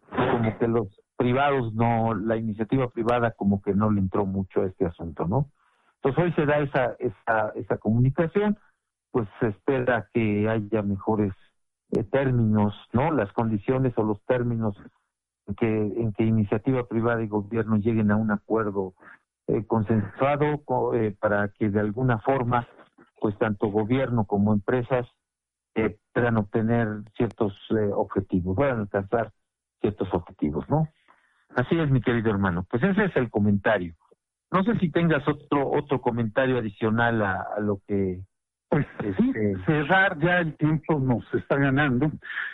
como 0.09 0.57
que 0.57 0.67
los 0.67 0.87
privados 1.15 1.73
no, 1.73 2.13
la 2.15 2.35
iniciativa 2.35 2.89
privada 2.89 3.31
como 3.31 3.61
que 3.61 3.73
no 3.73 3.91
le 3.91 3.99
entró 3.99 4.25
mucho 4.25 4.61
a 4.61 4.65
este 4.65 4.85
asunto, 4.85 5.27
¿no? 5.27 5.49
Entonces 5.95 6.23
hoy 6.23 6.33
se 6.33 6.45
da 6.45 6.59
esa 6.59 6.95
esa 6.99 7.49
esa 7.55 7.77
comunicación, 7.77 8.57
pues 9.11 9.27
se 9.39 9.47
espera 9.47 10.07
que 10.13 10.49
haya 10.49 10.81
mejores 10.81 11.33
eh, 11.91 12.03
términos, 12.03 12.73
¿no? 12.93 13.11
Las 13.11 13.31
condiciones 13.33 13.93
o 13.97 14.03
los 14.03 14.21
términos 14.25 14.75
que, 15.57 15.67
en 15.67 16.13
que 16.13 16.23
iniciativa 16.23 16.87
privada 16.87 17.23
y 17.23 17.27
gobierno 17.27 17.77
lleguen 17.77 18.11
a 18.11 18.15
un 18.15 18.31
acuerdo 18.31 18.93
eh, 19.47 19.65
consensuado 19.65 20.63
eh, 20.93 21.15
para 21.19 21.49
que 21.49 21.69
de 21.69 21.79
alguna 21.79 22.19
forma, 22.19 22.67
pues 23.19 23.37
tanto 23.37 23.67
gobierno 23.67 24.25
como 24.25 24.53
empresas 24.53 25.07
eh, 25.75 25.97
puedan 26.13 26.37
obtener 26.37 26.87
ciertos 27.15 27.53
eh, 27.71 27.89
objetivos, 27.93 28.55
puedan 28.55 28.79
alcanzar 28.79 29.31
ciertos 29.79 30.13
objetivos, 30.13 30.69
¿no? 30.69 30.87
Así 31.55 31.77
es, 31.77 31.89
mi 31.89 32.01
querido 32.01 32.31
hermano. 32.31 32.65
Pues 32.69 32.83
ese 32.83 33.05
es 33.05 33.15
el 33.15 33.29
comentario. 33.29 33.95
No 34.51 34.63
sé 34.63 34.77
si 34.79 34.91
tengas 34.91 35.27
otro 35.27 35.69
otro 35.69 36.01
comentario 36.01 36.57
adicional 36.57 37.21
a, 37.21 37.41
a 37.57 37.59
lo 37.59 37.79
que 37.87 38.21
pues 38.71 38.87
este, 39.03 39.57
cerrar 39.65 40.17
ya 40.19 40.39
el 40.39 40.55
tiempo 40.55 40.97
nos 40.97 41.25
está 41.33 41.57
ganando 41.57 42.09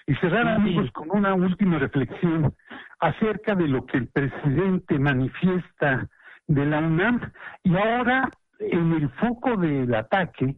y 0.08 0.16
cerrar 0.16 0.48
amigos 0.48 0.90
con 0.92 1.12
una 1.12 1.36
última 1.36 1.78
reflexión 1.78 2.56
acerca 3.00 3.54
de 3.54 3.68
lo 3.68 3.86
que 3.86 3.98
el 3.98 4.08
presidente 4.08 4.98
manifiesta 4.98 6.10
de 6.48 6.66
la 6.66 6.80
UNAM 6.80 7.22
y 7.64 7.76
ahora 7.78 8.32
en 8.60 8.94
el 8.94 9.10
foco 9.12 9.58
del 9.58 9.94
ataque 9.94 10.56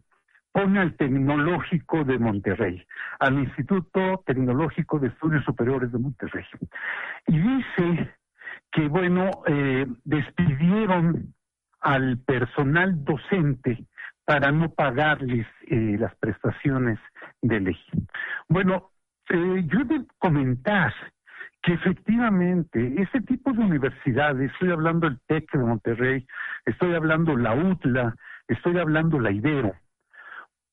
pone 0.50 0.80
al 0.80 0.96
Tecnológico 0.96 2.04
de 2.04 2.18
Monterrey, 2.18 2.82
al 3.18 3.38
Instituto 3.40 4.22
Tecnológico 4.24 4.98
de 4.98 5.08
Estudios 5.08 5.44
Superiores 5.44 5.92
de 5.92 5.98
Monterrey. 5.98 6.44
Y 7.26 7.38
dice 7.38 8.14
que, 8.72 8.88
bueno, 8.88 9.30
eh, 9.46 9.86
despidieron 10.04 11.34
al 11.82 12.16
personal 12.18 13.04
docente 13.04 13.84
para 14.30 14.52
no 14.52 14.70
pagarles 14.70 15.44
eh, 15.66 15.96
las 15.98 16.14
prestaciones 16.14 17.00
de 17.42 17.58
ley. 17.58 17.76
Bueno, 18.48 18.92
eh, 19.28 19.64
yo 19.66 19.82
de 19.82 20.04
comentar 20.20 20.94
que 21.60 21.72
efectivamente 21.72 22.94
ese 23.02 23.22
tipo 23.22 23.52
de 23.52 23.58
universidades, 23.58 24.52
estoy 24.52 24.70
hablando 24.70 25.08
del 25.08 25.18
TEC 25.26 25.50
de 25.50 25.64
Monterrey, 25.64 26.26
estoy 26.64 26.94
hablando 26.94 27.36
la 27.36 27.56
UTLA, 27.56 28.14
estoy 28.46 28.78
hablando 28.78 29.18
la 29.18 29.32
IDEO, 29.32 29.74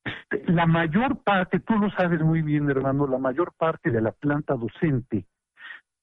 este, 0.03 0.51
la 0.51 0.67
mayor 0.67 1.23
parte, 1.23 1.59
tú 1.59 1.79
lo 1.79 1.89
sabes 1.89 2.21
muy 2.21 2.43
bien 2.43 2.69
hermano, 2.69 3.07
la 3.07 3.17
mayor 3.17 3.53
parte 3.57 3.89
de 3.89 4.01
la 4.01 4.11
planta 4.11 4.53
docente 4.53 5.25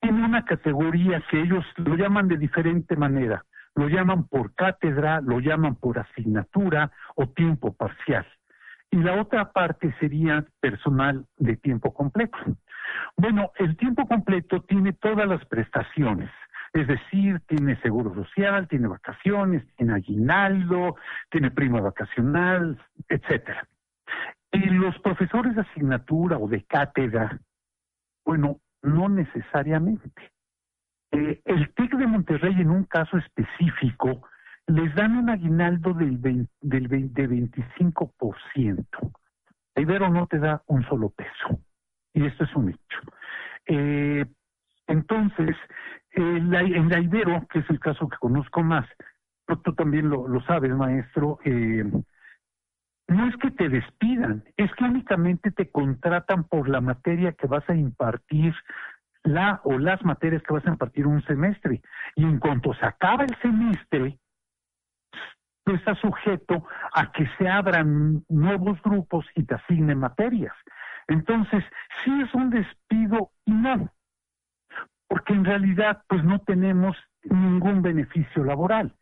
tiene 0.00 0.24
una 0.24 0.44
categoría 0.44 1.22
que 1.30 1.40
ellos 1.40 1.64
lo 1.76 1.94
llaman 1.94 2.26
de 2.26 2.36
diferente 2.36 2.96
manera. 2.96 3.44
Lo 3.74 3.88
llaman 3.88 4.28
por 4.28 4.54
cátedra, 4.54 5.20
lo 5.20 5.40
llaman 5.40 5.74
por 5.76 5.98
asignatura 5.98 6.92
o 7.16 7.28
tiempo 7.28 7.72
parcial. 7.72 8.26
Y 8.90 8.98
la 8.98 9.20
otra 9.20 9.52
parte 9.52 9.92
sería 9.98 10.44
personal 10.60 11.26
de 11.36 11.56
tiempo 11.56 11.92
completo. 11.92 12.38
Bueno, 13.16 13.50
el 13.56 13.76
tiempo 13.76 14.06
completo 14.06 14.62
tiene 14.62 14.92
todas 14.92 15.26
las 15.26 15.44
prestaciones. 15.46 16.30
Es 16.72 16.86
decir, 16.88 17.40
tiene 17.46 17.80
seguro 17.80 18.14
social, 18.14 18.66
tiene 18.68 18.88
vacaciones, 18.88 19.64
tiene 19.76 19.94
aguinaldo, 19.94 20.96
tiene 21.30 21.50
prima 21.50 21.80
vacacional, 21.80 22.80
etcétera. 23.08 23.66
Y 24.50 24.70
los 24.70 24.98
profesores 25.00 25.54
de 25.54 25.62
asignatura 25.62 26.38
o 26.38 26.48
de 26.48 26.64
cátedra, 26.64 27.38
bueno, 28.24 28.60
no 28.82 29.08
necesariamente. 29.08 30.33
Eh, 31.14 31.40
el 31.44 31.72
TEC 31.74 31.96
de 31.96 32.06
Monterrey, 32.06 32.54
en 32.60 32.70
un 32.70 32.84
caso 32.84 33.18
específico, 33.18 34.22
les 34.66 34.94
dan 34.94 35.16
un 35.16 35.30
aguinaldo 35.30 35.94
del, 35.94 36.20
del 36.20 36.48
de 36.60 37.28
25%. 37.28 38.86
Ibero 39.76 40.08
no 40.10 40.26
te 40.26 40.38
da 40.38 40.62
un 40.66 40.84
solo 40.84 41.10
peso. 41.10 41.60
Y 42.12 42.26
esto 42.26 42.44
es 42.44 42.54
un 42.54 42.70
hecho. 42.70 43.00
Eh, 43.66 44.24
entonces, 44.86 45.56
en 46.12 46.50
la 46.50 46.62
Ibero, 47.00 47.46
que 47.48 47.60
es 47.60 47.70
el 47.70 47.80
caso 47.80 48.08
que 48.08 48.16
conozco 48.18 48.62
más, 48.62 48.86
tú 49.46 49.74
también 49.74 50.08
lo, 50.08 50.28
lo 50.28 50.40
sabes, 50.42 50.70
maestro, 50.72 51.38
eh, 51.44 51.84
no 53.08 53.28
es 53.28 53.36
que 53.36 53.50
te 53.50 53.68
despidan, 53.68 54.44
es 54.56 54.72
que 54.74 54.84
únicamente 54.84 55.50
te 55.50 55.70
contratan 55.70 56.44
por 56.44 56.68
la 56.68 56.80
materia 56.80 57.32
que 57.32 57.46
vas 57.46 57.68
a 57.68 57.74
impartir, 57.74 58.54
la 59.24 59.60
o 59.64 59.78
las 59.78 60.02
materias 60.04 60.42
que 60.42 60.54
vas 60.54 60.66
a 60.66 60.70
impartir 60.70 61.06
un 61.06 61.22
semestre. 61.24 61.82
Y 62.14 62.24
en 62.24 62.38
cuanto 62.38 62.72
se 62.74 62.86
acaba 62.86 63.24
el 63.24 63.36
semestre, 63.40 64.18
tú 65.64 65.74
estás 65.74 65.98
sujeto 65.98 66.66
a 66.92 67.10
que 67.10 67.26
se 67.38 67.48
abran 67.48 68.22
nuevos 68.28 68.80
grupos 68.82 69.26
y 69.34 69.44
te 69.44 69.54
asignen 69.54 69.98
materias. 69.98 70.54
Entonces, 71.08 71.64
sí 72.04 72.20
es 72.22 72.32
un 72.34 72.50
despido 72.50 73.30
y 73.44 73.52
no, 73.52 73.90
porque 75.08 75.32
en 75.32 75.44
realidad 75.44 76.02
pues 76.08 76.22
no 76.24 76.38
tenemos 76.40 76.96
ningún 77.24 77.82
beneficio 77.82 78.44
laboral. 78.44 78.94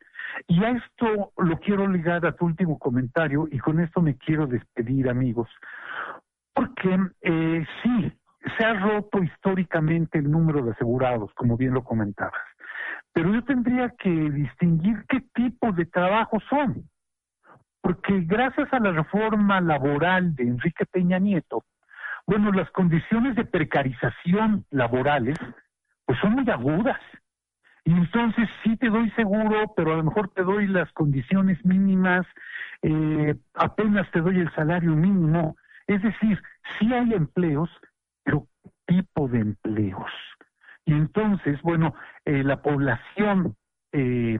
Y 0.46 0.64
a 0.64 0.70
esto 0.70 1.32
lo 1.36 1.58
quiero 1.58 1.86
ligar 1.86 2.24
a 2.24 2.32
tu 2.32 2.46
último 2.46 2.78
comentario 2.78 3.46
y 3.50 3.58
con 3.58 3.80
esto 3.80 4.00
me 4.00 4.16
quiero 4.16 4.46
despedir 4.46 5.08
amigos, 5.08 5.48
porque 6.54 6.98
eh, 7.20 7.66
sí, 7.82 8.12
se 8.56 8.64
ha 8.64 8.74
roto 8.74 9.22
históricamente 9.22 10.18
el 10.18 10.30
número 10.30 10.62
de 10.64 10.72
asegurados, 10.72 11.32
como 11.34 11.56
bien 11.56 11.74
lo 11.74 11.84
comentabas, 11.84 12.42
pero 13.12 13.32
yo 13.32 13.44
tendría 13.44 13.90
que 13.98 14.10
distinguir 14.10 15.04
qué 15.08 15.20
tipo 15.34 15.72
de 15.72 15.86
trabajo 15.86 16.38
son, 16.48 16.88
porque 17.80 18.20
gracias 18.22 18.72
a 18.72 18.80
la 18.80 18.92
reforma 18.92 19.60
laboral 19.60 20.34
de 20.34 20.44
Enrique 20.44 20.86
Peña 20.86 21.18
Nieto, 21.18 21.64
bueno, 22.26 22.52
las 22.52 22.70
condiciones 22.70 23.34
de 23.36 23.44
precarización 23.44 24.64
laborales 24.70 25.36
pues 26.06 26.18
son 26.20 26.32
muy 26.32 26.48
agudas. 26.50 27.00
Y 27.84 27.92
entonces 27.92 28.48
sí 28.62 28.76
te 28.76 28.88
doy 28.88 29.10
seguro, 29.10 29.72
pero 29.76 29.94
a 29.94 29.96
lo 29.96 30.04
mejor 30.04 30.28
te 30.28 30.42
doy 30.42 30.68
las 30.68 30.90
condiciones 30.92 31.64
mínimas, 31.64 32.24
eh, 32.82 33.34
apenas 33.54 34.08
te 34.12 34.20
doy 34.20 34.38
el 34.38 34.52
salario 34.54 34.90
mínimo. 34.92 35.56
Es 35.88 36.00
decir, 36.02 36.40
sí 36.78 36.92
hay 36.92 37.12
empleos, 37.12 37.70
pero 38.22 38.46
tipo 38.86 39.28
de 39.28 39.40
empleos. 39.40 40.10
Y 40.84 40.92
entonces, 40.92 41.60
bueno, 41.62 41.94
eh, 42.24 42.42
la 42.42 42.60
población 42.60 43.56
eh, 43.92 44.38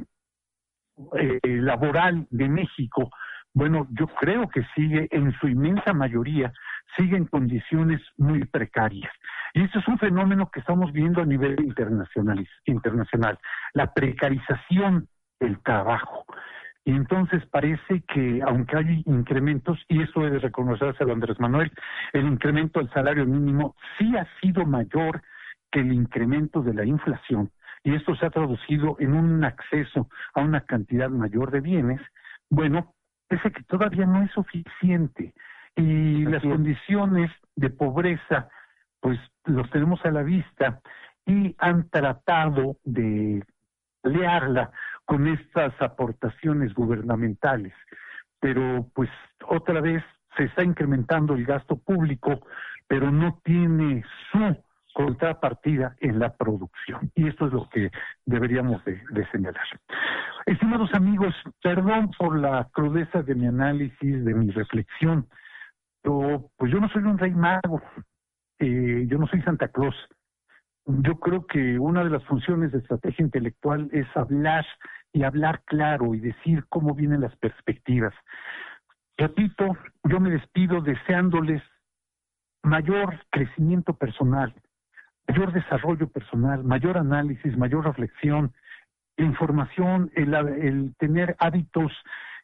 eh, 1.15 1.41
laboral 1.45 2.27
de 2.31 2.49
México, 2.49 3.11
bueno, 3.55 3.87
yo 3.91 4.07
creo 4.07 4.49
que 4.49 4.65
sigue 4.75 5.09
en 5.11 5.33
su 5.39 5.49
inmensa 5.49 5.93
mayoría, 5.93 6.53
sigue 6.97 7.17
en 7.17 7.27
condiciones 7.27 8.01
muy 8.17 8.45
precarias. 8.45 9.13
Y 9.55 9.65
eso 9.65 9.79
es 9.79 9.89
un 9.89 9.99
fenómeno 9.99 10.51
que 10.51 10.61
estamos 10.61 10.93
viendo 10.93 11.21
a 11.21 11.27
nivel 11.27 11.61
internacional, 11.61 12.47
internacional 12.65 13.39
la 13.75 13.93
precarización 13.93 15.09
del 15.39 15.63
trabajo. 15.63 16.25
Y 16.85 16.91
entonces 16.91 17.45
parece 17.47 18.03
que, 18.09 18.41
aunque 18.45 18.77
hay 18.77 19.03
incrementos, 19.07 19.79
y 19.89 20.03
eso 20.03 20.21
debe 20.21 20.41
reconocerse 20.41 21.05
a 21.05 21.13
Andrés 21.13 21.39
Manuel, 21.39 21.71
el 22.13 22.27
incremento 22.27 22.81
del 22.81 22.91
salario 22.91 23.25
mínimo 23.25 23.77
sí 23.99 24.17
ha 24.17 24.27
sido 24.41 24.65
mayor 24.67 25.23
que 25.71 25.81
el 25.81 25.93
incremento 25.93 26.63
de 26.63 26.75
la 26.75 26.85
inflación. 26.85 27.51
Y 27.85 27.95
esto 27.95 28.15
se 28.17 28.27
ha 28.27 28.31
traducido 28.31 28.97
en 28.99 29.15
un 29.15 29.45
acceso 29.45 30.09
a 30.35 30.41
una 30.41 30.63
cantidad 30.63 31.09
mayor 31.09 31.51
de 31.51 31.61
bienes. 31.61 32.01
Bueno, 32.51 32.95
parece 33.29 33.51
que 33.53 33.63
todavía 33.65 34.07
no 34.07 34.23
es 34.23 34.31
suficiente. 34.33 35.35
Y 35.77 36.25
las 36.25 36.43
condiciones 36.43 37.31
de 37.57 37.71
pobreza, 37.71 38.49
pues 39.01 39.19
los 39.47 39.71
tenemos 39.71 40.05
a 40.05 40.11
la 40.11 40.23
vista 40.23 40.81
y 41.27 41.55
han 41.59 41.89
tratado 41.89 42.77
de 42.85 43.43
learla 44.05 44.71
con 45.13 45.29
estas 45.29 45.75
aportaciones 45.83 46.73
gubernamentales. 46.73 47.75
Pero 48.41 48.89
pues 48.95 49.11
otra 49.47 49.83
vez 49.83 50.03
se 50.39 50.45
está 50.45 50.65
incrementando 50.65 51.35
el 51.35 51.45
gasto 51.45 51.77
público, 51.77 52.47
pero 52.89 53.11
no 53.11 53.39
tiene 53.45 54.03
su 54.31 54.57
contrapartida 54.95 55.97
en 56.01 56.19
la 56.19 56.35
producción. 56.35 57.11
Y 57.15 57.29
esto 57.29 57.47
es 57.47 57.53
lo 57.53 57.69
que 57.69 57.91
deberíamos 58.25 58.83
de, 58.87 59.03
señalar. 59.33 59.67
Estimados 60.47 60.95
amigos, 60.95 61.35
perdón 61.63 62.11
por 62.19 62.39
la 62.39 62.71
crudeza 62.73 63.23
de 63.23 63.35
mi 63.35 63.47
análisis, 63.47 64.25
de 64.25 64.33
mi 64.33 64.51
reflexión, 64.51 65.29
pero 66.01 66.49
pues 66.57 66.73
yo 66.73 66.81
no 66.81 66.89
soy 66.89 67.03
un 67.03 67.19
rey 67.19 67.33
mago, 67.33 67.83
eh, 68.61 69.05
yo 69.09 69.19
no 69.19 69.27
soy 69.27 69.43
Santa 69.43 69.69
Claus. 69.69 69.95
Yo 70.87 71.21
creo 71.21 71.47
que 71.47 71.79
una 71.79 72.03
de 72.03 72.11
las 72.11 72.25
funciones 72.25 72.73
de 72.73 72.79
estrategia 72.79 73.23
intelectual 73.23 73.91
es 73.93 74.07
hablar 74.17 74.65
y 75.13 75.25
hablar 75.25 75.63
claro 75.65 76.15
y 76.15 76.21
decir 76.21 76.65
cómo 76.69 76.95
vienen 76.95 77.21
las 77.21 77.37
perspectivas. 77.37 78.15
Repito, 79.17 79.77
yo 80.05 80.21
me 80.21 80.31
despido 80.31 80.81
deseándoles 80.81 81.63
mayor 82.63 83.25
crecimiento 83.31 83.95
personal, 83.95 84.55
mayor 85.29 85.53
desarrollo 85.53 86.09
personal, 86.09 86.65
mayor 86.65 86.97
análisis, 86.97 87.57
mayor 87.57 87.85
reflexión, 87.85 88.53
información, 89.19 90.11
el, 90.15 90.35
el 90.35 90.95
tener 90.97 91.37
hábitos 91.39 91.93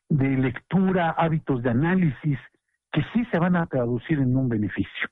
de 0.08 0.28
lectura, 0.28 1.10
hábitos 1.10 1.62
de 1.62 1.70
análisis, 1.70 2.38
que 2.92 3.02
sí 3.12 3.24
se 3.30 3.38
van 3.38 3.56
a 3.56 3.66
traducir 3.66 4.18
en 4.18 4.36
un 4.36 4.48
beneficio. 4.48 5.08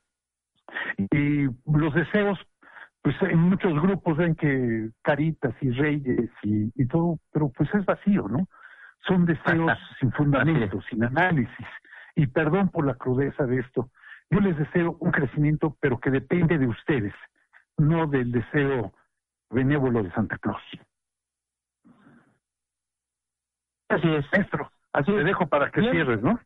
Y 1.11 1.47
los 1.67 1.95
deseos, 1.95 2.39
pues 3.07 3.23
en 3.23 3.39
muchos 3.39 3.73
grupos 3.81 4.17
ven 4.17 4.35
que 4.35 4.91
caritas 5.03 5.55
y 5.61 5.71
reyes 5.71 6.29
y, 6.43 6.73
y 6.75 6.87
todo, 6.89 7.21
pero 7.31 7.51
pues 7.51 7.73
es 7.73 7.85
vacío, 7.85 8.27
¿no? 8.27 8.49
Son 9.07 9.25
deseos 9.25 9.79
sin 10.01 10.11
fundamento, 10.11 10.83
sin 10.91 11.05
análisis. 11.05 11.67
Y 12.17 12.27
perdón 12.27 12.69
por 12.69 12.85
la 12.85 12.95
crudeza 12.95 13.47
de 13.47 13.61
esto. 13.61 13.91
Yo 14.29 14.41
les 14.41 14.59
deseo 14.59 14.97
un 14.99 15.13
crecimiento, 15.13 15.77
pero 15.79 16.01
que 16.01 16.11
depende 16.11 16.59
de 16.59 16.67
ustedes, 16.67 17.15
no 17.79 18.09
del 18.09 18.33
deseo 18.33 18.93
benévolo 19.51 20.03
de 20.03 20.11
Santa 20.11 20.37
Claus. 20.39 20.63
Así 23.89 24.09
es. 24.15 24.27
Maestro, 24.33 24.73
así 24.93 25.13
te 25.13 25.23
dejo 25.23 25.47
para 25.47 25.71
que 25.71 25.81
cierres, 25.93 26.21
¿no? 26.23 26.41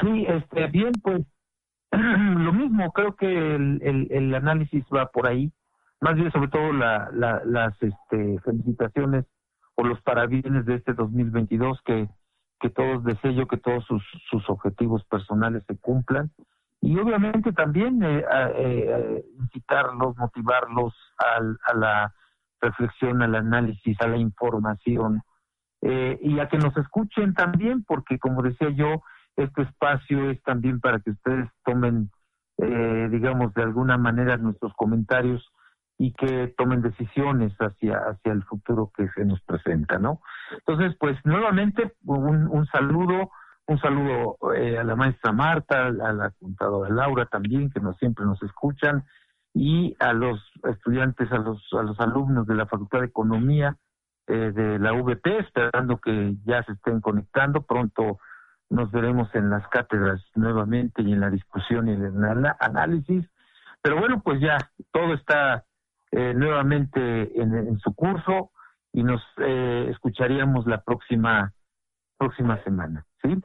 Sí, 0.00 0.26
este, 0.26 0.66
bien, 0.66 0.90
pues 1.04 1.22
lo 1.92 2.52
mismo, 2.52 2.90
creo 2.90 3.14
que 3.14 3.28
el, 3.28 3.78
el, 3.80 4.08
el, 4.10 4.34
análisis 4.34 4.84
va 4.92 5.06
por 5.06 5.28
ahí, 5.28 5.52
más 6.00 6.14
bien 6.14 6.30
sobre 6.32 6.48
todo 6.48 6.72
la, 6.72 7.10
la, 7.12 7.42
las 7.44 7.74
este, 7.82 8.38
felicitaciones 8.40 9.24
por 9.74 9.86
los 9.86 10.00
parabienes 10.02 10.66
de 10.66 10.74
este 10.76 10.92
2022, 10.92 11.80
que, 11.84 12.08
que 12.60 12.70
todos 12.70 13.04
deseo 13.04 13.46
que 13.46 13.56
todos 13.56 13.84
sus, 13.84 14.02
sus 14.30 14.48
objetivos 14.50 15.04
personales 15.04 15.62
se 15.66 15.76
cumplan. 15.78 16.30
Y 16.80 16.98
obviamente 16.98 17.52
también 17.52 18.02
eh, 18.02 18.24
eh, 18.54 19.24
incitarlos, 19.40 20.16
motivarlos 20.16 20.94
al, 21.18 21.58
a 21.66 21.74
la 21.74 22.14
reflexión, 22.60 23.22
al 23.22 23.34
análisis, 23.34 24.00
a 24.00 24.08
la 24.08 24.16
información 24.16 25.22
eh, 25.80 26.18
y 26.20 26.40
a 26.40 26.48
que 26.48 26.58
nos 26.58 26.76
escuchen 26.76 27.34
también, 27.34 27.84
porque 27.84 28.18
como 28.18 28.42
decía 28.42 28.70
yo, 28.70 29.02
este 29.36 29.62
espacio 29.62 30.30
es 30.30 30.42
también 30.42 30.80
para 30.80 30.98
que 31.00 31.10
ustedes 31.10 31.48
tomen, 31.64 32.10
eh, 32.58 33.08
digamos, 33.10 33.54
de 33.54 33.62
alguna 33.62 33.96
manera 33.96 34.36
nuestros 34.36 34.72
comentarios 34.74 35.48
y 35.98 36.12
que 36.12 36.54
tomen 36.56 36.80
decisiones 36.80 37.52
hacia, 37.58 37.98
hacia 37.98 38.32
el 38.32 38.44
futuro 38.44 38.92
que 38.96 39.08
se 39.08 39.24
nos 39.24 39.40
presenta, 39.42 39.98
¿no? 39.98 40.22
Entonces, 40.52 40.96
pues 40.98 41.18
nuevamente 41.24 41.92
un, 42.04 42.46
un 42.46 42.66
saludo, 42.66 43.32
un 43.66 43.78
saludo 43.80 44.38
eh, 44.54 44.78
a 44.78 44.84
la 44.84 44.94
maestra 44.94 45.32
Marta, 45.32 45.86
a 45.86 46.12
la 46.12 46.30
contadora 46.40 46.94
Laura 46.94 47.26
también, 47.26 47.70
que 47.70 47.80
nos 47.80 47.96
siempre 47.96 48.24
nos 48.24 48.40
escuchan, 48.44 49.04
y 49.52 49.96
a 49.98 50.12
los 50.12 50.40
estudiantes, 50.70 51.32
a 51.32 51.38
los, 51.38 51.66
a 51.72 51.82
los 51.82 51.98
alumnos 51.98 52.46
de 52.46 52.54
la 52.54 52.66
Facultad 52.66 53.00
de 53.00 53.06
Economía 53.06 53.76
eh, 54.28 54.52
de 54.54 54.78
la 54.78 54.92
VP, 54.92 55.38
esperando 55.38 55.98
que 55.98 56.36
ya 56.44 56.62
se 56.62 56.72
estén 56.72 57.00
conectando. 57.00 57.62
Pronto 57.62 58.18
nos 58.70 58.92
veremos 58.92 59.34
en 59.34 59.50
las 59.50 59.66
cátedras 59.68 60.22
nuevamente 60.36 61.02
y 61.02 61.12
en 61.12 61.20
la 61.20 61.30
discusión 61.30 61.88
y 61.88 61.92
en 61.92 62.04
el 62.04 62.46
análisis. 62.60 63.26
Pero 63.82 63.98
bueno, 63.98 64.20
pues 64.22 64.40
ya 64.40 64.58
todo 64.92 65.14
está 65.14 65.64
eh, 66.12 66.32
nuevamente 66.34 67.40
en, 67.40 67.78
su 67.80 67.94
curso 67.94 68.50
y 68.92 69.02
nos 69.02 69.22
eh, 69.38 69.88
escucharíamos 69.90 70.66
la 70.66 70.80
próxima 70.82 71.52
próxima 72.18 72.62
semana. 72.64 73.04
¿sí? 73.22 73.36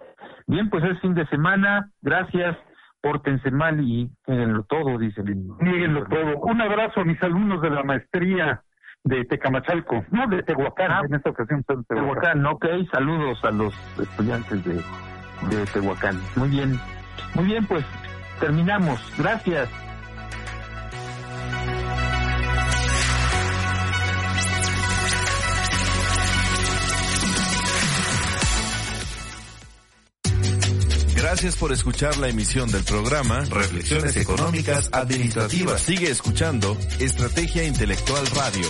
Bien, 0.47 0.69
pues 0.69 0.83
es 0.83 0.99
fin 0.99 1.13
de 1.13 1.27
semana. 1.27 1.89
Gracias. 2.01 2.57
Pórtense 3.01 3.51
mal 3.51 3.81
y 3.81 4.09
níguenlo 4.27 4.63
todo, 4.63 4.97
dicen. 4.97 5.25
Níguenlo 5.59 6.05
todo. 6.05 6.37
Un 6.39 6.61
abrazo 6.61 7.01
a 7.01 7.05
mis 7.05 7.21
alumnos 7.21 7.61
de 7.61 7.69
la 7.69 7.83
maestría 7.83 8.63
de 9.03 9.25
Tecamachalco, 9.25 10.05
no 10.11 10.27
de 10.27 10.43
Tehuacán, 10.43 10.91
ah, 10.91 11.01
en 11.05 11.15
esta 11.15 11.29
ocasión 11.29 11.63
Tehuacán. 11.63 11.97
Tehuacán, 11.97 12.45
ok, 12.45 12.65
saludos 12.91 13.43
a 13.43 13.51
los 13.51 13.73
estudiantes 13.99 14.63
de, 14.63 14.75
de 14.75 15.65
Tehuacán. 15.73 16.15
Muy 16.37 16.49
bien, 16.49 16.79
muy 17.35 17.45
bien, 17.45 17.65
pues 17.65 17.85
terminamos. 18.39 18.99
Gracias. 19.17 19.69
Gracias 31.33 31.55
por 31.55 31.71
escuchar 31.71 32.15
la 32.17 32.29
emisión 32.29 32.71
del 32.71 32.83
programa 32.83 33.39
Reflexiones 33.45 34.15
Económicas 34.17 34.87
Administrativas. 34.91 35.81
Sigue 35.81 36.11
escuchando 36.11 36.77
Estrategia 36.99 37.63
Intelectual 37.63 38.23
Radio. 38.35 38.67